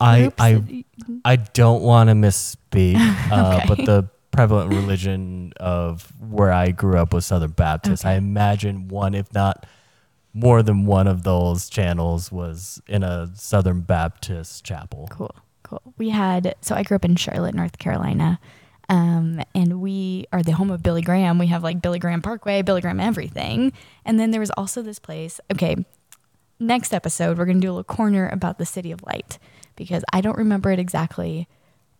I 0.00 0.20
groups? 0.22 0.36
I 0.42 0.84
I 1.24 1.36
don't 1.36 1.82
want 1.82 2.08
to 2.08 2.14
misspeak, 2.14 2.96
uh, 3.30 3.56
Okay. 3.58 3.64
but 3.68 3.78
the 3.84 4.08
prevalent 4.30 4.72
religion 4.72 5.52
of 5.60 6.10
where 6.20 6.50
I 6.52 6.70
grew 6.70 6.96
up 6.98 7.12
was 7.12 7.26
Southern 7.26 7.50
Baptist. 7.52 8.04
I 8.04 8.14
imagine 8.14 8.88
one, 8.88 9.14
if 9.14 9.32
not 9.34 9.66
more 10.32 10.62
than 10.62 10.86
one 10.86 11.06
of 11.06 11.22
those 11.22 11.68
channels, 11.68 12.32
was 12.32 12.80
in 12.88 13.02
a 13.02 13.30
Southern 13.34 13.82
Baptist 13.82 14.64
chapel. 14.64 15.06
Cool, 15.10 15.34
cool. 15.62 15.82
We 15.98 16.08
had 16.10 16.54
so 16.62 16.74
I 16.74 16.82
grew 16.82 16.94
up 16.96 17.04
in 17.04 17.16
Charlotte, 17.16 17.54
North 17.54 17.78
Carolina, 17.78 18.40
um, 18.88 19.40
and 19.54 19.80
we 19.80 20.26
are 20.32 20.42
the 20.42 20.52
home 20.52 20.70
of 20.70 20.82
Billy 20.82 21.02
Graham. 21.02 21.38
We 21.38 21.46
have 21.48 21.62
like 21.62 21.80
Billy 21.82 21.98
Graham 21.98 22.22
Parkway, 22.22 22.62
Billy 22.62 22.80
Graham 22.80 23.00
everything, 23.00 23.72
and 24.04 24.18
then 24.18 24.30
there 24.30 24.40
was 24.40 24.50
also 24.50 24.82
this 24.82 24.98
place. 24.98 25.40
Okay, 25.52 25.76
next 26.60 26.92
episode 26.94 27.38
we're 27.38 27.46
gonna 27.46 27.60
do 27.60 27.68
a 27.68 27.72
little 27.72 27.84
corner 27.84 28.28
about 28.28 28.58
the 28.58 28.66
City 28.66 28.92
of 28.92 29.02
Light 29.04 29.38
because 29.76 30.04
I 30.12 30.20
don't 30.20 30.38
remember 30.38 30.70
it 30.70 30.78
exactly. 30.78 31.48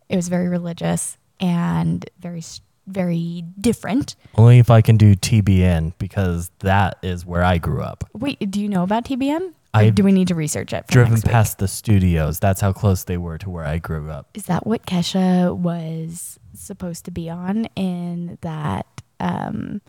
It 0.09 0.15
was 0.15 0.27
very 0.27 0.47
religious 0.47 1.17
and 1.39 2.07
very 2.19 2.39
s- 2.39 2.61
very 2.87 3.43
different. 3.59 4.15
Only 4.35 4.59
if 4.59 4.69
I 4.69 4.81
can 4.81 4.97
do 4.97 5.15
TBN 5.15 5.93
because 5.97 6.51
that 6.59 6.97
is 7.01 7.25
where 7.25 7.43
I 7.43 7.57
grew 7.57 7.81
up. 7.81 8.03
Wait, 8.13 8.51
do 8.51 8.59
you 8.61 8.69
know 8.69 8.83
about 8.83 9.05
TBN? 9.05 9.41
Or 9.41 9.53
I've 9.73 9.95
do 9.95 10.03
we 10.03 10.11
need 10.13 10.27
to 10.29 10.35
research 10.35 10.71
it? 10.71 10.85
For 10.87 10.93
Driven 10.93 11.21
past 11.21 11.57
the 11.57 11.67
studios. 11.67 12.39
That's 12.39 12.61
how 12.61 12.71
close 12.71 13.03
they 13.03 13.17
were 13.17 13.37
to 13.39 13.49
where 13.49 13.65
I 13.65 13.77
grew 13.77 14.09
up. 14.09 14.27
is 14.33 14.45
that 14.45 14.65
what 14.65 14.85
Kesha 14.85 15.55
was 15.55 16.39
supposed 16.53 17.03
to 17.05 17.11
be 17.11 17.29
on 17.29 17.65
in 17.75 18.37
that 18.41 18.85
um 19.19 19.81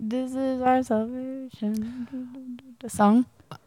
this 0.00 0.34
is 0.34 0.60
our 0.62 0.82
salvation 0.82 2.74
the 2.80 2.88
song 2.88 3.26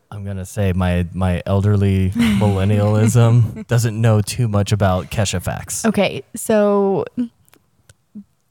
I'm 0.10 0.24
gonna 0.26 0.46
say 0.46 0.74
my 0.74 1.06
my 1.14 1.44
elderly 1.46 2.10
millennialism 2.12 3.66
doesn't 3.74 4.00
know 4.00 4.22
too 4.22 4.48
much 4.48 4.72
about 4.72 5.12
Kesha 5.12 5.42
facts. 5.42 5.86
okay 5.86 6.24
so 6.36 7.06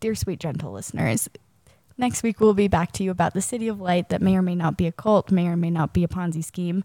dear 0.07 0.15
sweet 0.15 0.39
gentle 0.39 0.71
listeners. 0.71 1.29
Next 1.99 2.23
week 2.23 2.39
we'll 2.39 2.55
be 2.55 2.69
back 2.69 2.93
to 2.93 3.03
you 3.03 3.11
about 3.11 3.35
the 3.35 3.43
city 3.43 3.67
of 3.67 3.81
light 3.81 4.09
that 4.11 4.23
may 4.23 4.37
or 4.37 4.43
may 4.43 4.55
not 4.55 4.77
be 4.77 4.87
a 4.87 4.93
cult 4.93 5.33
may 5.33 5.49
or 5.49 5.57
may 5.57 5.69
not 5.69 5.93
be 5.93 6.05
a 6.05 6.07
ponzi 6.07 6.45
scheme 6.45 6.85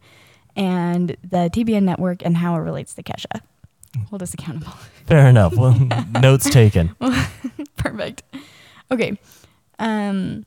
and 0.55 1.15
the 1.21 1.47
tbn 1.53 1.83
network 1.83 2.25
and 2.25 2.37
how 2.37 2.55
it 2.55 2.61
relates 2.61 2.95
to 2.95 3.03
kesha. 3.03 3.41
Hold 4.09 4.23
us 4.23 4.33
accountable. 4.33 4.71
Fair 5.05 5.27
enough. 5.27 5.55
Well, 5.55 5.77
notes 6.19 6.49
taken. 6.49 6.95
perfect. 7.77 8.23
Okay 8.89 9.19
um 9.77 10.43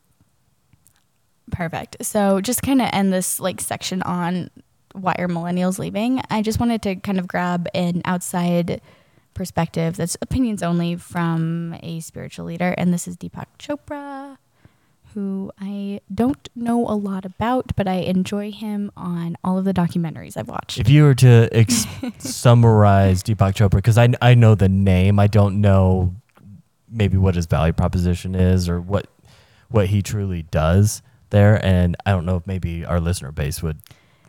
perfect. 1.53 2.05
So 2.05 2.41
just 2.41 2.61
kind 2.63 2.83
of 2.83 2.89
end 2.93 3.13
this 3.13 3.39
like 3.39 3.61
section 3.61 4.03
on 4.03 4.51
why 4.95 5.15
are 5.21 5.29
millennials 5.29 5.79
leaving. 5.79 6.23
I 6.29 6.43
just 6.43 6.59
wanted 6.59 6.83
to 6.83 6.97
kind 6.97 7.21
of 7.21 7.29
grab 7.29 7.69
an 7.73 8.03
outside 8.05 8.81
perspective 9.35 9.97
that's 9.97 10.17
opinions 10.23 10.63
only 10.63 10.97
from 10.97 11.75
a 11.83 12.01
spiritual 12.01 12.47
leader 12.47 12.75
and 12.79 12.93
this 12.93 13.07
is 13.09 13.17
deepak 13.17 13.47
chopra 13.59 14.37
who 15.13 15.51
i 15.61 16.01
don't 16.13 16.49
know 16.57 16.87
a 16.89 16.95
lot 16.95 17.25
about 17.25 17.73
but 17.77 17.87
i 17.87 17.95
enjoy 17.95 18.51
him 18.51 18.91
on 18.97 19.37
all 19.45 19.59
of 19.59 19.65
the 19.65 19.75
documentaries 19.75 20.37
i've 20.37 20.49
watched 20.49 20.79
If 20.79 20.89
you 20.89 21.03
were 21.05 21.15
to 21.17 21.49
ex- 21.53 21.87
summarize 22.19 23.23
Deepak 23.23 23.55
Chopra, 23.55 23.77
because 23.77 23.99
I 23.99 24.09
I 24.21 24.35
know 24.35 24.55
the 24.55 24.69
name, 24.69 25.19
I 25.21 25.27
don't 25.27 25.61
know 25.61 26.15
maybe 26.91 27.17
what 27.17 27.35
his 27.35 27.47
value 27.47 27.73
proposition 27.73 28.35
is 28.35 28.69
or 28.69 28.81
what 28.81 29.07
what 29.69 29.89
he 29.89 30.03
truly 30.03 30.43
does 30.43 31.03
there, 31.31 31.65
and 31.65 31.97
I 32.07 32.11
don't 32.13 32.25
know 32.27 32.37
if 32.37 32.47
maybe 32.47 32.85
our 32.85 33.01
listener 33.01 33.33
base 33.33 33.63
would 33.63 33.79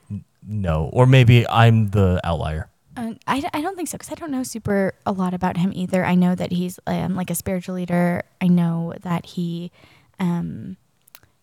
n- 0.10 0.24
know, 0.48 0.90
or 0.94 1.06
maybe 1.06 1.48
I'm 1.48 1.90
the 1.90 2.20
outlier. 2.24 2.70
Uh, 2.98 3.14
I, 3.28 3.44
I 3.54 3.62
don't 3.62 3.76
think 3.76 3.90
so 3.90 3.98
because 3.98 4.12
I 4.12 4.16
don't 4.16 4.32
know 4.32 4.44
super 4.44 4.94
a 5.06 5.12
lot 5.12 5.34
about 5.34 5.58
him 5.58 5.72
either. 5.76 6.06
I 6.06 6.16
know 6.16 6.36
that 6.36 6.52
he's 6.52 6.80
um, 6.88 7.16
like 7.16 7.30
a 7.30 7.36
spiritual 7.36 7.76
leader. 7.76 8.24
I 8.40 8.48
know 8.48 8.94
that 9.02 9.26
he 9.26 9.72
um, 10.20 10.78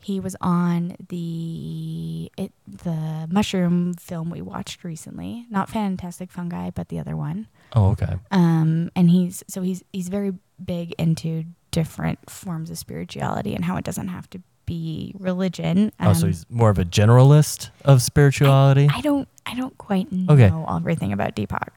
he 0.00 0.18
was 0.18 0.36
on 0.40 0.96
the 1.08 2.30
it, 2.36 2.52
the 2.66 3.28
mushroom 3.30 3.94
film 3.94 4.30
we 4.30 4.42
watched 4.42 4.84
recently. 4.84 5.46
Not 5.50 5.68
Fantastic 5.68 6.30
Fungi, 6.30 6.70
but 6.70 6.88
the 6.88 6.98
other 6.98 7.16
one. 7.16 7.48
Oh, 7.74 7.90
okay. 7.90 8.16
Um, 8.30 8.90
and 8.96 9.10
he's 9.10 9.44
so 9.48 9.62
he's 9.62 9.82
he's 9.92 10.08
very 10.08 10.32
big 10.62 10.92
into 10.98 11.44
different 11.70 12.30
forms 12.30 12.70
of 12.70 12.78
spirituality 12.78 13.54
and 13.54 13.64
how 13.64 13.76
it 13.76 13.84
doesn't 13.84 14.08
have 14.08 14.28
to 14.30 14.40
be 14.66 15.14
religion. 15.18 15.92
oh, 16.00 16.12
so 16.12 16.22
Um, 16.22 16.26
he's 16.28 16.46
more 16.50 16.70
of 16.70 16.78
a 16.78 16.84
generalist 16.84 17.70
of 17.84 18.02
spirituality. 18.02 18.88
I 18.92 19.00
don't 19.00 19.28
I 19.46 19.54
don't 19.54 19.76
quite 19.78 20.10
know 20.12 20.32
Okay. 20.34 20.50
everything 20.76 21.12
about 21.12 21.34
Deepak. 21.34 21.68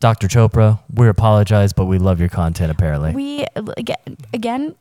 Dr. 0.00 0.28
Chopra, 0.28 0.80
we 0.94 1.08
apologize, 1.08 1.72
but 1.72 1.86
we 1.86 1.98
love 1.98 2.20
your 2.20 2.28
content 2.28 2.70
apparently. 2.70 3.12
We 3.12 3.46
again, 3.76 4.16
again, 4.32 4.74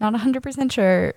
not 0.00 0.14
hundred 0.14 0.42
percent 0.42 0.72
sure 0.72 1.14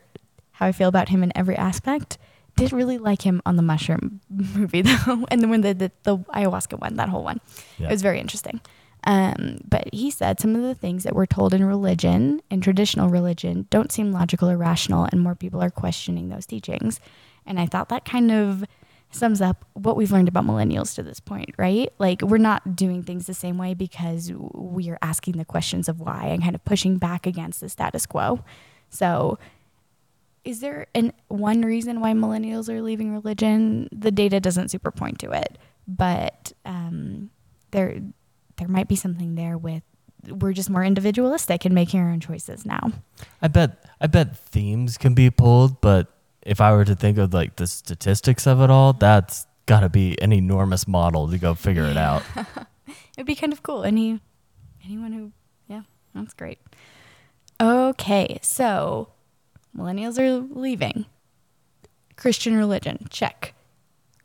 how 0.53 0.65
I 0.67 0.71
feel 0.71 0.87
about 0.89 1.09
him 1.09 1.23
in 1.23 1.31
every 1.35 1.55
aspect. 1.55 2.17
Did 2.57 2.71
really 2.71 2.97
like 2.97 3.21
him 3.23 3.41
on 3.45 3.57
the 3.57 3.61
mushroom 3.61 4.21
movie 4.29 4.81
though, 4.81 5.25
and 5.29 5.41
then 5.41 5.49
when 5.49 5.61
the, 5.61 5.73
the 5.73 5.91
the 6.03 6.17
ayahuasca 6.17 6.79
one, 6.79 6.95
that 6.95 7.09
whole 7.09 7.23
one, 7.23 7.41
Yeah. 7.77 7.87
it 7.87 7.91
was 7.91 8.01
very 8.01 8.19
interesting. 8.19 8.61
Um, 9.05 9.59
but 9.67 9.93
he 9.93 10.09
said 10.09 10.39
some 10.39 10.55
of 10.55 10.63
the 10.63 10.73
things 10.73 11.03
that 11.03 11.15
we're 11.15 11.27
told 11.27 11.53
in 11.53 11.63
religion, 11.63 12.41
in 12.49 12.61
traditional 12.61 13.09
religion, 13.09 13.67
don't 13.69 13.91
seem 13.91 14.11
logical 14.11 14.49
or 14.49 14.57
rational, 14.57 15.07
and 15.11 15.21
more 15.21 15.35
people 15.35 15.61
are 15.61 15.69
questioning 15.69 16.29
those 16.29 16.45
teachings. 16.45 16.99
And 17.45 17.59
I 17.59 17.67
thought 17.67 17.89
that 17.89 18.05
kind 18.05 18.31
of 18.31 18.65
sums 19.11 19.41
up 19.41 19.65
what 19.73 19.95
we've 19.95 20.11
learned 20.11 20.27
about 20.27 20.45
millennials 20.45 20.95
to 20.95 21.03
this 21.03 21.19
point, 21.19 21.53
right? 21.57 21.93
Like 21.99 22.21
we're 22.21 22.37
not 22.37 22.75
doing 22.75 23.03
things 23.03 23.27
the 23.27 23.33
same 23.33 23.57
way 23.57 23.73
because 23.73 24.31
we 24.33 24.89
are 24.89 24.97
asking 25.01 25.37
the 25.37 25.45
questions 25.45 25.87
of 25.87 26.01
why 26.01 26.25
and 26.25 26.43
kind 26.43 26.55
of 26.55 26.65
pushing 26.65 26.97
back 26.97 27.25
against 27.25 27.61
the 27.61 27.69
status 27.69 28.05
quo. 28.05 28.43
So 28.89 29.37
is 30.43 30.59
there 30.59 30.87
an 30.93 31.13
one 31.27 31.61
reason 31.61 32.01
why 32.01 32.13
millennials 32.13 32.69
are 32.69 32.81
leaving 32.81 33.13
religion? 33.13 33.89
The 33.91 34.11
data 34.11 34.39
doesn't 34.39 34.69
super 34.69 34.91
point 34.91 35.19
to 35.19 35.31
it, 35.31 35.57
but 35.87 36.51
um, 36.65 37.29
there 37.71 37.99
there 38.57 38.67
might 38.67 38.87
be 38.87 38.95
something 38.95 39.35
there 39.35 39.57
with 39.57 39.83
we're 40.27 40.53
just 40.53 40.69
more 40.69 40.83
individualistic 40.83 41.65
and 41.65 41.75
making 41.75 41.99
our 41.99 42.09
own 42.09 42.19
choices 42.19 42.65
now. 42.65 42.91
I 43.41 43.47
bet 43.47 43.85
I 44.01 44.07
bet 44.07 44.37
themes 44.37 44.97
can 44.97 45.13
be 45.13 45.29
pulled, 45.29 45.81
but 45.81 46.11
if 46.41 46.61
I 46.61 46.71
were 46.73 46.85
to 46.85 46.95
think 46.95 47.17
of 47.17 47.33
like 47.33 47.55
the 47.55 47.67
statistics 47.67 48.47
of 48.47 48.61
it 48.61 48.69
all, 48.69 48.93
that's 48.93 49.45
got 49.65 49.81
to 49.81 49.89
be 49.89 50.19
an 50.21 50.31
enormous 50.31 50.87
model 50.87 51.29
to 51.29 51.37
go 51.37 51.53
figure 51.53 51.85
it 51.85 51.97
out. 51.97 52.23
It'd 53.17 53.25
be 53.25 53.35
kind 53.35 53.53
of 53.53 53.63
cool. 53.63 53.83
Any 53.83 54.19
anyone 54.83 55.11
who 55.11 55.31
yeah, 55.67 55.81
that's 56.13 56.33
great. 56.33 56.59
Okay, 57.61 58.39
so 58.41 59.09
millennials 59.77 60.19
are 60.19 60.31
leaving. 60.31 61.05
Christian 62.15 62.55
religion, 62.55 63.07
check. 63.09 63.53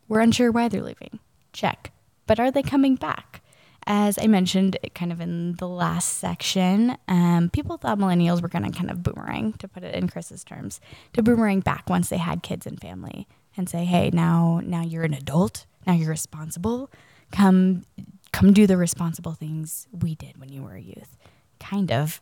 We're 0.09 0.21
unsure 0.21 0.51
why 0.51 0.69
they're 0.69 0.83
leaving. 0.83 1.21
Check. 1.53 1.93
But 2.27 2.41
are 2.41 2.51
they 2.51 2.63
coming 2.63 2.97
back? 2.97 3.43
As 3.87 4.19
I 4.19 4.27
mentioned 4.27 4.79
kind 4.95 5.11
of 5.11 5.21
in 5.21 5.55
the 5.55 5.69
last 5.69 6.19
section, 6.19 6.97
um, 7.09 7.51
people 7.51 7.77
thought 7.77 7.99
millennials 7.99 8.43
were 8.43 8.49
going 8.49 8.71
to 8.71 8.77
kind 8.77 8.91
of 8.91 9.03
boomerang, 9.03 9.55
to 9.55 9.67
put 9.67 9.83
it 9.83 9.95
in 9.95 10.09
Chris's 10.09 10.45
terms, 10.45 10.81
to 11.15 11.23
boomerang 11.23 11.61
back 11.61 11.89
once 11.89 12.09
they 12.09 12.19
had 12.19 12.43
kids 12.43 12.67
and 12.67 12.81
family 12.81 13.27
and 13.57 13.69
say, 13.69 13.85
hey, 13.85 14.11
now, 14.13 14.61
now 14.65 14.83
you're 14.83 15.05
an 15.05 15.15
adult, 15.15 15.67
now 15.87 15.95
you're 15.95 16.11
responsible. 16.11 16.91
Come, 17.33 17.85
come 18.33 18.53
do 18.53 18.67
the 18.67 18.77
responsible 18.77 19.33
things 19.33 19.89
we 19.93 20.15
did 20.15 20.39
when 20.39 20.51
you 20.51 20.63
were 20.63 20.75
a 20.75 20.81
youth. 20.81 21.17
Kind 21.59 21.91
of, 21.91 22.21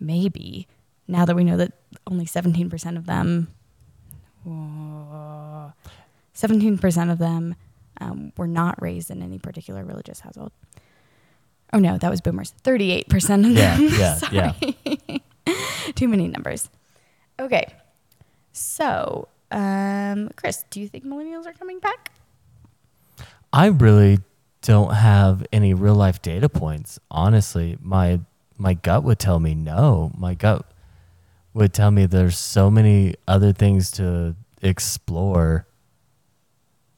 maybe. 0.00 0.66
Now 1.08 1.24
that 1.24 1.36
we 1.36 1.44
know 1.44 1.56
that 1.56 1.72
only 2.06 2.26
17% 2.26 2.96
of 2.96 3.06
them, 3.06 3.48
whoa, 4.44 5.72
17% 6.34 7.12
of 7.12 7.18
them 7.18 7.54
um, 8.00 8.32
were 8.36 8.46
not 8.46 8.80
raised 8.82 9.10
in 9.10 9.22
any 9.22 9.38
particular 9.38 9.84
religious 9.84 10.20
household. 10.20 10.52
Oh 11.72 11.78
no, 11.78 11.98
that 11.98 12.10
was 12.10 12.20
boomers. 12.20 12.54
38% 12.64 13.46
of 13.46 13.54
them. 13.54 13.88
Yeah, 13.92 14.18
yeah, 14.30 14.52
yeah. 15.08 15.18
Too 15.94 16.08
many 16.08 16.28
numbers. 16.28 16.68
Okay. 17.38 17.66
So, 18.52 19.28
um, 19.50 20.30
Chris, 20.36 20.64
do 20.70 20.80
you 20.80 20.88
think 20.88 21.04
millennials 21.04 21.46
are 21.46 21.52
coming 21.52 21.78
back? 21.78 22.12
I 23.52 23.66
really 23.66 24.18
don't 24.62 24.92
have 24.94 25.46
any 25.52 25.74
real 25.74 25.94
life 25.94 26.20
data 26.22 26.48
points. 26.48 26.98
Honestly, 27.10 27.78
my 27.80 28.20
my 28.58 28.74
gut 28.74 29.04
would 29.04 29.18
tell 29.18 29.38
me 29.38 29.54
no. 29.54 30.12
My 30.16 30.34
gut 30.34 30.66
would 31.54 31.72
tell 31.72 31.90
me 31.90 32.06
there's 32.06 32.36
so 32.36 32.70
many 32.70 33.14
other 33.28 33.52
things 33.52 33.90
to 33.92 34.34
explore 34.62 35.66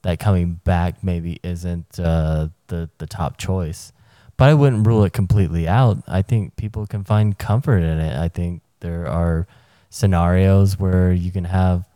that 0.03 0.19
coming 0.19 0.55
back 0.65 1.03
maybe 1.03 1.39
isn't 1.43 1.99
uh, 2.01 2.49
the 2.69 2.89
the 2.99 3.07
top 3.07 3.37
choice. 3.37 3.93
But 4.39 4.49
I 4.49 4.55
wouldn't 4.55 4.87
rule 4.87 5.05
it 5.05 5.13
completely 5.13 5.69
out. 5.69 5.99
I 6.09 6.23
think 6.23 6.57
people 6.57 6.87
can 6.87 7.05
find 7.05 7.37
comfort 7.37 7.81
in 7.81 7.99
it. 7.99 8.17
I 8.17 8.29
think 8.29 8.63
there 8.81 9.07
are 9.07 9.47
scenarios 9.91 10.79
where 10.79 11.13
you 11.13 11.31
can 11.31 11.45
have 11.45 11.87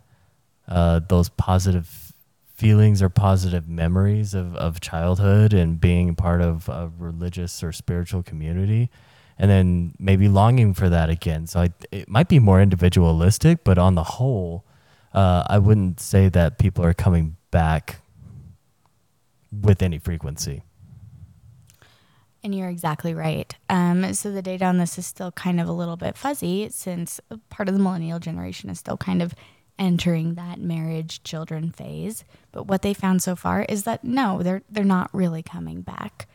uh, 0.69 1.01
those 1.09 1.29
positive 1.31 2.13
feelings 2.55 3.01
or 3.01 3.09
positive 3.09 3.69
memories 3.69 4.35
of, 4.35 4.55
of 4.57 4.81
childhood 4.81 5.53
and 5.55 5.81
being 5.81 6.15
part 6.15 6.41
of 6.41 6.69
a 6.69 6.91
religious 6.99 7.63
or 7.63 7.73
spiritual 7.73 8.23
community 8.23 8.91
and 9.39 9.51
then 9.51 9.95
maybe 9.99 10.29
longing 10.29 10.75
for 10.75 10.89
that 10.89 11.11
again. 11.11 11.47
So 11.47 11.61
I, 11.61 11.71
it 11.91 12.09
might 12.09 12.29
be 12.29 12.39
more 12.39 12.61
individualistic, 12.61 13.65
but 13.65 13.79
on 13.79 13.95
the 13.95 14.05
whole, 14.05 14.65
uh, 15.13 15.45
I 15.49 15.59
wouldn't 15.59 16.01
say 16.01 16.29
that 16.29 16.59
people 16.59 16.85
are 16.85 16.95
coming 16.95 17.37
back 17.51 17.97
with 19.51 19.83
any 19.83 19.99
frequency. 19.99 20.63
And 22.45 22.55
you're 22.55 22.69
exactly 22.69 23.15
right. 23.15 23.55
Um, 23.69 24.15
so 24.15 24.33
the 24.33 24.43
data 24.43 24.65
on 24.65 24.79
this 24.79 24.99
is 24.99 25.07
still 25.07 25.31
kind 25.31 25.61
of 25.61 25.69
a 25.69 25.73
little 25.73 25.97
bit 25.97 26.17
fuzzy 26.17 26.69
since 26.71 27.21
part 27.51 27.69
of 27.69 27.75
the 27.75 27.81
millennial 27.81 28.19
generation 28.19 28.69
is 28.69 28.81
still 28.81 28.97
kind 28.97 29.23
of 29.23 29.33
entering 29.79 30.35
that 30.35 30.61
marriage 30.61 31.23
children 31.23 31.71
phase. 31.71 32.25
But 32.51 32.67
what 32.67 32.83
they 32.83 32.95
found 32.95 33.23
so 33.23 33.37
far 33.37 33.63
is 33.69 33.85
that 33.85 34.05
no, 34.05 34.43
they're 34.43 34.63
they're 34.71 34.85
not 34.85 35.11
really 35.13 35.43
coming 35.43 35.83
back. 35.83 36.29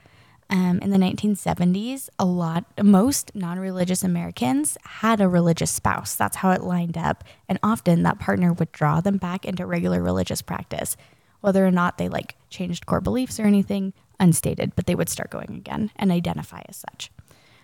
Um, 0.50 0.80
in 0.80 0.92
the 0.92 0.98
1970s, 0.98 2.08
a 2.18 2.24
lot, 2.24 2.64
most 2.82 3.36
non-religious 3.36 4.02
Americans 4.02 4.78
had 4.84 5.20
a 5.20 5.28
religious 5.28 5.72
spouse. 5.72 6.16
That's 6.16 6.38
how 6.38 6.52
it 6.52 6.64
lined 6.64 6.98
up, 6.98 7.26
and 7.50 7.60
often 7.62 8.04
that 8.04 8.20
partner 8.20 8.54
would 8.54 8.72
draw 8.72 9.02
them 9.02 9.18
back 9.18 9.44
into 9.44 9.66
regular 9.66 10.02
religious 10.02 10.42
practice, 10.42 10.96
whether 11.42 11.68
or 11.68 11.72
not 11.72 11.98
they 11.98 12.08
like 12.08 12.38
changed 12.50 12.86
core 12.86 13.02
beliefs 13.02 13.42
or 13.42 13.44
anything 13.44 13.94
unstated, 14.20 14.76
but 14.76 14.86
they 14.86 14.96
would 14.96 15.10
start 15.10 15.30
going 15.30 15.56
again 15.56 15.92
and 15.96 16.12
identify 16.12 16.62
as 16.68 16.78
such. 16.78 17.12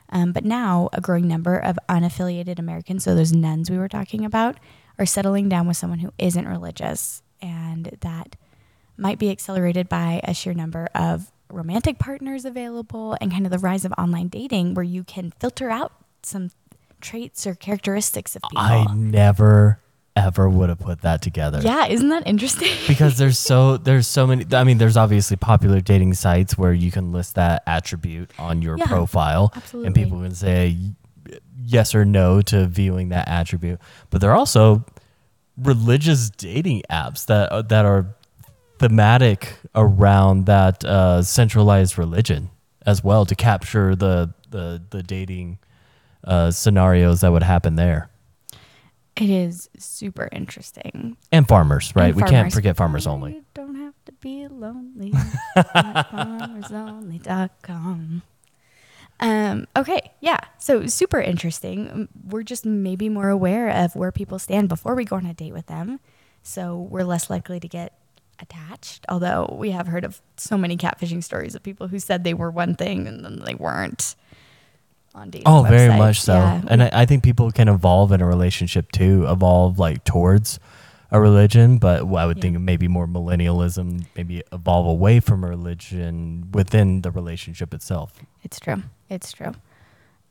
Um, 0.10 0.32
but 0.32 0.46
now, 0.46 0.90
a 0.94 1.02
growing 1.02 1.28
number 1.28 1.58
of 1.58 1.80
unaffiliated 1.90 2.60
Americans, 2.60 3.04
so 3.04 3.16
those 3.16 3.34
nones 3.34 3.72
we 3.72 3.78
were 3.78 3.88
talking 3.88 4.26
about, 4.26 4.58
are 5.00 5.06
settling 5.06 5.50
down 5.50 5.68
with 5.68 5.78
someone 5.78 6.00
who 6.00 6.14
isn't 6.18 6.48
religious. 6.48 7.24
And 7.42 7.98
that 8.02 8.36
might 8.96 9.18
be 9.18 9.32
accelerated 9.32 9.90
by 9.90 10.22
a 10.24 10.34
sheer 10.34 10.54
number 10.54 10.88
of 10.94 11.32
romantic 11.50 12.00
partners 12.00 12.46
available 12.46 13.18
and 13.20 13.32
kind 13.32 13.46
of 13.46 13.52
the 13.52 13.60
rise 13.60 13.86
of 13.86 13.94
online 13.98 14.28
dating 14.28 14.74
where 14.74 14.84
you 14.84 15.04
can 15.04 15.32
filter 15.40 15.70
out 15.70 15.92
some 16.22 16.52
traits 17.02 17.46
or 17.46 17.54
characteristics 17.54 18.36
of 18.36 18.42
people. 18.44 18.64
I 18.64 18.86
never 18.94 19.80
ever 20.16 20.48
would 20.48 20.70
have 20.70 20.80
put 20.80 21.02
that 21.02 21.22
together. 21.22 21.60
Yeah, 21.62 21.88
isn't 21.88 22.10
that 22.10 22.28
interesting? 22.28 22.70
because 22.88 23.18
there's 23.18 23.40
so 23.40 23.78
there's 23.88 24.08
so 24.08 24.28
many 24.28 24.46
I 24.54 24.64
mean 24.64 24.78
there's 24.78 24.98
obviously 24.98 25.38
popular 25.38 25.82
dating 25.82 26.14
sites 26.14 26.58
where 26.58 26.74
you 26.74 26.92
can 26.92 27.12
list 27.12 27.36
that 27.36 27.64
attribute 27.68 28.32
on 28.38 28.62
your 28.62 28.78
Yeah, 28.78 28.86
profile 28.88 29.52
absolutely. 29.56 29.88
and 29.88 29.96
people 29.96 30.22
can 30.22 30.36
say 30.36 30.78
yes 31.66 31.96
or 31.96 32.06
no 32.06 32.42
to 32.42 32.68
viewing 32.68 33.10
that 33.10 33.28
attribute. 33.28 33.80
But 34.10 34.22
there 34.22 34.32
are 34.32 34.36
also 34.38 34.86
religious 35.58 36.30
dating 36.30 36.84
apps 36.90 37.26
that 37.28 37.50
uh, 37.52 37.62
that 37.64 37.86
are 37.86 38.16
thematic 38.80 39.56
around 39.76 40.46
that 40.46 40.84
uh, 40.84 41.22
centralized 41.24 41.98
religion 41.98 42.50
as 42.86 43.04
well 43.04 43.26
to 43.26 43.36
capture 43.36 43.96
the 43.96 44.34
the 44.50 44.82
the 44.90 45.02
dating 45.04 45.58
uh, 46.24 46.52
scenarios 46.52 47.22
that 47.22 47.32
would 47.32 47.44
happen 47.44 47.76
there. 47.76 48.10
It 49.16 49.30
is 49.30 49.70
super 49.78 50.28
interesting. 50.32 51.18
And 51.32 51.48
farmers, 51.48 51.96
right? 51.96 52.08
And 52.08 52.16
we 52.16 52.24
can't 52.24 52.52
forget 52.52 52.76
farmers 52.76 53.06
only. 53.06 53.34
You 53.34 53.46
don't 53.54 53.76
have 53.76 53.94
to 54.06 54.12
be 54.14 54.48
lonely. 54.48 55.12
farmersonly.com. 55.58 58.24
Um, 59.20 59.68
okay, 59.78 60.12
yeah. 60.20 60.40
So 60.58 60.88
super 60.88 61.22
interesting. 61.22 61.92
Um, 61.92 62.10
We're 62.28 62.44
just 62.44 62.66
maybe 62.66 63.08
more 63.08 63.30
aware 63.30 63.70
of 63.70 63.96
where 63.96 64.12
people 64.12 64.40
stand 64.40 64.70
before 64.70 64.96
we 64.96 65.06
go 65.06 65.18
on 65.18 65.26
a 65.26 65.34
date 65.34 65.54
with 65.54 65.68
them. 65.68 66.00
So 66.42 66.76
we're 66.76 67.04
less 67.04 67.30
likely 67.30 67.60
to 67.60 67.68
get 67.68 67.94
attached. 68.40 69.06
Although 69.08 69.56
we 69.58 69.72
have 69.72 69.88
heard 69.88 70.04
of 70.04 70.22
so 70.38 70.58
many 70.58 70.76
catfishing 70.76 71.24
stories 71.24 71.56
of 71.56 71.64
people 71.64 71.88
who 71.88 72.00
said 72.00 72.24
they 72.24 72.34
were 72.34 72.52
one 72.52 72.76
thing 72.76 73.08
and 73.08 73.24
then 73.24 73.40
they 73.46 73.56
weren't 73.56 74.16
on 75.16 75.30
dating. 75.30 75.48
Oh, 75.48 75.64
very 75.64 75.90
much 75.98 76.22
so. 76.22 76.34
Yeah. 76.34 76.62
And 76.68 76.84
I, 76.84 76.90
I 76.94 77.06
think 77.06 77.24
people 77.24 77.52
can 77.52 77.68
evolve 77.68 78.12
in 78.12 78.22
a 78.22 78.26
relationship 78.26 78.92
too, 78.92 79.26
evolve 79.28 79.78
like 79.80 80.04
towards 80.04 80.60
a 81.12 81.20
religion. 81.20 81.78
But 81.78 82.02
I 82.02 82.26
would 82.26 82.38
Yeah. 82.38 82.42
think 82.42 82.60
maybe 82.60 82.88
more 82.88 83.08
millennialism, 83.08 84.06
maybe 84.16 84.44
evolve 84.52 84.88
away 84.88 85.20
from 85.20 85.46
religion 85.46 86.50
within 86.52 87.02
the 87.02 87.12
relationship 87.12 87.74
itself. 87.74 88.14
It's 88.44 88.60
true. 88.60 88.84
It's 89.10 89.32
true. 89.32 89.54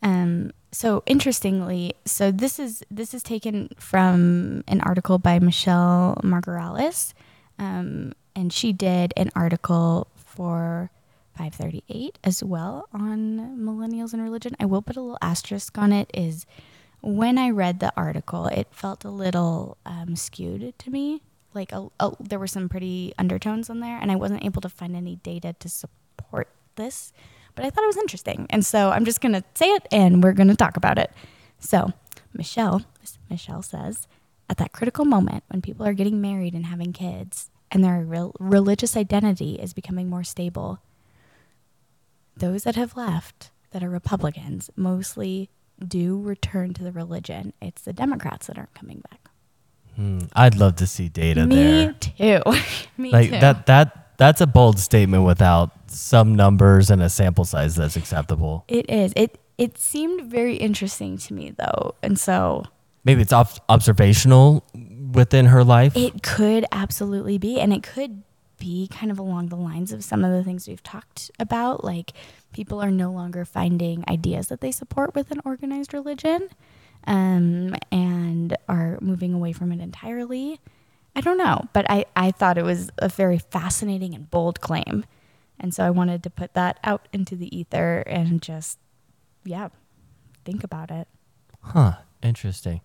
Um, 0.02 0.50
so 0.72 1.02
interestingly, 1.06 1.94
so 2.04 2.32
this 2.32 2.58
is 2.58 2.82
this 2.90 3.14
is 3.14 3.22
taken 3.22 3.68
from 3.78 4.64
an 4.66 4.80
article 4.80 5.18
by 5.18 5.38
Michelle 5.38 6.18
Margolis, 6.24 7.12
um, 7.58 8.12
and 8.34 8.52
she 8.52 8.72
did 8.72 9.12
an 9.16 9.30
article 9.36 10.08
for 10.16 10.90
538 11.34 12.18
as 12.24 12.42
well 12.42 12.88
on 12.92 13.56
millennials 13.58 14.12
and 14.12 14.22
religion. 14.22 14.54
I 14.60 14.66
will 14.66 14.82
put 14.82 14.96
a 14.96 15.00
little 15.00 15.18
asterisk 15.22 15.76
on 15.78 15.92
it. 15.92 16.10
Is 16.14 16.46
when 17.00 17.38
I 17.38 17.50
read 17.50 17.80
the 17.80 17.92
article, 17.96 18.46
it 18.46 18.68
felt 18.70 19.04
a 19.04 19.10
little 19.10 19.76
um, 19.84 20.16
skewed 20.16 20.78
to 20.78 20.90
me. 20.90 21.22
Like 21.54 21.72
a, 21.72 21.88
a, 22.00 22.12
there 22.20 22.38
were 22.38 22.46
some 22.46 22.68
pretty 22.68 23.12
undertones 23.18 23.68
on 23.68 23.80
there, 23.80 23.98
and 23.98 24.10
I 24.10 24.16
wasn't 24.16 24.44
able 24.44 24.62
to 24.62 24.68
find 24.68 24.96
any 24.96 25.16
data 25.16 25.54
to 25.58 25.68
support 25.68 26.48
this. 26.76 27.12
But 27.54 27.66
I 27.66 27.70
thought 27.70 27.84
it 27.84 27.88
was 27.88 27.98
interesting, 27.98 28.46
and 28.48 28.64
so 28.64 28.90
I'm 28.90 29.04
just 29.04 29.20
gonna 29.20 29.44
say 29.54 29.66
it, 29.66 29.86
and 29.92 30.22
we're 30.22 30.32
gonna 30.32 30.56
talk 30.56 30.76
about 30.76 30.98
it. 30.98 31.12
So, 31.58 31.92
Michelle, 32.32 32.84
Michelle 33.28 33.62
says, 33.62 34.08
at 34.48 34.56
that 34.56 34.72
critical 34.72 35.04
moment 35.04 35.44
when 35.48 35.62
people 35.62 35.86
are 35.86 35.92
getting 35.92 36.20
married 36.20 36.54
and 36.54 36.66
having 36.66 36.92
kids, 36.92 37.50
and 37.70 37.82
their 37.82 38.00
real 38.02 38.34
religious 38.38 38.96
identity 38.96 39.54
is 39.54 39.72
becoming 39.72 40.08
more 40.08 40.24
stable, 40.24 40.78
those 42.36 42.64
that 42.64 42.76
have 42.76 42.96
left 42.96 43.50
that 43.70 43.82
are 43.82 43.90
Republicans 43.90 44.70
mostly 44.76 45.50
do 45.86 46.20
return 46.20 46.74
to 46.74 46.84
the 46.84 46.92
religion. 46.92 47.52
It's 47.60 47.82
the 47.82 47.92
Democrats 47.92 48.46
that 48.46 48.58
aren't 48.58 48.74
coming 48.74 49.02
back. 49.10 49.28
Hmm, 49.96 50.20
I'd 50.34 50.56
love 50.56 50.76
to 50.76 50.86
see 50.86 51.08
data 51.08 51.46
there. 51.46 51.88
Me 51.88 51.94
there. 52.18 52.40
too. 52.42 52.52
Me 53.02 53.10
Like 53.10 53.30
too. 53.30 53.40
that 53.40 53.66
that 53.66 54.16
that's 54.16 54.40
a 54.40 54.46
bold 54.46 54.78
statement 54.78 55.24
without 55.24 55.70
some 55.90 56.34
numbers 56.34 56.90
and 56.90 57.02
a 57.02 57.08
sample 57.10 57.44
size 57.44 57.74
that's 57.76 57.96
acceptable. 57.96 58.64
It 58.68 58.88
is. 58.88 59.12
It 59.16 59.38
it 59.58 59.76
seemed 59.78 60.30
very 60.30 60.56
interesting 60.56 61.18
to 61.18 61.34
me 61.34 61.50
though, 61.58 61.94
and 62.02 62.18
so 62.18 62.64
Maybe 63.04 63.20
it's 63.22 63.32
ob- 63.32 63.48
observational 63.68 64.64
within 65.12 65.46
her 65.46 65.64
life. 65.64 65.96
it 65.96 66.22
could 66.22 66.64
absolutely 66.72 67.36
be, 67.36 67.60
and 67.60 67.72
it 67.72 67.82
could 67.82 68.22
be 68.62 68.86
kind 68.86 69.10
of 69.10 69.18
along 69.18 69.48
the 69.48 69.56
lines 69.56 69.92
of 69.92 70.04
some 70.04 70.24
of 70.24 70.30
the 70.30 70.44
things 70.44 70.68
we've 70.68 70.82
talked 70.84 71.32
about. 71.40 71.82
Like 71.82 72.12
people 72.52 72.80
are 72.80 72.92
no 72.92 73.10
longer 73.10 73.44
finding 73.44 74.04
ideas 74.08 74.46
that 74.48 74.60
they 74.60 74.70
support 74.70 75.16
with 75.16 75.32
an 75.32 75.40
organized 75.44 75.92
religion, 75.92 76.48
um, 77.04 77.74
and 77.90 78.56
are 78.68 78.98
moving 79.00 79.34
away 79.34 79.52
from 79.52 79.72
it 79.72 79.80
entirely. 79.80 80.60
I 81.16 81.20
don't 81.20 81.38
know, 81.38 81.66
but 81.72 81.90
I 81.90 82.04
I 82.14 82.30
thought 82.30 82.56
it 82.56 82.64
was 82.64 82.90
a 82.98 83.08
very 83.08 83.38
fascinating 83.38 84.14
and 84.14 84.30
bold 84.30 84.60
claim, 84.60 85.06
and 85.58 85.74
so 85.74 85.84
I 85.84 85.90
wanted 85.90 86.22
to 86.22 86.30
put 86.30 86.54
that 86.54 86.78
out 86.84 87.08
into 87.12 87.34
the 87.34 87.54
ether 87.56 88.04
and 88.06 88.40
just 88.40 88.78
yeah, 89.44 89.70
think 90.44 90.62
about 90.62 90.92
it. 90.92 91.08
Huh. 91.60 91.94
Interesting. 92.22 92.80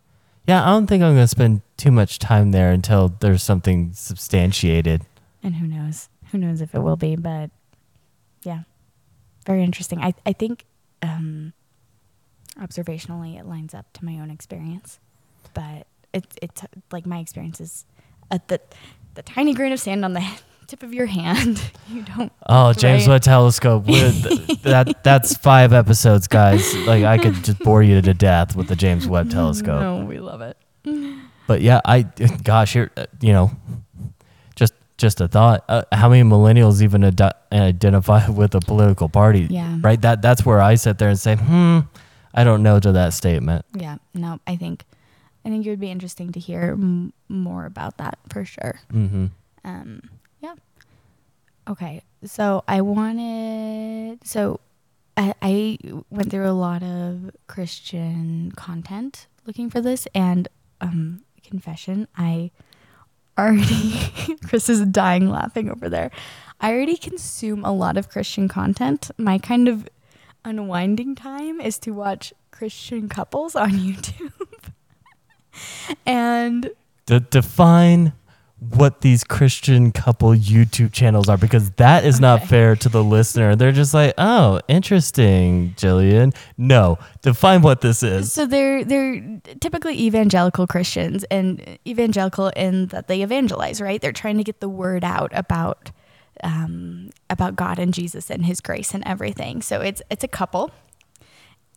Yeah, 0.47 0.63
I 0.63 0.71
don't 0.71 0.88
think 0.88 1.03
I'm 1.03 1.13
going 1.13 1.23
to 1.23 1.28
spend 1.28 1.61
too 1.78 1.91
much 1.91 2.17
time 2.17 2.51
there 2.51 2.71
until 2.71 3.09
there's 3.19 3.43
something 3.43 3.91
substantiated. 3.93 5.05
And 5.43 5.55
who 5.55 5.67
knows 5.67 6.09
who 6.31 6.38
knows 6.38 6.61
if 6.61 6.73
it 6.75 6.79
will 6.79 6.95
be 6.97 7.15
but 7.15 7.49
yeah 8.43 8.61
very 9.45 9.63
interesting 9.63 9.99
i, 10.01 10.13
I 10.25 10.33
think 10.33 10.65
um, 11.01 11.53
observationally 12.59 13.38
it 13.39 13.45
lines 13.45 13.73
up 13.73 13.91
to 13.93 14.05
my 14.05 14.13
own 14.19 14.31
experience 14.31 14.99
but 15.53 15.88
it's 16.13 16.35
it's 16.41 16.63
like 16.91 17.05
my 17.05 17.19
experience 17.19 17.61
is 17.61 17.85
at 18.31 18.47
the 18.47 18.59
the 19.13 19.21
tiny 19.21 19.53
grain 19.53 19.71
of 19.71 19.79
sand 19.79 20.03
on 20.03 20.13
the 20.13 20.25
tip 20.67 20.83
of 20.83 20.93
your 20.93 21.05
hand 21.05 21.61
you 21.89 22.01
don't 22.03 22.31
Oh, 22.49 22.73
James. 22.73 23.07
Webb 23.07 23.21
Telescope. 23.21 23.85
That 24.63 25.01
that's 25.03 25.38
five 25.38 25.71
episodes, 25.71 26.27
guys. 26.27 26.75
Like 26.85 27.05
I 27.05 27.17
could 27.17 27.35
just 27.35 27.59
bore 27.59 27.81
you 27.81 28.01
to 28.01 28.13
death 28.13 28.53
with 28.55 28.67
the 28.67 28.75
James 28.75 29.07
Webb 29.07 29.29
Telescope. 29.31 29.79
no 29.79 30.03
we 30.03 30.19
love 30.19 30.41
it 30.41 30.57
But 31.47 31.61
yeah, 31.61 31.79
I 31.85 32.01
gosh, 32.43 32.73
here 32.73 32.91
uh, 32.97 33.05
you 33.21 33.31
know, 33.31 33.51
just 34.98 35.22
a 35.22 35.28
thought. 35.28 35.64
Uh, 35.70 35.84
how 35.91 36.10
many 36.10 36.24
millennials 36.24 36.82
even 36.82 37.04
ad- 37.04 37.22
identify 37.52 38.28
with 38.41 38.56
a 38.56 38.60
political 38.60 39.10
party? 39.10 39.48
Yeah. 39.50 39.78
Right. 39.82 40.02
That 40.02 40.22
that's 40.22 40.45
where 40.45 40.60
I 40.62 40.76
sit 40.76 40.98
there 40.98 41.10
and 41.10 41.20
say, 41.20 41.36
hmm, 41.36 41.80
I 42.34 42.43
don't 42.43 42.62
know 42.64 42.80
to 42.80 42.91
that 42.93 43.14
statement. 43.14 43.66
yeah 43.76 43.98
no 44.14 44.39
i 44.45 44.56
think 44.56 44.86
i 45.45 45.50
think 45.50 45.66
it 45.66 45.70
would 45.72 45.80
be 45.80 45.89
interesting 45.89 46.32
to 46.34 46.39
hear 46.39 46.72
m- 46.78 47.12
more 47.30 47.66
about 47.66 47.98
that 47.98 48.20
for 48.30 48.45
sure 48.45 48.80
Mm-hmm. 48.93 49.28
Um, 49.66 50.02
yeah. 50.41 50.54
Okay. 51.68 52.02
So 52.26 52.64
I 52.68 52.82
wanted. 52.82 54.20
So 54.24 54.60
I, 55.18 55.34
I 55.41 55.78
went 56.10 56.30
through 56.32 56.48
a 56.50 56.54
lot 56.54 56.84
of 56.84 57.32
Christian 57.48 58.52
content 58.56 59.28
looking 59.45 59.70
for 59.70 59.82
this, 59.82 60.08
and 60.16 60.48
um, 60.80 61.24
confession, 61.43 62.08
I 62.16 62.52
already. 63.38 64.35
Chris 64.47 64.69
is 64.69 64.81
dying 64.85 65.29
laughing 65.29 65.69
over 65.69 65.89
there. 65.89 66.11
I 66.59 66.73
already 66.73 66.97
consume 66.97 67.63
a 67.63 67.71
lot 67.71 67.97
of 67.97 68.09
Christian 68.09 68.47
content. 68.47 69.11
My 69.17 69.38
kind 69.38 69.67
of 69.67 69.88
unwinding 70.43 71.15
time 71.15 71.61
is 71.61 71.77
to 71.79 71.91
watch 71.91 72.33
Christian 72.51 73.09
couples 73.09 73.55
on 73.55 73.71
YouTube. 73.73 74.31
and 76.05 76.71
De- 77.05 77.19
define 77.19 78.13
what 78.60 79.01
these 79.01 79.24
Christian 79.24 79.91
couple 79.91 80.32
YouTube 80.32 80.91
channels 80.91 81.30
are 81.30 81.38
because 81.38 81.70
that 81.72 82.03
is 82.03 82.20
not 82.20 82.43
fair 82.47 82.76
to 82.78 82.89
the 82.89 83.03
listener. 83.03 83.55
They're 83.55 83.72
just 83.72 83.93
like, 83.93 84.16
oh, 84.18 84.60
interesting, 84.68 85.76
Jillian. 85.78 86.36
No, 86.58 86.97
define 87.22 87.62
what 87.62 87.82
this 87.82 88.01
is. 88.01 88.34
So 88.34 88.47
they're 88.47 88.84
they're 88.84 89.39
typically 89.60 89.99
evangelical 90.01 90.66
Christians 90.66 91.24
and 91.26 91.78
evangelical 91.86 92.49
in 92.49 92.88
that 92.88 93.08
they 93.08 93.22
evangelize, 93.22 93.80
right? 93.80 94.01
They're 94.01 94.12
trying 94.12 94.38
to 94.38 94.43
get 94.43 94.60
the 94.60 94.70
word 94.70 95.03
out 95.03 95.32
about 95.34 95.91
um, 96.43 97.12
about 97.30 97.55
God 97.55 97.78
and 97.78 97.93
Jesus 97.93 98.32
and 98.32 98.45
His 98.45 98.60
grace 98.60 98.93
and 98.93 99.03
everything. 99.05 99.62
So 99.62 99.82
it's 99.82 100.01
it's 100.10 100.24
a 100.24 100.28
couple. 100.28 100.72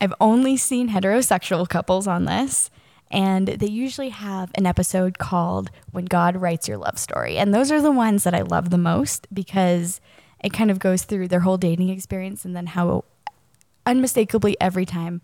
I've 0.01 0.15
only 0.19 0.57
seen 0.57 0.89
heterosexual 0.89 1.69
couples 1.69 2.07
on 2.07 2.25
this, 2.25 2.71
and 3.11 3.49
they 3.49 3.67
usually 3.69 4.11
have 4.11 4.51
an 4.55 4.67
episode 4.67 5.19
called 5.19 5.71
"When 5.93 6.05
God 6.05 6.37
Writes 6.37 6.69
Your 6.69 6.79
Love 6.79 6.99
Story," 6.99 7.37
and 7.39 7.53
those 7.55 7.71
are 7.73 7.81
the 7.81 7.91
ones 7.93 8.25
that 8.25 8.35
I 8.35 8.43
love 8.43 8.71
the 8.71 8.79
most 8.79 9.27
because 9.33 10.01
it 10.43 10.53
kind 10.53 10.71
of 10.71 10.79
goes 10.79 11.03
through 11.05 11.29
their 11.29 11.41
whole 11.41 11.59
dating 11.59 11.91
experience 11.91 12.45
and 12.45 12.57
then 12.57 12.67
how 12.67 13.05
unmistakably 13.87 14.57
every 14.61 14.87
time 14.87 15.21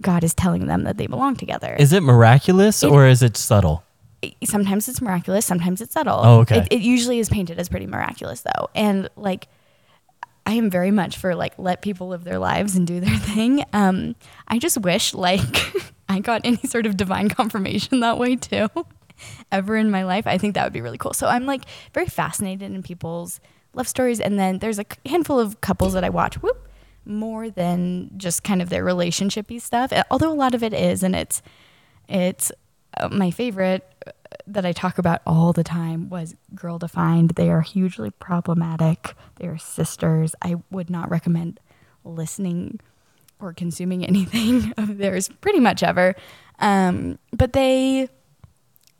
God 0.00 0.24
is 0.24 0.34
telling 0.34 0.66
them 0.66 0.84
that 0.84 0.96
they 0.96 1.06
belong 1.06 1.36
together. 1.36 1.74
Is 1.78 1.92
it 1.92 2.02
miraculous 2.02 2.82
It- 2.82 2.90
or 2.90 3.06
is 3.06 3.22
it 3.22 3.36
subtle? 3.36 3.82
sometimes 4.42 4.88
it's 4.88 5.02
miraculous, 5.02 5.44
sometimes 5.44 5.82
it's 5.82 5.92
subtle. 5.92 6.18
Oh, 6.22 6.40
okay. 6.40 6.60
It, 6.60 6.68
it 6.70 6.80
usually 6.80 7.18
is 7.18 7.28
painted 7.28 7.58
as 7.58 7.68
pretty 7.68 7.86
miraculous 7.86 8.40
though. 8.40 8.70
And 8.74 9.10
like 9.16 9.48
I 10.46 10.52
am 10.54 10.70
very 10.70 10.90
much 10.90 11.18
for 11.18 11.34
like 11.34 11.52
let 11.58 11.82
people 11.82 12.08
live 12.08 12.24
their 12.24 12.38
lives 12.38 12.74
and 12.74 12.86
do 12.86 13.00
their 13.00 13.16
thing. 13.18 13.64
Um 13.74 14.16
I 14.48 14.58
just 14.58 14.78
wish 14.78 15.12
like 15.12 15.40
I 16.08 16.20
got 16.20 16.40
any 16.44 16.58
sort 16.58 16.86
of 16.86 16.96
divine 16.96 17.28
confirmation 17.28 18.00
that 18.00 18.18
way 18.18 18.36
too. 18.36 18.68
Ever 19.52 19.76
in 19.76 19.90
my 19.90 20.04
life. 20.04 20.26
I 20.26 20.38
think 20.38 20.54
that 20.54 20.64
would 20.64 20.72
be 20.72 20.80
really 20.80 20.98
cool. 20.98 21.14
So 21.14 21.28
I'm 21.28 21.46
like 21.46 21.62
very 21.92 22.06
fascinated 22.06 22.72
in 22.72 22.82
people's 22.82 23.40
love 23.74 23.88
stories 23.88 24.20
and 24.20 24.38
then 24.38 24.58
there's 24.58 24.78
a 24.78 24.84
handful 25.06 25.38
of 25.38 25.60
couples 25.60 25.94
that 25.94 26.04
I 26.04 26.08
watch 26.08 26.40
whoop 26.42 26.68
more 27.04 27.50
than 27.50 28.10
just 28.16 28.44
kind 28.44 28.62
of 28.62 28.70
their 28.70 28.84
relationshipy 28.84 29.60
stuff. 29.60 29.92
Although 30.10 30.32
a 30.32 30.34
lot 30.34 30.54
of 30.54 30.62
it 30.62 30.72
is 30.72 31.02
and 31.02 31.14
it's 31.14 31.42
it's 32.08 32.52
uh, 32.96 33.08
my 33.08 33.30
favorite 33.30 33.86
uh, 34.06 34.10
that 34.46 34.66
I 34.66 34.72
talk 34.72 34.98
about 34.98 35.22
all 35.26 35.52
the 35.52 35.64
time 35.64 36.08
was 36.08 36.34
Girl 36.54 36.78
Defined. 36.78 37.30
They 37.30 37.50
are 37.50 37.62
hugely 37.62 38.10
problematic. 38.10 39.14
They 39.36 39.46
are 39.46 39.58
sisters. 39.58 40.34
I 40.42 40.56
would 40.70 40.90
not 40.90 41.10
recommend 41.10 41.60
listening 42.04 42.80
or 43.44 43.52
consuming 43.52 44.04
anything 44.06 44.72
of 44.76 44.98
theirs 44.98 45.28
pretty 45.40 45.60
much 45.60 45.82
ever. 45.82 46.14
Um, 46.58 47.18
but 47.32 47.52
they 47.52 48.08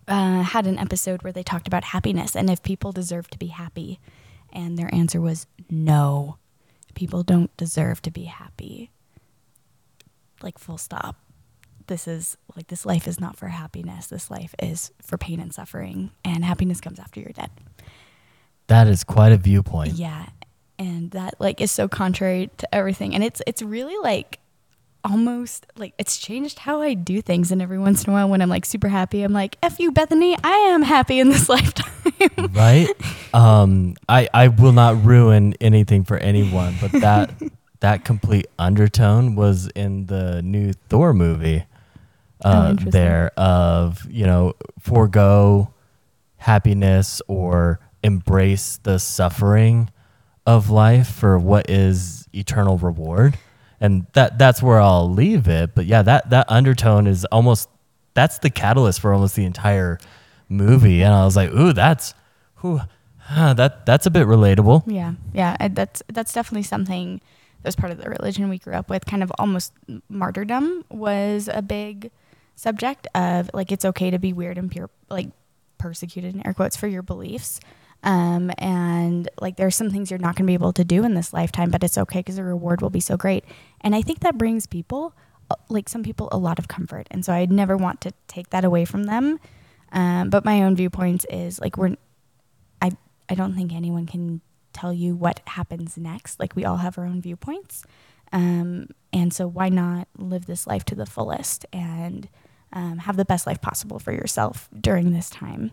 uh, 0.09 0.43
had 0.43 0.67
an 0.67 0.79
episode 0.79 1.23
where 1.23 1.33
they 1.33 1.43
talked 1.43 1.67
about 1.67 1.85
happiness 1.85 2.37
and 2.37 2.51
if 2.51 2.63
people 2.63 2.93
deserve 2.93 3.29
to 3.31 3.39
be 3.39 3.49
happy. 3.49 4.01
And 4.53 4.79
their 4.79 4.93
answer 4.95 5.21
was 5.21 5.47
no, 5.69 6.39
people 6.95 7.25
don't 7.25 7.55
deserve 7.57 8.01
to 8.03 8.11
be 8.11 8.25
happy. 8.25 8.91
Like, 10.43 10.59
full 10.59 10.79
stop 10.79 11.17
this 11.87 12.09
is 12.09 12.37
like 12.57 12.69
this 12.69 12.87
life 12.87 13.07
is 13.07 13.21
not 13.21 13.37
for 13.37 13.49
happiness. 13.49 14.07
This 14.07 14.31
life 14.31 14.55
is 14.63 14.93
for 15.03 15.19
pain 15.19 15.41
and 15.41 15.53
suffering, 15.53 16.11
and 16.25 16.45
happiness 16.45 16.81
comes 16.81 16.99
after 16.99 17.21
you're 17.21 17.33
dead. 17.33 17.51
That 18.69 18.87
is 18.87 19.05
quite 19.05 19.33
a 19.33 19.37
viewpoint. 19.37 19.95
Yeah, 19.95 20.27
and 20.79 21.11
that 21.13 21.35
like 21.41 21.61
is 21.61 21.71
so 21.71 21.89
contrary 21.89 22.51
to 22.59 22.75
everything, 22.75 23.15
and 23.15 23.23
it's 23.25 23.41
it's 23.47 23.63
really 23.63 23.97
like 24.03 24.39
almost 25.05 25.67
like 25.77 25.93
it's 25.99 26.17
changed 26.19 26.61
how 26.61 26.81
I 26.81 26.95
do 26.95 27.21
things. 27.21 27.53
And 27.53 27.61
every 27.61 27.79
once 27.79 28.05
in 28.05 28.11
a 28.11 28.13
while, 28.15 28.29
when 28.29 28.41
I'm 28.41 28.49
like 28.49 28.65
super 28.65 28.89
happy, 28.89 29.23
I'm 29.23 29.33
like, 29.33 29.57
"F 29.63 29.79
you, 29.79 29.93
Bethany, 29.93 30.37
I 30.43 30.57
am 30.73 30.83
happy 30.83 31.19
in 31.21 31.29
this 31.29 31.49
lifetime." 31.57 31.93
right? 32.53 32.89
Um, 33.35 33.95
I 34.09 34.29
I 34.33 34.49
will 34.49 34.73
not 34.73 35.05
ruin 35.05 35.55
anything 35.61 36.05
for 36.05 36.17
anyone, 36.17 36.75
but 36.81 36.93
that 36.93 37.31
that 37.81 38.05
complete 38.05 38.47
undertone 38.59 39.35
was 39.37 39.69
in 39.75 40.07
the 40.07 40.41
new 40.43 40.73
Thor 40.89 41.13
movie. 41.13 41.65
Oh, 42.45 42.51
Uh, 42.51 42.71
interesting. 42.71 42.91
there 42.91 43.31
of 43.39 44.07
you 44.11 44.27
know 44.27 44.55
forego 44.81 45.73
happiness 46.37 47.23
or 47.27 47.81
embrace 48.03 48.79
the 48.83 48.99
suffering 48.99 49.89
of 50.47 50.71
life 50.71 51.09
for 51.09 51.39
what 51.39 51.71
is 51.71 52.29
eternal 52.35 52.79
reward, 52.79 53.39
and 53.81 54.07
that 54.13 54.39
that's 54.39 54.63
where 54.63 54.81
I'll 54.81 55.11
leave 55.11 55.49
it. 55.49 55.75
But 55.75 55.87
yeah, 55.87 56.03
that 56.03 56.31
that 56.31 56.47
undertone 56.51 57.07
is 57.07 57.25
almost 57.27 57.69
that's 58.15 58.39
the 58.39 58.51
catalyst 58.51 59.01
for 59.01 59.13
almost 59.13 59.37
the 59.37 59.45
entire 59.45 59.99
movie, 60.49 61.03
and 61.03 61.13
I 61.13 61.25
was 61.25 61.37
like, 61.37 61.51
ooh, 61.51 61.73
that's, 61.73 62.15
whew, 62.61 62.81
ah, 63.31 63.55
that 63.55 63.87
that's 63.87 64.07
a 64.07 64.11
bit 64.11 64.27
relatable. 64.27 64.85
Yeah, 64.87 65.15
yeah, 65.33 65.57
that's 65.69 66.03
that's 66.09 66.33
definitely 66.33 66.65
something 66.65 67.21
that 67.63 67.69
was 67.69 67.77
part 67.77 67.93
of 67.93 67.99
the 67.99 68.11
religion 68.11 68.49
we 68.49 68.59
grew 68.59 68.75
up 68.75 68.91
with. 68.91 69.07
Kind 69.07 69.23
of 69.23 69.33
almost 69.39 69.73
martyrdom 70.09 70.85
was 70.91 71.49
a 71.53 71.63
big 71.63 72.11
subject 72.57 73.09
of 73.15 73.51
like 73.55 73.73
it's 73.73 73.85
okay 73.85 74.11
to 74.11 74.19
be 74.19 74.33
weird 74.33 74.59
and 74.59 74.71
pure, 74.71 74.91
like 75.11 75.29
persecuted 75.79 76.35
in 76.35 76.47
air 76.47 76.55
quotes 76.55 76.77
for 76.77 76.87
your 76.87 77.03
beliefs. 77.03 77.61
Um, 78.05 78.51
and 78.59 79.29
like 79.41 79.57
there's 79.57 79.75
some 79.75 79.91
things 79.91 80.11
you're 80.11 80.19
not 80.19 80.37
going 80.37 80.45
to 80.45 80.51
be 80.51 80.55
able 80.55 80.75
to 80.75 80.85
do 80.85 81.05
in 81.05 81.15
this 81.15 81.33
lifetime, 81.33 81.71
but 81.71 81.83
it's 81.83 81.97
okay 81.97 82.21
because 82.21 82.37
the 82.37 82.45
reward 82.45 82.83
will 82.83 82.91
be 82.91 83.01
so 83.01 83.17
great. 83.17 83.45
And 83.81 83.95
I 83.95 84.03
think 84.03 84.21
that 84.21 84.37
brings 84.37 84.67
people, 84.67 85.15
uh, 85.51 85.57
like 85.71 85.89
some 85.89 86.03
people, 86.03 86.29
a 86.31 86.37
lot 86.37 86.59
of 86.59 86.69
comfort. 86.69 87.09
And 87.11 87.25
so 87.25 87.33
I'd 87.33 87.51
never 87.51 87.77
want 87.79 88.03
to 88.03 88.13
take 88.29 88.51
that 88.51 88.65
away 88.65 88.85
from 88.85 89.05
them. 89.05 89.41
Um, 89.91 90.29
but 90.29 90.45
my 90.45 90.63
own 90.63 90.77
viewpoints 90.77 91.25
is 91.31 91.59
like 91.61 91.79
we're, 91.79 91.97
I 92.83 92.91
I 93.29 93.35
don't 93.35 93.55
think 93.55 93.73
anyone 93.73 94.07
can 94.07 94.43
tell 94.75 94.93
you 94.93 95.15
what 95.15 95.41
happens 95.47 95.97
next. 95.97 96.39
Like 96.39 96.55
we 96.55 96.65
all 96.67 96.79
have 96.79 96.99
our 96.99 97.07
own 97.07 97.23
viewpoints, 97.23 97.85
um, 98.33 98.89
and 99.13 99.33
so 99.33 99.47
why 99.47 99.69
not 99.69 100.09
live 100.19 100.47
this 100.47 100.67
life 100.67 100.85
to 100.87 100.97
the 100.97 101.07
fullest 101.07 101.65
and 101.73 102.29
um, 102.73 102.99
have 102.99 103.17
the 103.17 103.25
best 103.25 103.47
life 103.47 103.63
possible 103.63 104.01
for 104.01 104.13
yourself 104.13 104.69
during 104.79 105.13
this 105.13 105.31
time 105.31 105.71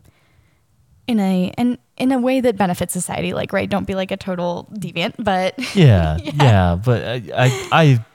in 1.08 1.20
a 1.20 1.54
and 1.58 1.78
in 1.98 2.12
a 2.12 2.20
way 2.20 2.42
that 2.42 2.58
benefits 2.58 2.94
society 2.94 3.34
like 3.34 3.54
right 3.54 3.70
don't 3.70 3.86
be 3.86 3.96
like 3.96 4.12
a 4.12 4.18
total 4.18 4.70
deviant 4.74 5.14
but 5.20 5.54
yeah, 5.76 6.18
yeah, 6.22 6.32
Yeah. 6.36 6.76
But 6.76 7.04
I, 7.04 7.14
I, 7.36 7.70
I, 7.72 8.06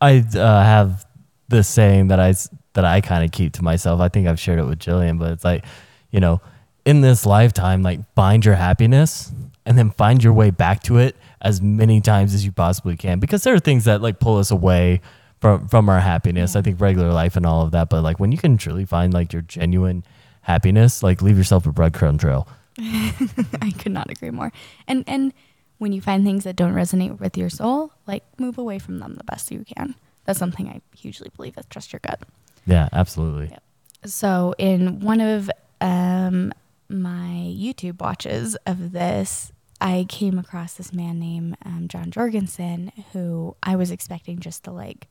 I 0.00 0.38
uh, 0.38 0.62
have 0.64 1.04
this 1.48 1.68
saying 1.68 2.08
that 2.08 2.20
i 2.20 2.34
that 2.78 2.84
I 2.84 3.00
kind 3.00 3.24
of 3.24 3.32
keep 3.32 3.54
to 3.54 3.64
myself. 3.64 4.00
I 4.00 4.08
think 4.08 4.28
I've 4.28 4.38
shared 4.38 4.60
it 4.60 4.64
with 4.64 4.78
Jillian, 4.78 5.18
but 5.18 5.32
it's 5.32 5.42
like, 5.42 5.64
you 6.12 6.20
know, 6.20 6.40
in 6.84 7.00
this 7.00 7.26
lifetime, 7.26 7.82
like 7.82 7.98
find 8.14 8.44
your 8.44 8.54
happiness 8.54 9.32
and 9.66 9.76
then 9.76 9.90
find 9.90 10.22
your 10.22 10.32
way 10.32 10.50
back 10.50 10.84
to 10.84 10.98
it 10.98 11.16
as 11.40 11.60
many 11.60 12.00
times 12.00 12.34
as 12.34 12.44
you 12.44 12.52
possibly 12.52 12.96
can. 12.96 13.18
Because 13.18 13.42
there 13.42 13.52
are 13.52 13.58
things 13.58 13.84
that 13.86 14.00
like 14.00 14.20
pull 14.20 14.38
us 14.38 14.52
away 14.52 15.00
from 15.40 15.66
from 15.66 15.88
our 15.88 15.98
happiness. 15.98 16.54
I 16.54 16.62
think 16.62 16.80
regular 16.80 17.12
life 17.12 17.36
and 17.36 17.44
all 17.44 17.62
of 17.62 17.72
that. 17.72 17.88
But 17.88 18.02
like 18.02 18.20
when 18.20 18.30
you 18.30 18.38
can 18.38 18.56
truly 18.56 18.84
find 18.84 19.12
like 19.12 19.32
your 19.32 19.42
genuine 19.42 20.04
happiness, 20.48 21.02
like 21.02 21.22
leave 21.22 21.38
yourself 21.38 21.66
a 21.66 21.72
breadcrumb 21.72 22.18
trail. 22.18 22.48
I 22.78 23.72
could 23.78 23.92
not 23.92 24.10
agree 24.10 24.30
more. 24.30 24.50
And 24.88 25.04
and 25.06 25.32
when 25.78 25.92
you 25.92 26.00
find 26.00 26.24
things 26.24 26.44
that 26.44 26.56
don't 26.56 26.74
resonate 26.74 27.20
with 27.20 27.36
your 27.36 27.50
soul, 27.50 27.92
like 28.06 28.24
move 28.38 28.58
away 28.58 28.78
from 28.78 28.98
them 28.98 29.14
the 29.14 29.24
best 29.24 29.50
you 29.52 29.64
can. 29.64 29.94
That's 30.24 30.38
something 30.38 30.68
I 30.68 30.80
hugely 30.96 31.30
believe 31.36 31.56
is 31.56 31.66
trust 31.66 31.92
your 31.92 32.00
gut. 32.00 32.22
Yeah, 32.66 32.88
absolutely. 32.92 33.48
Yep. 33.50 33.62
So 34.06 34.54
in 34.58 35.00
one 35.00 35.20
of 35.20 35.50
um, 35.80 36.52
my 36.88 37.54
YouTube 37.56 38.00
watches 38.00 38.56
of 38.66 38.92
this, 38.92 39.52
I 39.80 40.06
came 40.08 40.38
across 40.38 40.74
this 40.74 40.92
man 40.92 41.18
named 41.18 41.56
um, 41.64 41.86
Jon 41.88 42.10
Jorgenson, 42.10 42.92
who 43.12 43.56
I 43.62 43.76
was 43.76 43.90
expecting 43.90 44.40
just 44.40 44.64
to 44.64 44.72
like, 44.72 45.06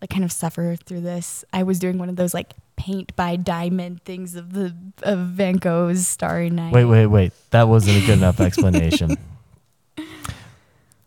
like 0.00 0.10
kind 0.10 0.24
of 0.24 0.32
suffer 0.32 0.76
through 0.76 1.00
this. 1.00 1.44
I 1.52 1.62
was 1.62 1.78
doing 1.78 1.98
one 1.98 2.08
of 2.08 2.16
those 2.16 2.34
like 2.34 2.54
paint 2.76 3.14
by 3.16 3.36
diamond 3.36 4.04
things 4.04 4.36
of 4.36 4.52
the 4.52 4.74
of 5.02 5.18
Van 5.18 5.56
Gogh's 5.56 6.06
Starry 6.06 6.50
Night. 6.50 6.72
Wait, 6.72 6.84
wait, 6.84 7.06
wait. 7.06 7.32
That 7.50 7.68
wasn't 7.68 8.02
a 8.02 8.06
good 8.06 8.18
enough 8.18 8.40
explanation. 8.40 9.16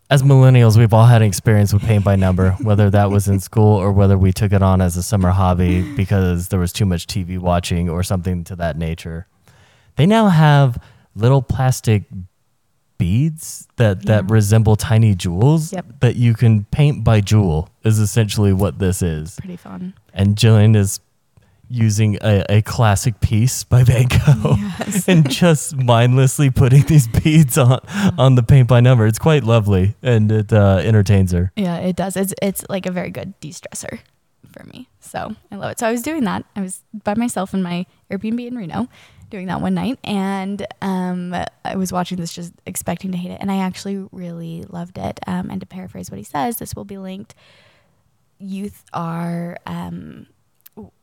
As 0.10 0.24
millennials, 0.24 0.78
we've 0.78 0.94
all 0.94 1.06
had 1.06 1.22
experience 1.22 1.72
with 1.72 1.84
paint 1.84 2.04
by 2.04 2.18
number, 2.18 2.52
whether 2.62 2.90
that 2.90 3.10
was 3.10 3.30
in 3.30 3.40
school 3.40 3.78
or 3.78 3.94
whether 3.94 4.18
we 4.18 4.34
took 4.34 4.52
it 4.52 4.62
on 4.62 4.82
as 4.82 4.98
a 4.98 5.04
summer 5.04 5.30
hobby 5.30 5.96
because 5.96 6.50
there 6.50 6.60
was 6.60 6.74
too 6.74 6.86
much 6.86 7.08
TV 7.08 7.40
watching 7.40 7.90
or 7.90 8.04
something 8.04 8.44
to 8.44 8.58
that 8.58 8.78
nature. 8.78 9.26
They 9.96 10.06
now 10.06 10.28
have 10.28 10.84
little 11.16 11.42
plastic 11.42 12.04
beads 13.02 13.68
that, 13.78 14.06
that 14.06 14.24
Yeah. 14.26 14.34
resemble 14.38 14.76
tiny 14.76 15.14
jewels 15.16 15.74
Yep. 15.74 15.86
that 16.02 16.16
you 16.16 16.34
can 16.34 16.66
paint 16.66 17.04
by 17.04 17.22
jewel 17.22 17.68
is 17.84 17.98
essentially 18.00 18.54
what 18.54 18.78
this 18.80 19.02
is. 19.02 19.36
Pretty 19.40 19.58
fun. 19.58 19.94
And 20.14 20.36
Jillian 20.36 20.76
is 20.76 21.00
using 21.68 22.18
a, 22.22 22.44
a 22.50 22.62
classic 22.62 23.20
piece 23.22 23.64
by 23.64 23.82
Van 23.84 24.06
Gogh 24.08 24.56
Yes. 24.80 25.08
and 25.12 25.30
just 25.30 25.76
mindlessly 25.76 26.50
putting 26.50 26.84
these 26.84 27.08
beads 27.24 27.58
on 27.58 27.80
on 28.18 28.36
the 28.36 28.44
paint 28.44 28.68
by 28.68 28.82
number. 28.82 29.08
It's 29.08 29.20
quite 29.20 29.44
lovely 29.44 29.96
and 30.04 30.32
it 30.32 30.52
uh, 30.54 30.80
entertains 30.84 31.32
her. 31.32 31.52
Yeah, 31.56 31.78
it 31.78 31.96
does. 31.96 32.16
It's 32.18 32.34
it's 32.42 32.64
like 32.70 32.86
a 32.86 32.92
very 32.92 33.10
good 33.10 33.34
de-stressor 33.40 34.00
for 34.52 34.64
me. 34.66 34.90
So 35.00 35.20
I 35.52 35.56
love 35.56 35.72
it. 35.72 35.80
So 35.80 35.88
I 35.88 35.92
was 35.92 36.02
doing 36.02 36.26
that. 36.26 36.44
I 36.58 36.62
was 36.62 36.84
by 37.04 37.16
myself 37.16 37.54
in 37.54 37.62
my 37.64 37.86
Airbnb 38.12 38.46
in 38.48 38.56
Reno, 38.58 38.88
doing 39.32 39.48
that 39.48 39.62
one 39.62 39.74
night, 39.74 39.98
and 40.04 40.66
um, 40.82 41.34
I 41.66 41.76
was 41.76 41.92
watching 41.92 42.18
this, 42.18 42.34
just 42.34 42.54
expecting 42.66 43.12
to 43.12 43.18
hate 43.18 43.32
it, 43.32 43.40
and 43.42 43.52
I 43.52 43.58
actually 43.58 44.08
really 44.12 44.64
loved 44.70 44.98
it. 44.98 45.20
Um, 45.26 45.50
and 45.50 45.60
to 45.62 45.66
paraphrase 45.66 46.12
what 46.12 46.18
he 46.18 46.24
says, 46.24 46.58
this 46.58 46.76
will 46.76 46.86
be 46.86 46.98
linked. 46.98 47.34
Youth 48.38 48.84
are 48.94 49.58
um, 49.66 50.28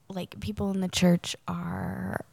like 0.08 0.38
people 0.40 0.70
in 0.70 0.80
the 0.80 0.88
church 0.88 1.36
are 1.46 2.24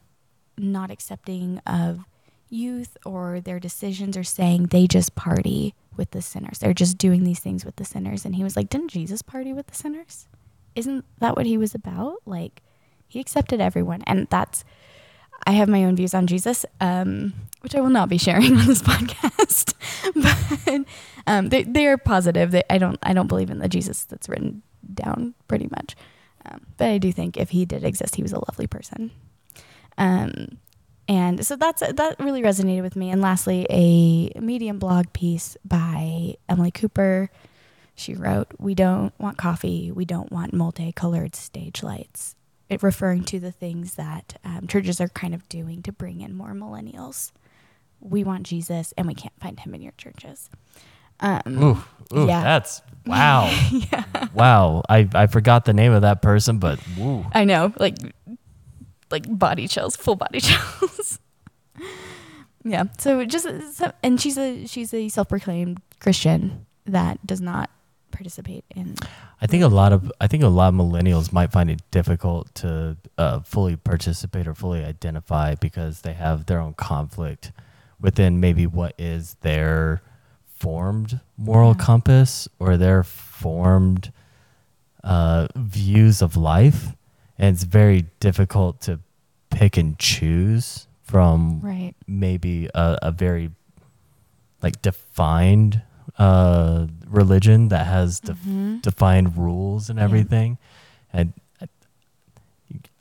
not 0.57 0.91
accepting 0.91 1.59
of 1.65 2.05
youth 2.49 2.97
or 3.05 3.41
their 3.41 3.59
decisions 3.59 4.15
or 4.15 4.23
saying 4.23 4.67
they 4.67 4.87
just 4.87 5.15
party 5.15 5.73
with 5.97 6.11
the 6.11 6.21
sinners. 6.21 6.59
They're 6.59 6.73
just 6.73 6.97
doing 6.97 7.23
these 7.23 7.39
things 7.39 7.65
with 7.65 7.75
the 7.77 7.85
sinners. 7.85 8.25
And 8.25 8.35
he 8.35 8.43
was 8.43 8.55
like, 8.55 8.69
Didn't 8.69 8.89
Jesus 8.89 9.21
party 9.21 9.53
with 9.53 9.67
the 9.67 9.75
sinners? 9.75 10.27
Isn't 10.75 11.05
that 11.19 11.35
what 11.35 11.45
he 11.45 11.57
was 11.57 11.73
about? 11.73 12.17
Like, 12.25 12.61
he 13.07 13.19
accepted 13.19 13.61
everyone. 13.61 14.03
And 14.05 14.27
that's, 14.29 14.65
I 15.47 15.51
have 15.51 15.69
my 15.69 15.85
own 15.85 15.95
views 15.95 16.13
on 16.13 16.27
Jesus, 16.27 16.65
um, 16.81 17.33
which 17.61 17.75
I 17.75 17.81
will 17.81 17.89
not 17.89 18.09
be 18.09 18.17
sharing 18.17 18.57
on 18.57 18.65
this 18.65 18.81
podcast. 18.81 19.73
but 20.75 20.85
um, 21.27 21.49
they, 21.49 21.63
they 21.63 21.87
are 21.87 21.97
positive. 21.97 22.51
They, 22.51 22.63
I 22.69 22.77
don't 22.77 22.99
I 23.03 23.13
don't 23.13 23.27
believe 23.27 23.49
in 23.49 23.59
the 23.59 23.69
Jesus 23.69 24.05
that's 24.05 24.29
written 24.29 24.63
down 24.93 25.35
pretty 25.47 25.67
much. 25.71 25.95
Um, 26.45 26.65
but 26.77 26.89
I 26.89 26.97
do 26.97 27.11
think 27.11 27.37
if 27.37 27.49
he 27.49 27.65
did 27.65 27.83
exist, 27.83 28.15
he 28.15 28.21
was 28.21 28.33
a 28.33 28.39
lovely 28.39 28.67
person. 28.67 29.11
Um, 29.97 30.59
and 31.07 31.45
so 31.45 31.55
that's 31.55 31.81
that 31.81 32.19
really 32.19 32.41
resonated 32.41 32.81
with 32.81 32.95
me. 32.95 33.11
And 33.11 33.21
lastly, 33.21 33.67
a 33.69 34.39
Medium 34.39 34.79
blog 34.79 35.13
piece 35.13 35.55
by 35.63 36.35
Emily 36.49 36.71
Cooper. 36.71 37.29
She 37.93 38.13
wrote, 38.13 38.47
"We 38.59 38.75
don't 38.75 39.17
want 39.19 39.37
coffee. 39.37 39.91
We 39.91 40.05
don't 40.05 40.31
want 40.31 40.53
multicolored 40.53 41.35
stage 41.35 41.83
lights." 41.83 42.35
It 42.69 42.81
referring 42.83 43.23
to 43.25 43.39
the 43.39 43.51
things 43.51 43.95
that 43.95 44.39
um, 44.43 44.67
churches 44.67 44.99
are 44.99 45.07
kind 45.09 45.33
of 45.35 45.47
doing 45.49 45.81
to 45.83 45.91
bring 45.91 46.21
in 46.21 46.33
more 46.35 46.53
millennials. 46.53 47.31
We 47.99 48.23
want 48.23 48.43
Jesus, 48.43 48.93
and 48.97 49.07
we 49.07 49.13
can't 49.13 49.33
find 49.39 49.59
him 49.59 49.75
in 49.75 49.81
your 49.81 49.93
churches. 49.97 50.49
Um, 51.19 51.41
Ooh, 51.63 51.83
ooh 52.17 52.27
Yeah. 52.27 52.41
that's 52.43 52.81
wow. 53.05 53.49
Wow. 54.33 54.81
I, 54.89 55.07
I 55.13 55.27
forgot 55.27 55.65
the 55.65 55.73
name 55.73 55.91
of 55.93 56.01
that 56.01 56.21
person, 56.21 56.57
but 56.57 56.79
woo. 56.97 57.25
I 57.33 57.45
know, 57.45 57.71
like 57.77 57.95
like 59.11 59.25
body 59.29 59.67
chills, 59.67 59.95
full 59.95 60.15
body 60.15 60.39
chills. 60.41 61.19
yeah. 62.63 62.85
So 62.97 63.23
just 63.25 63.47
and 64.03 64.19
she's 64.19 64.37
a 64.37 64.65
she's 64.65 64.93
a 64.93 65.07
self-proclaimed 65.09 65.81
Christian 65.99 66.65
that 66.85 67.25
does 67.25 67.41
not 67.41 67.69
participate 68.15 68.63
in 68.75 68.95
I 69.43 69.47
think 69.47 69.63
a 69.63 69.67
lot 69.81 69.91
of 69.95 70.01
I 70.21 70.27
think 70.27 70.43
a 70.43 70.47
lot 70.59 70.69
of 70.69 70.75
millennials 70.75 71.31
might 71.37 71.51
find 71.51 71.69
it 71.69 71.81
difficult 71.91 72.53
to 72.61 72.97
uh, 73.17 73.39
fully 73.41 73.75
participate 73.91 74.45
or 74.47 74.55
fully 74.55 74.83
identify 74.83 75.55
because 75.67 76.01
they 76.01 76.13
have 76.13 76.45
their 76.47 76.59
own 76.65 76.73
conflict 76.91 77.51
within 77.99 78.39
maybe 78.39 78.65
what 78.67 78.93
is 78.97 79.35
their 79.41 80.01
formed 80.57 81.19
moral 81.37 81.73
Yeah. 81.77 81.85
compass 81.85 82.47
or 82.59 82.77
their 82.77 83.03
formed 83.03 84.11
uh, 85.03 85.47
views 85.55 86.21
of 86.21 86.35
life, 86.35 86.95
and 87.37 87.53
it's 87.53 87.63
very 87.63 88.01
difficult 88.19 88.81
to 88.81 88.99
pick 89.49 89.77
and 89.77 89.99
choose 89.99 90.87
from 91.03 91.61
right. 91.61 91.93
maybe 92.07 92.67
a, 92.73 92.97
a 93.03 93.11
very 93.11 93.51
like 94.63 94.81
defined 94.81 95.81
uh, 96.17 96.87
religion 97.07 97.67
that 97.69 97.85
has 97.87 98.19
def- 98.19 98.37
Mhm. 98.45 98.81
defined 98.81 99.37
rules 99.37 99.89
and 99.89 99.97
Yeah. 99.99 100.05
everything, 100.05 100.57
and 101.11 101.33
I, 101.61 101.67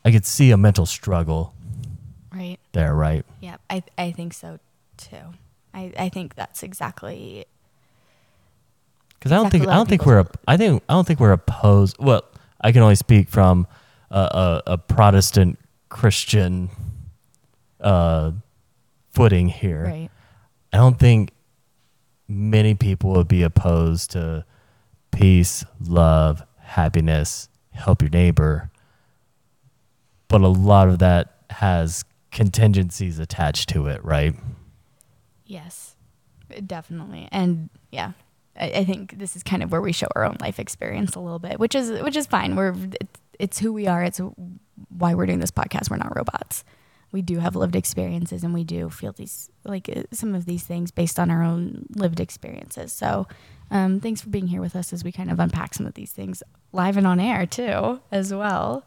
I 0.04 0.10
could 0.12 0.26
see 0.26 0.50
a 0.50 0.56
mental 0.56 0.86
struggle 0.86 1.54
Right. 2.32 2.58
there, 2.72 2.94
right? 2.94 3.24
Yeah. 3.40 3.56
I 3.70 3.82
I 3.96 4.10
think 4.12 4.34
so 4.34 4.58
too. 4.96 5.34
I 5.72 5.92
I 5.98 6.08
think 6.08 6.34
that's 6.34 6.62
exactly 6.62 7.44
Because 9.18 9.32
I 9.32 9.36
don't 9.36 9.50
think 9.50 9.66
I 9.68 9.74
don't 9.74 9.88
think 9.88 10.04
we're 10.04 10.24
I 10.46 10.56
think 10.56 10.82
I 10.88 10.92
don't 10.94 11.06
think 11.06 11.20
we're 11.20 11.32
opposed. 11.32 11.96
Well, 11.98 12.22
I 12.60 12.72
can 12.72 12.82
only 12.82 12.96
speak 12.96 13.28
from 13.28 13.66
a, 14.10 14.18
a, 14.66 14.72
a 14.74 14.78
Protestant 14.78 15.58
Christian 15.88 16.68
uh, 17.80 18.32
footing 19.12 19.48
here. 19.48 19.84
right. 19.84 20.10
I 20.72 20.76
don't 20.78 20.98
think 20.98 21.30
many 22.28 22.74
people 22.74 23.12
would 23.12 23.28
be 23.28 23.42
opposed 23.42 24.10
to 24.12 24.44
peace, 25.10 25.64
love, 25.80 26.42
happiness, 26.58 27.48
help 27.70 28.02
your 28.02 28.10
neighbor. 28.10 28.70
But 30.28 30.40
a 30.40 30.48
lot 30.48 30.88
of 30.88 30.98
that 31.00 31.34
has 31.50 32.04
contingencies 32.30 33.18
attached 33.18 33.68
to 33.70 33.86
it, 33.86 34.04
right? 34.04 34.34
Yes, 35.46 35.94
definitely, 36.66 37.28
and 37.30 37.68
yeah, 37.92 38.12
I, 38.56 38.84
think 38.84 39.18
this 39.18 39.36
is 39.36 39.42
kind 39.42 39.62
of 39.62 39.72
where 39.72 39.80
we 39.80 39.92
show 39.92 40.06
our 40.14 40.24
own 40.24 40.36
life 40.40 40.58
experience 40.58 41.14
a 41.14 41.20
little 41.20 41.38
bit, 41.38 41.58
which 41.58 41.74
is 41.74 41.90
which 42.02 42.16
is 42.16 42.26
fine. 42.26 42.56
We're 42.56 42.74
it's, 43.00 43.20
it's 43.38 43.58
who 43.58 43.72
we 43.72 43.86
are. 43.86 44.02
It's 44.02 44.20
why 44.88 45.14
we're 45.14 45.26
doing 45.26 45.40
this 45.40 45.50
podcast. 45.50 45.90
We're 45.90 45.96
not 45.96 46.16
robots. 46.16 46.64
We 47.14 47.22
do 47.22 47.38
have 47.38 47.54
lived 47.54 47.76
experiences, 47.76 48.42
and 48.42 48.52
we 48.52 48.64
do 48.64 48.90
feel 48.90 49.12
these 49.12 49.48
like 49.62 49.88
uh, 49.88 50.02
some 50.10 50.34
of 50.34 50.46
these 50.46 50.64
things 50.64 50.90
based 50.90 51.20
on 51.20 51.30
our 51.30 51.44
own 51.44 51.86
lived 51.94 52.18
experiences. 52.18 52.92
So, 52.92 53.28
um, 53.70 54.00
thanks 54.00 54.20
for 54.20 54.30
being 54.30 54.48
here 54.48 54.60
with 54.60 54.74
us 54.74 54.92
as 54.92 55.04
we 55.04 55.12
kind 55.12 55.30
of 55.30 55.38
unpack 55.38 55.74
some 55.74 55.86
of 55.86 55.94
these 55.94 56.10
things 56.10 56.42
live 56.72 56.96
and 56.96 57.06
on 57.06 57.20
air 57.20 57.46
too, 57.46 58.00
as 58.10 58.34
well. 58.34 58.84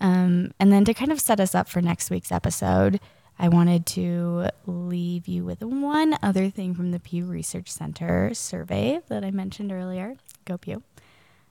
Um, 0.00 0.52
and 0.58 0.72
then 0.72 0.86
to 0.86 0.94
kind 0.94 1.12
of 1.12 1.20
set 1.20 1.38
us 1.38 1.54
up 1.54 1.68
for 1.68 1.82
next 1.82 2.08
week's 2.08 2.32
episode, 2.32 2.98
I 3.38 3.50
wanted 3.50 3.84
to 3.88 4.48
leave 4.64 5.28
you 5.28 5.44
with 5.44 5.62
one 5.62 6.16
other 6.22 6.48
thing 6.48 6.74
from 6.74 6.92
the 6.92 6.98
Pew 6.98 7.26
Research 7.26 7.70
Center 7.70 8.32
survey 8.32 9.00
that 9.08 9.22
I 9.22 9.30
mentioned 9.30 9.70
earlier. 9.70 10.16
Go 10.46 10.56
Pew. 10.56 10.82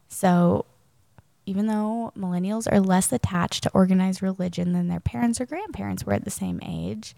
So, 0.08 0.66
even 1.50 1.66
though 1.66 2.14
millennials 2.16 2.72
are 2.72 2.80
less 2.80 3.12
attached 3.12 3.64
to 3.64 3.72
organized 3.72 4.22
religion 4.22 4.72
than 4.72 4.88
their 4.88 5.00
parents 5.00 5.42
or 5.42 5.48
grandparents 5.48 6.06
were 6.06 6.14
at 6.14 6.24
the 6.24 6.30
same 6.30 6.60
age, 6.64 7.16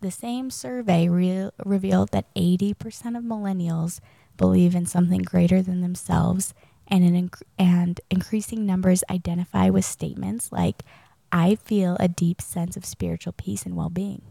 the 0.00 0.10
same 0.10 0.48
survey 0.50 1.06
re- 1.06 1.50
revealed 1.66 2.08
that 2.12 2.34
80% 2.34 2.74
of 3.14 3.24
millennials 3.24 4.00
believe 4.38 4.74
in 4.74 4.86
something 4.86 5.20
greater 5.20 5.60
than 5.60 5.82
themselves, 5.82 6.54
and, 6.86 7.04
inc- 7.04 7.42
and 7.58 8.00
increasing 8.08 8.64
numbers 8.64 9.04
identify 9.10 9.68
with 9.68 9.84
statements 9.84 10.50
like, 10.50 10.82
I 11.30 11.56
feel 11.56 11.98
a 12.00 12.08
deep 12.08 12.40
sense 12.40 12.74
of 12.74 12.86
spiritual 12.86 13.34
peace 13.34 13.66
and 13.66 13.76
well 13.76 13.90
being, 13.90 14.22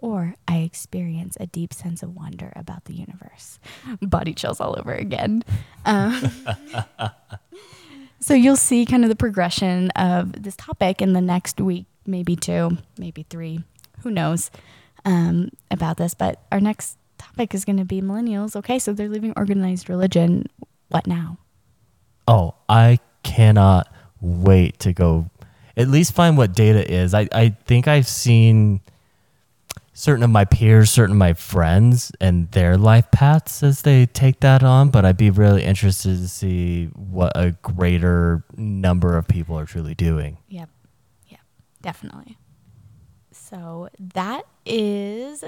or 0.00 0.36
I 0.48 0.60
experience 0.60 1.36
a 1.38 1.46
deep 1.46 1.74
sense 1.74 2.02
of 2.02 2.16
wonder 2.16 2.50
about 2.56 2.86
the 2.86 2.94
universe. 2.94 3.58
Body 4.00 4.32
chills 4.32 4.58
all 4.58 4.74
over 4.78 4.94
again. 4.94 5.44
Um, 5.84 6.30
so 8.20 8.34
you'll 8.34 8.56
see 8.56 8.86
kind 8.86 9.04
of 9.04 9.08
the 9.08 9.16
progression 9.16 9.90
of 9.90 10.42
this 10.42 10.56
topic 10.56 11.02
in 11.02 11.12
the 11.12 11.20
next 11.20 11.60
week, 11.60 11.86
maybe 12.06 12.36
two, 12.36 12.78
maybe 12.98 13.26
three, 13.28 13.62
who 14.02 14.10
knows 14.10 14.50
um, 15.04 15.50
about 15.70 15.96
this. 15.96 16.14
But 16.14 16.42
our 16.50 16.60
next 16.60 16.98
topic 17.18 17.54
is 17.54 17.64
going 17.64 17.78
to 17.78 17.84
be 17.84 18.00
millennials. 18.00 18.56
Okay, 18.56 18.78
so 18.78 18.92
they're 18.92 19.08
leaving 19.08 19.32
organized 19.36 19.88
religion. 19.88 20.46
What 20.88 21.06
now? 21.06 21.38
Oh, 22.28 22.54
I 22.68 22.98
cannot 23.22 23.92
wait 24.20 24.78
to 24.80 24.92
go 24.92 25.30
at 25.76 25.88
least 25.88 26.14
find 26.14 26.36
what 26.36 26.54
data 26.54 26.90
is. 26.90 27.12
I, 27.12 27.28
I 27.32 27.50
think 27.66 27.86
I've 27.86 28.08
seen 28.08 28.80
certain 29.96 30.22
of 30.22 30.28
my 30.28 30.44
peers, 30.44 30.90
certain 30.90 31.12
of 31.12 31.18
my 31.18 31.32
friends, 31.32 32.12
and 32.20 32.50
their 32.50 32.76
life 32.76 33.10
paths 33.10 33.62
as 33.62 33.80
they 33.80 34.04
take 34.04 34.40
that 34.40 34.62
on. 34.62 34.90
But 34.90 35.06
I'd 35.06 35.16
be 35.16 35.30
really 35.30 35.64
interested 35.64 36.18
to 36.18 36.28
see 36.28 36.86
what 36.94 37.32
a 37.34 37.52
greater 37.62 38.44
number 38.56 39.16
of 39.16 39.26
people 39.26 39.58
are 39.58 39.64
truly 39.64 39.94
doing. 39.94 40.36
Yep. 40.48 40.68
Yep. 41.28 41.40
Definitely. 41.80 42.36
So 43.32 43.88
that 44.14 44.42
is 44.66 45.42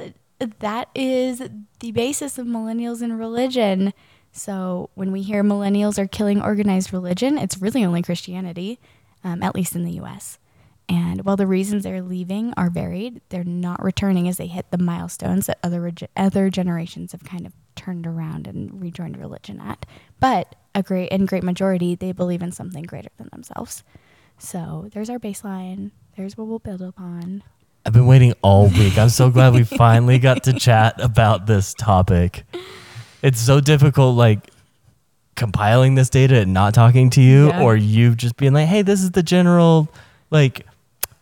that 0.61 0.88
is 0.94 1.42
the 1.80 1.92
basis 1.92 2.38
of 2.38 2.46
millennials 2.46 3.03
in 3.03 3.18
religion. 3.18 3.92
So 4.32 4.88
when 4.94 5.12
we 5.12 5.20
hear 5.20 5.44
millennials 5.44 5.99
are 5.99 6.07
killing 6.07 6.40
organized 6.40 6.92
religion, 6.92 7.36
it's 7.36 7.59
really 7.59 7.84
only 7.84 8.01
Christianity, 8.01 8.78
um, 9.22 9.42
at 9.42 9.55
least 9.55 9.74
in 9.74 9.84
the 9.84 9.92
U.S. 9.92 10.38
And 10.89 11.22
while 11.24 11.36
the 11.36 11.47
reasons 11.47 11.82
they're 11.82 12.01
leaving 12.03 12.55
are 12.57 12.70
varied, 12.70 13.20
they're 13.28 13.45
not 13.45 13.82
returning 13.82 14.26
as 14.26 14.39
they 14.39 14.47
hit 14.47 14.70
the 14.70 14.78
milestones 14.78 15.47
that 15.47 15.59
other 15.62 15.80
reg- 15.82 16.09
other 16.16 16.49
generations 16.49 17.12
have 17.12 17.24
kind 17.24 17.45
of 17.47 17.53
turned 17.76 18.07
around 18.07 18.47
and 18.47 18.80
rejoined 18.80 19.18
religion 19.18 19.61
at. 19.61 19.84
But 20.18 20.55
a 20.74 20.82
great 20.82 21.12
and 21.12 21.28
great 21.28 21.43
majority, 21.45 21.95
they 21.95 22.12
believe 22.12 22.41
in 22.43 22.53
something 22.53 22.84
greater 22.84 23.11
than 23.18 23.28
themselves. 23.32 23.84
So 24.39 24.89
there's 24.95 25.11
our 25.11 25.18
baseline. 25.18 25.91
There's 26.16 26.39
what 26.39 26.47
we'll 26.47 26.59
build 26.59 26.80
upon. 26.80 27.43
I've 27.84 27.93
been 27.93 28.07
waiting 28.07 28.32
all 28.43 28.68
week. 28.68 28.97
I'm 28.99 29.09
so 29.11 29.30
glad 29.30 29.53
we 29.55 29.64
finally 29.64 30.18
got 30.18 30.45
to 30.45 30.53
chat 30.55 30.95
about 31.03 31.47
this 31.47 31.74
topic. 31.74 32.45
It's 33.22 33.41
so 33.41 33.61
difficult, 33.61 34.16
like 34.16 34.51
compiling 35.36 35.95
this 35.95 36.09
data 36.11 36.36
and 36.41 36.53
not 36.55 36.74
talking 36.74 37.11
to 37.11 37.20
you, 37.20 37.49
Yeah. 37.49 37.62
or 37.62 37.76
you 37.76 38.14
just 38.14 38.36
being 38.36 38.53
like, 38.53 38.68
"Hey, 38.68 38.82
this 38.82 39.03
is 39.03 39.12
the 39.12 39.22
general 39.22 39.89
like 40.30 40.66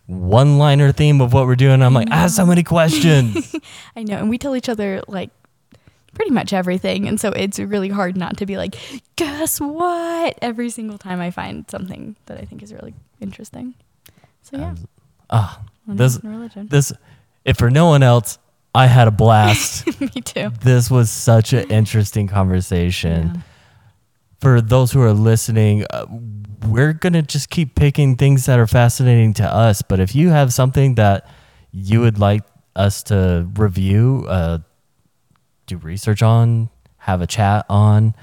one-liner 0.07 0.93
theme 0.93 1.21
of 1.21 1.33
what 1.33 1.47
we're 1.47 1.57
doing." 1.57 1.83
I'm 1.83 1.95
like, 1.95 2.11
I 2.11 2.17
have 2.17 2.31
so 2.31 2.47
many 2.47 2.63
questions. 2.63 3.55
I 3.97 4.03
know, 4.03 4.17
and 4.19 4.29
we 4.31 4.39
tell 4.39 4.57
each 4.57 4.69
other 4.69 5.03
like 5.09 5.31
pretty 6.15 6.31
much 6.31 6.53
everything, 6.53 7.07
and 7.07 7.21
so 7.21 7.31
it's 7.31 7.59
really 7.59 7.89
hard 7.91 8.17
not 8.17 8.37
to 8.39 8.47
be 8.47 8.57
like, 8.57 8.75
guess 9.17 9.61
what? 9.61 10.39
Every 10.41 10.71
single 10.71 10.97
time 10.99 11.21
I 11.21 11.31
find 11.31 11.69
something 11.71 12.17
that 12.27 12.39
I 12.39 12.45
think 12.45 12.63
is 12.63 12.73
really 12.73 12.95
interesting. 13.21 13.75
So 14.43 14.57
yeah, 14.59 14.75
Ah, 15.29 15.61
millennials 15.89 16.55
this 16.55 16.91
this 16.91 16.93
if 17.45 17.57
for 17.59 17.71
no 17.71 17.87
one 17.87 18.03
else, 18.03 18.39
I 18.75 18.87
had 18.87 19.09
a 19.09 19.11
blast. 19.11 19.87
Me 20.01 20.09
too. 20.09 20.51
this 20.63 20.91
was 20.91 21.11
such 21.11 21.53
an 21.53 21.69
interesting 21.71 22.29
conversation. 22.29 23.33
Yeah. 23.35 23.41
For 24.41 24.61
those 24.61 24.93
who 24.93 25.01
are 25.01 25.13
listening, 25.13 25.85
uh, 25.91 26.07
we're 26.67 26.93
going 26.93 27.13
to 27.15 27.23
just 27.23 27.51
keep 27.51 27.75
picking 27.75 28.17
things 28.17 28.47
that 28.47 28.59
are 28.59 28.67
fascinating 28.67 29.35
to 29.35 29.45
us. 29.45 29.83
But 29.83 30.01
if 30.01 30.15
you 30.15 30.31
have 30.31 30.53
something 30.53 30.97
that 30.97 31.29
you 31.73 32.01
would 32.01 32.19
like 32.19 32.43
us 32.75 33.03
to 33.05 33.49
review, 33.55 34.25
uh, 34.29 34.59
do 35.67 35.79
research 35.79 36.23
on, 36.23 36.71
have 36.99 37.23
a 37.23 37.27
chat 37.27 37.67
on, 37.69 38.15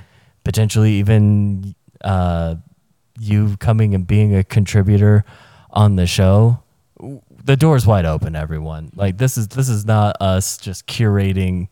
potentially 0.43 0.93
even 0.93 1.75
uh, 2.03 2.55
you 3.19 3.57
coming 3.57 3.95
and 3.95 4.05
being 4.05 4.35
a 4.35 4.43
contributor 4.43 5.23
on 5.71 5.95
the 5.95 6.05
show, 6.05 6.61
the 7.43 7.57
door's 7.57 7.85
wide 7.85 8.05
open, 8.05 8.35
everyone. 8.35 8.91
Like 8.95 9.17
this 9.17 9.37
is 9.37 9.49
this 9.49 9.69
is 9.69 9.85
not 9.85 10.17
us 10.21 10.57
just 10.57 10.87
curating 10.87 11.67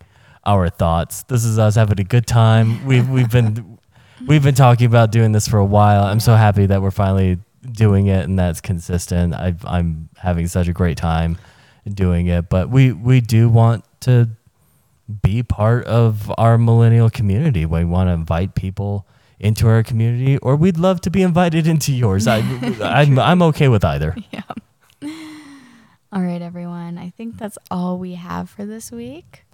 our 0.46 0.70
thoughts. 0.70 1.24
This 1.24 1.46
is 1.46 1.58
us 1.60 1.76
having 1.76 2.00
a 2.00 2.04
good 2.04 2.28
time. 2.28 2.86
We've 2.86 3.08
we've 3.10 3.32
been 3.32 3.78
we've 4.28 4.44
been 4.44 4.56
talking 4.56 4.86
about 4.86 5.12
doing 5.12 5.32
this 5.32 5.48
for 5.48 5.58
a 5.58 5.66
while. 5.66 6.04
I'm 6.04 6.20
so 6.20 6.36
happy 6.36 6.66
that 6.66 6.82
we're 6.82 6.92
finally 6.92 7.40
doing 7.70 8.08
it 8.08 8.26
and 8.26 8.38
that's 8.38 8.62
consistent. 8.62 9.34
i 9.34 9.56
I'm 9.66 10.10
having 10.18 10.48
such 10.48 10.68
a 10.68 10.74
great 10.74 10.98
time 10.98 11.38
doing 11.86 12.28
it. 12.28 12.50
But 12.50 12.70
we 12.70 12.92
we 12.92 13.22
do 13.22 13.50
want 13.50 13.84
to 14.02 14.30
be 15.22 15.44
part 15.44 15.86
of 15.86 16.32
our 16.38 16.58
millennial 16.58 17.10
community. 17.10 17.66
We 17.66 17.86
want 17.86 18.08
to 18.08 18.14
invite 18.14 18.56
people 18.56 19.06
into 19.40 19.68
our 19.68 19.82
community, 19.82 20.38
or 20.38 20.56
we'd 20.56 20.78
love 20.78 21.02
to 21.02 21.10
be 21.10 21.24
invited 21.24 21.66
into 21.68 21.92
yours. 21.92 22.28
I, 22.28 22.38
I'm 22.82 23.18
I'm 23.18 23.42
okay 23.44 23.68
with 23.68 23.84
either. 23.84 24.16
Yeah. 24.32 24.42
All 26.14 26.22
right, 26.22 26.42
everyone. 26.42 26.98
I 26.98 27.10
think 27.12 27.38
that's 27.38 27.58
all 27.70 27.98
we 27.98 28.16
have 28.16 28.50
for 28.50 28.66
this 28.66 28.92
week. 28.92 29.46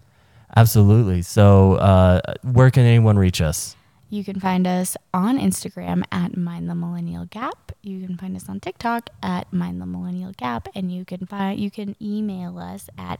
Absolutely. 0.55 1.21
So, 1.21 1.73
uh, 1.75 2.19
where 2.41 2.71
can 2.71 2.83
anyone 2.83 3.19
reach 3.19 3.41
us? 3.41 3.75
You 4.09 4.23
can 4.23 4.39
find 4.39 4.65
us 4.65 4.95
on 5.13 5.37
Instagram 5.37 6.03
at 6.11 6.37
Mind 6.37 6.69
the 6.69 6.75
Millennial 6.75 7.25
Gap. 7.25 7.73
You 7.81 8.05
can 8.05 8.17
find 8.17 8.35
us 8.35 8.47
on 8.47 8.59
TikTok 8.59 9.09
at 9.21 9.51
Mind 9.51 9.81
the 9.81 9.85
Millennial 9.85 10.31
Gap, 10.37 10.69
and 10.73 10.91
you 10.91 11.03
can 11.03 11.25
find 11.25 11.59
you 11.59 11.69
can 11.69 11.95
email 12.01 12.57
us 12.57 12.89
at 12.97 13.19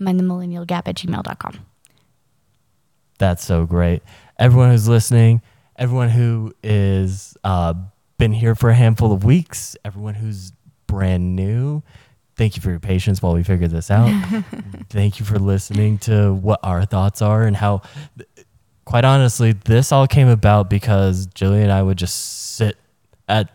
mindthemillennialgap 0.00 0.82
at 0.86 0.96
gmail.com. 0.96 1.66
That's 3.18 3.44
so 3.44 3.66
great. 3.66 4.02
Everyone 4.38 4.70
who's 4.70 4.88
listening, 4.88 5.42
everyone 5.76 6.08
who 6.08 6.54
is 6.62 7.36
uh, 7.44 7.74
been 8.18 8.32
here 8.32 8.54
for 8.54 8.70
a 8.70 8.74
handful 8.74 9.12
of 9.12 9.24
weeks, 9.24 9.76
everyone 9.84 10.14
who's 10.14 10.52
brand 10.86 11.36
new. 11.36 11.82
Thank 12.34 12.56
you 12.56 12.62
for 12.62 12.70
your 12.70 12.80
patience 12.80 13.20
while 13.20 13.34
we 13.34 13.42
figure 13.42 13.68
this 13.68 13.90
out. 13.90 14.08
Thank 14.88 15.20
you 15.20 15.26
for 15.26 15.38
listening 15.38 15.98
to 15.98 16.32
what 16.32 16.60
our 16.62 16.84
thoughts 16.84 17.20
are 17.20 17.44
and 17.44 17.54
how, 17.56 17.82
quite 18.92 19.06
honestly, 19.06 19.52
this 19.52 19.90
all 19.90 20.06
came 20.06 20.28
about 20.28 20.68
because 20.68 21.26
Jillian 21.28 21.62
and 21.62 21.72
I 21.72 21.82
would 21.82 21.96
just 21.96 22.56
sit 22.56 22.76
at 23.26 23.48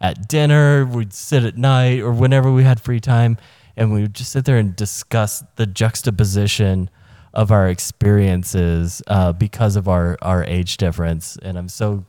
at 0.00 0.26
dinner, 0.26 0.84
we'd 0.84 1.12
sit 1.12 1.44
at 1.44 1.56
night 1.56 2.00
or 2.00 2.10
whenever 2.10 2.50
we 2.50 2.64
had 2.64 2.80
free 2.80 2.98
time, 2.98 3.38
and 3.76 3.92
we 3.92 4.00
would 4.00 4.14
just 4.14 4.32
sit 4.32 4.46
there 4.46 4.56
and 4.56 4.74
discuss 4.74 5.44
the 5.54 5.64
juxtaposition 5.64 6.90
of 7.32 7.52
our 7.52 7.68
experiences 7.68 9.00
uh, 9.06 9.32
because 9.32 9.76
of 9.76 9.86
our 9.86 10.18
our 10.22 10.42
age 10.42 10.76
difference. 10.76 11.38
And 11.40 11.56
I'm 11.56 11.68
so 11.68 12.04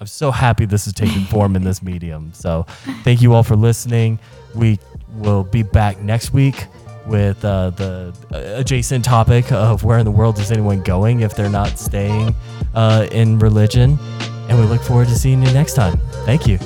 I'm 0.00 0.08
so 0.08 0.32
happy 0.32 0.64
this 0.64 0.88
is 0.88 0.92
taking 0.92 1.22
form 1.26 1.54
in 1.54 1.62
this 1.62 1.80
medium. 1.90 2.32
So 2.34 2.66
thank 3.04 3.22
you 3.22 3.34
all 3.34 3.44
for 3.44 3.54
listening. 3.54 4.18
We 4.56 4.80
will 5.14 5.44
be 5.44 5.62
back 5.62 6.00
next 6.00 6.32
week 6.32 6.66
with 7.06 7.44
uh, 7.44 7.70
the 7.70 8.14
adjacent 8.30 9.04
topic 9.04 9.50
of 9.52 9.84
where 9.84 9.98
in 9.98 10.04
the 10.04 10.10
world 10.10 10.38
is 10.38 10.52
anyone 10.52 10.82
going 10.82 11.20
if 11.20 11.34
they're 11.34 11.48
not 11.50 11.78
staying 11.78 12.34
uh, 12.74 13.06
in 13.10 13.38
religion. 13.38 13.98
And 14.48 14.58
we 14.58 14.66
look 14.66 14.82
forward 14.82 15.08
to 15.08 15.14
seeing 15.14 15.42
you 15.42 15.52
next 15.52 15.74
time. 15.74 15.98
Thank 16.24 16.46
you. 16.46 16.58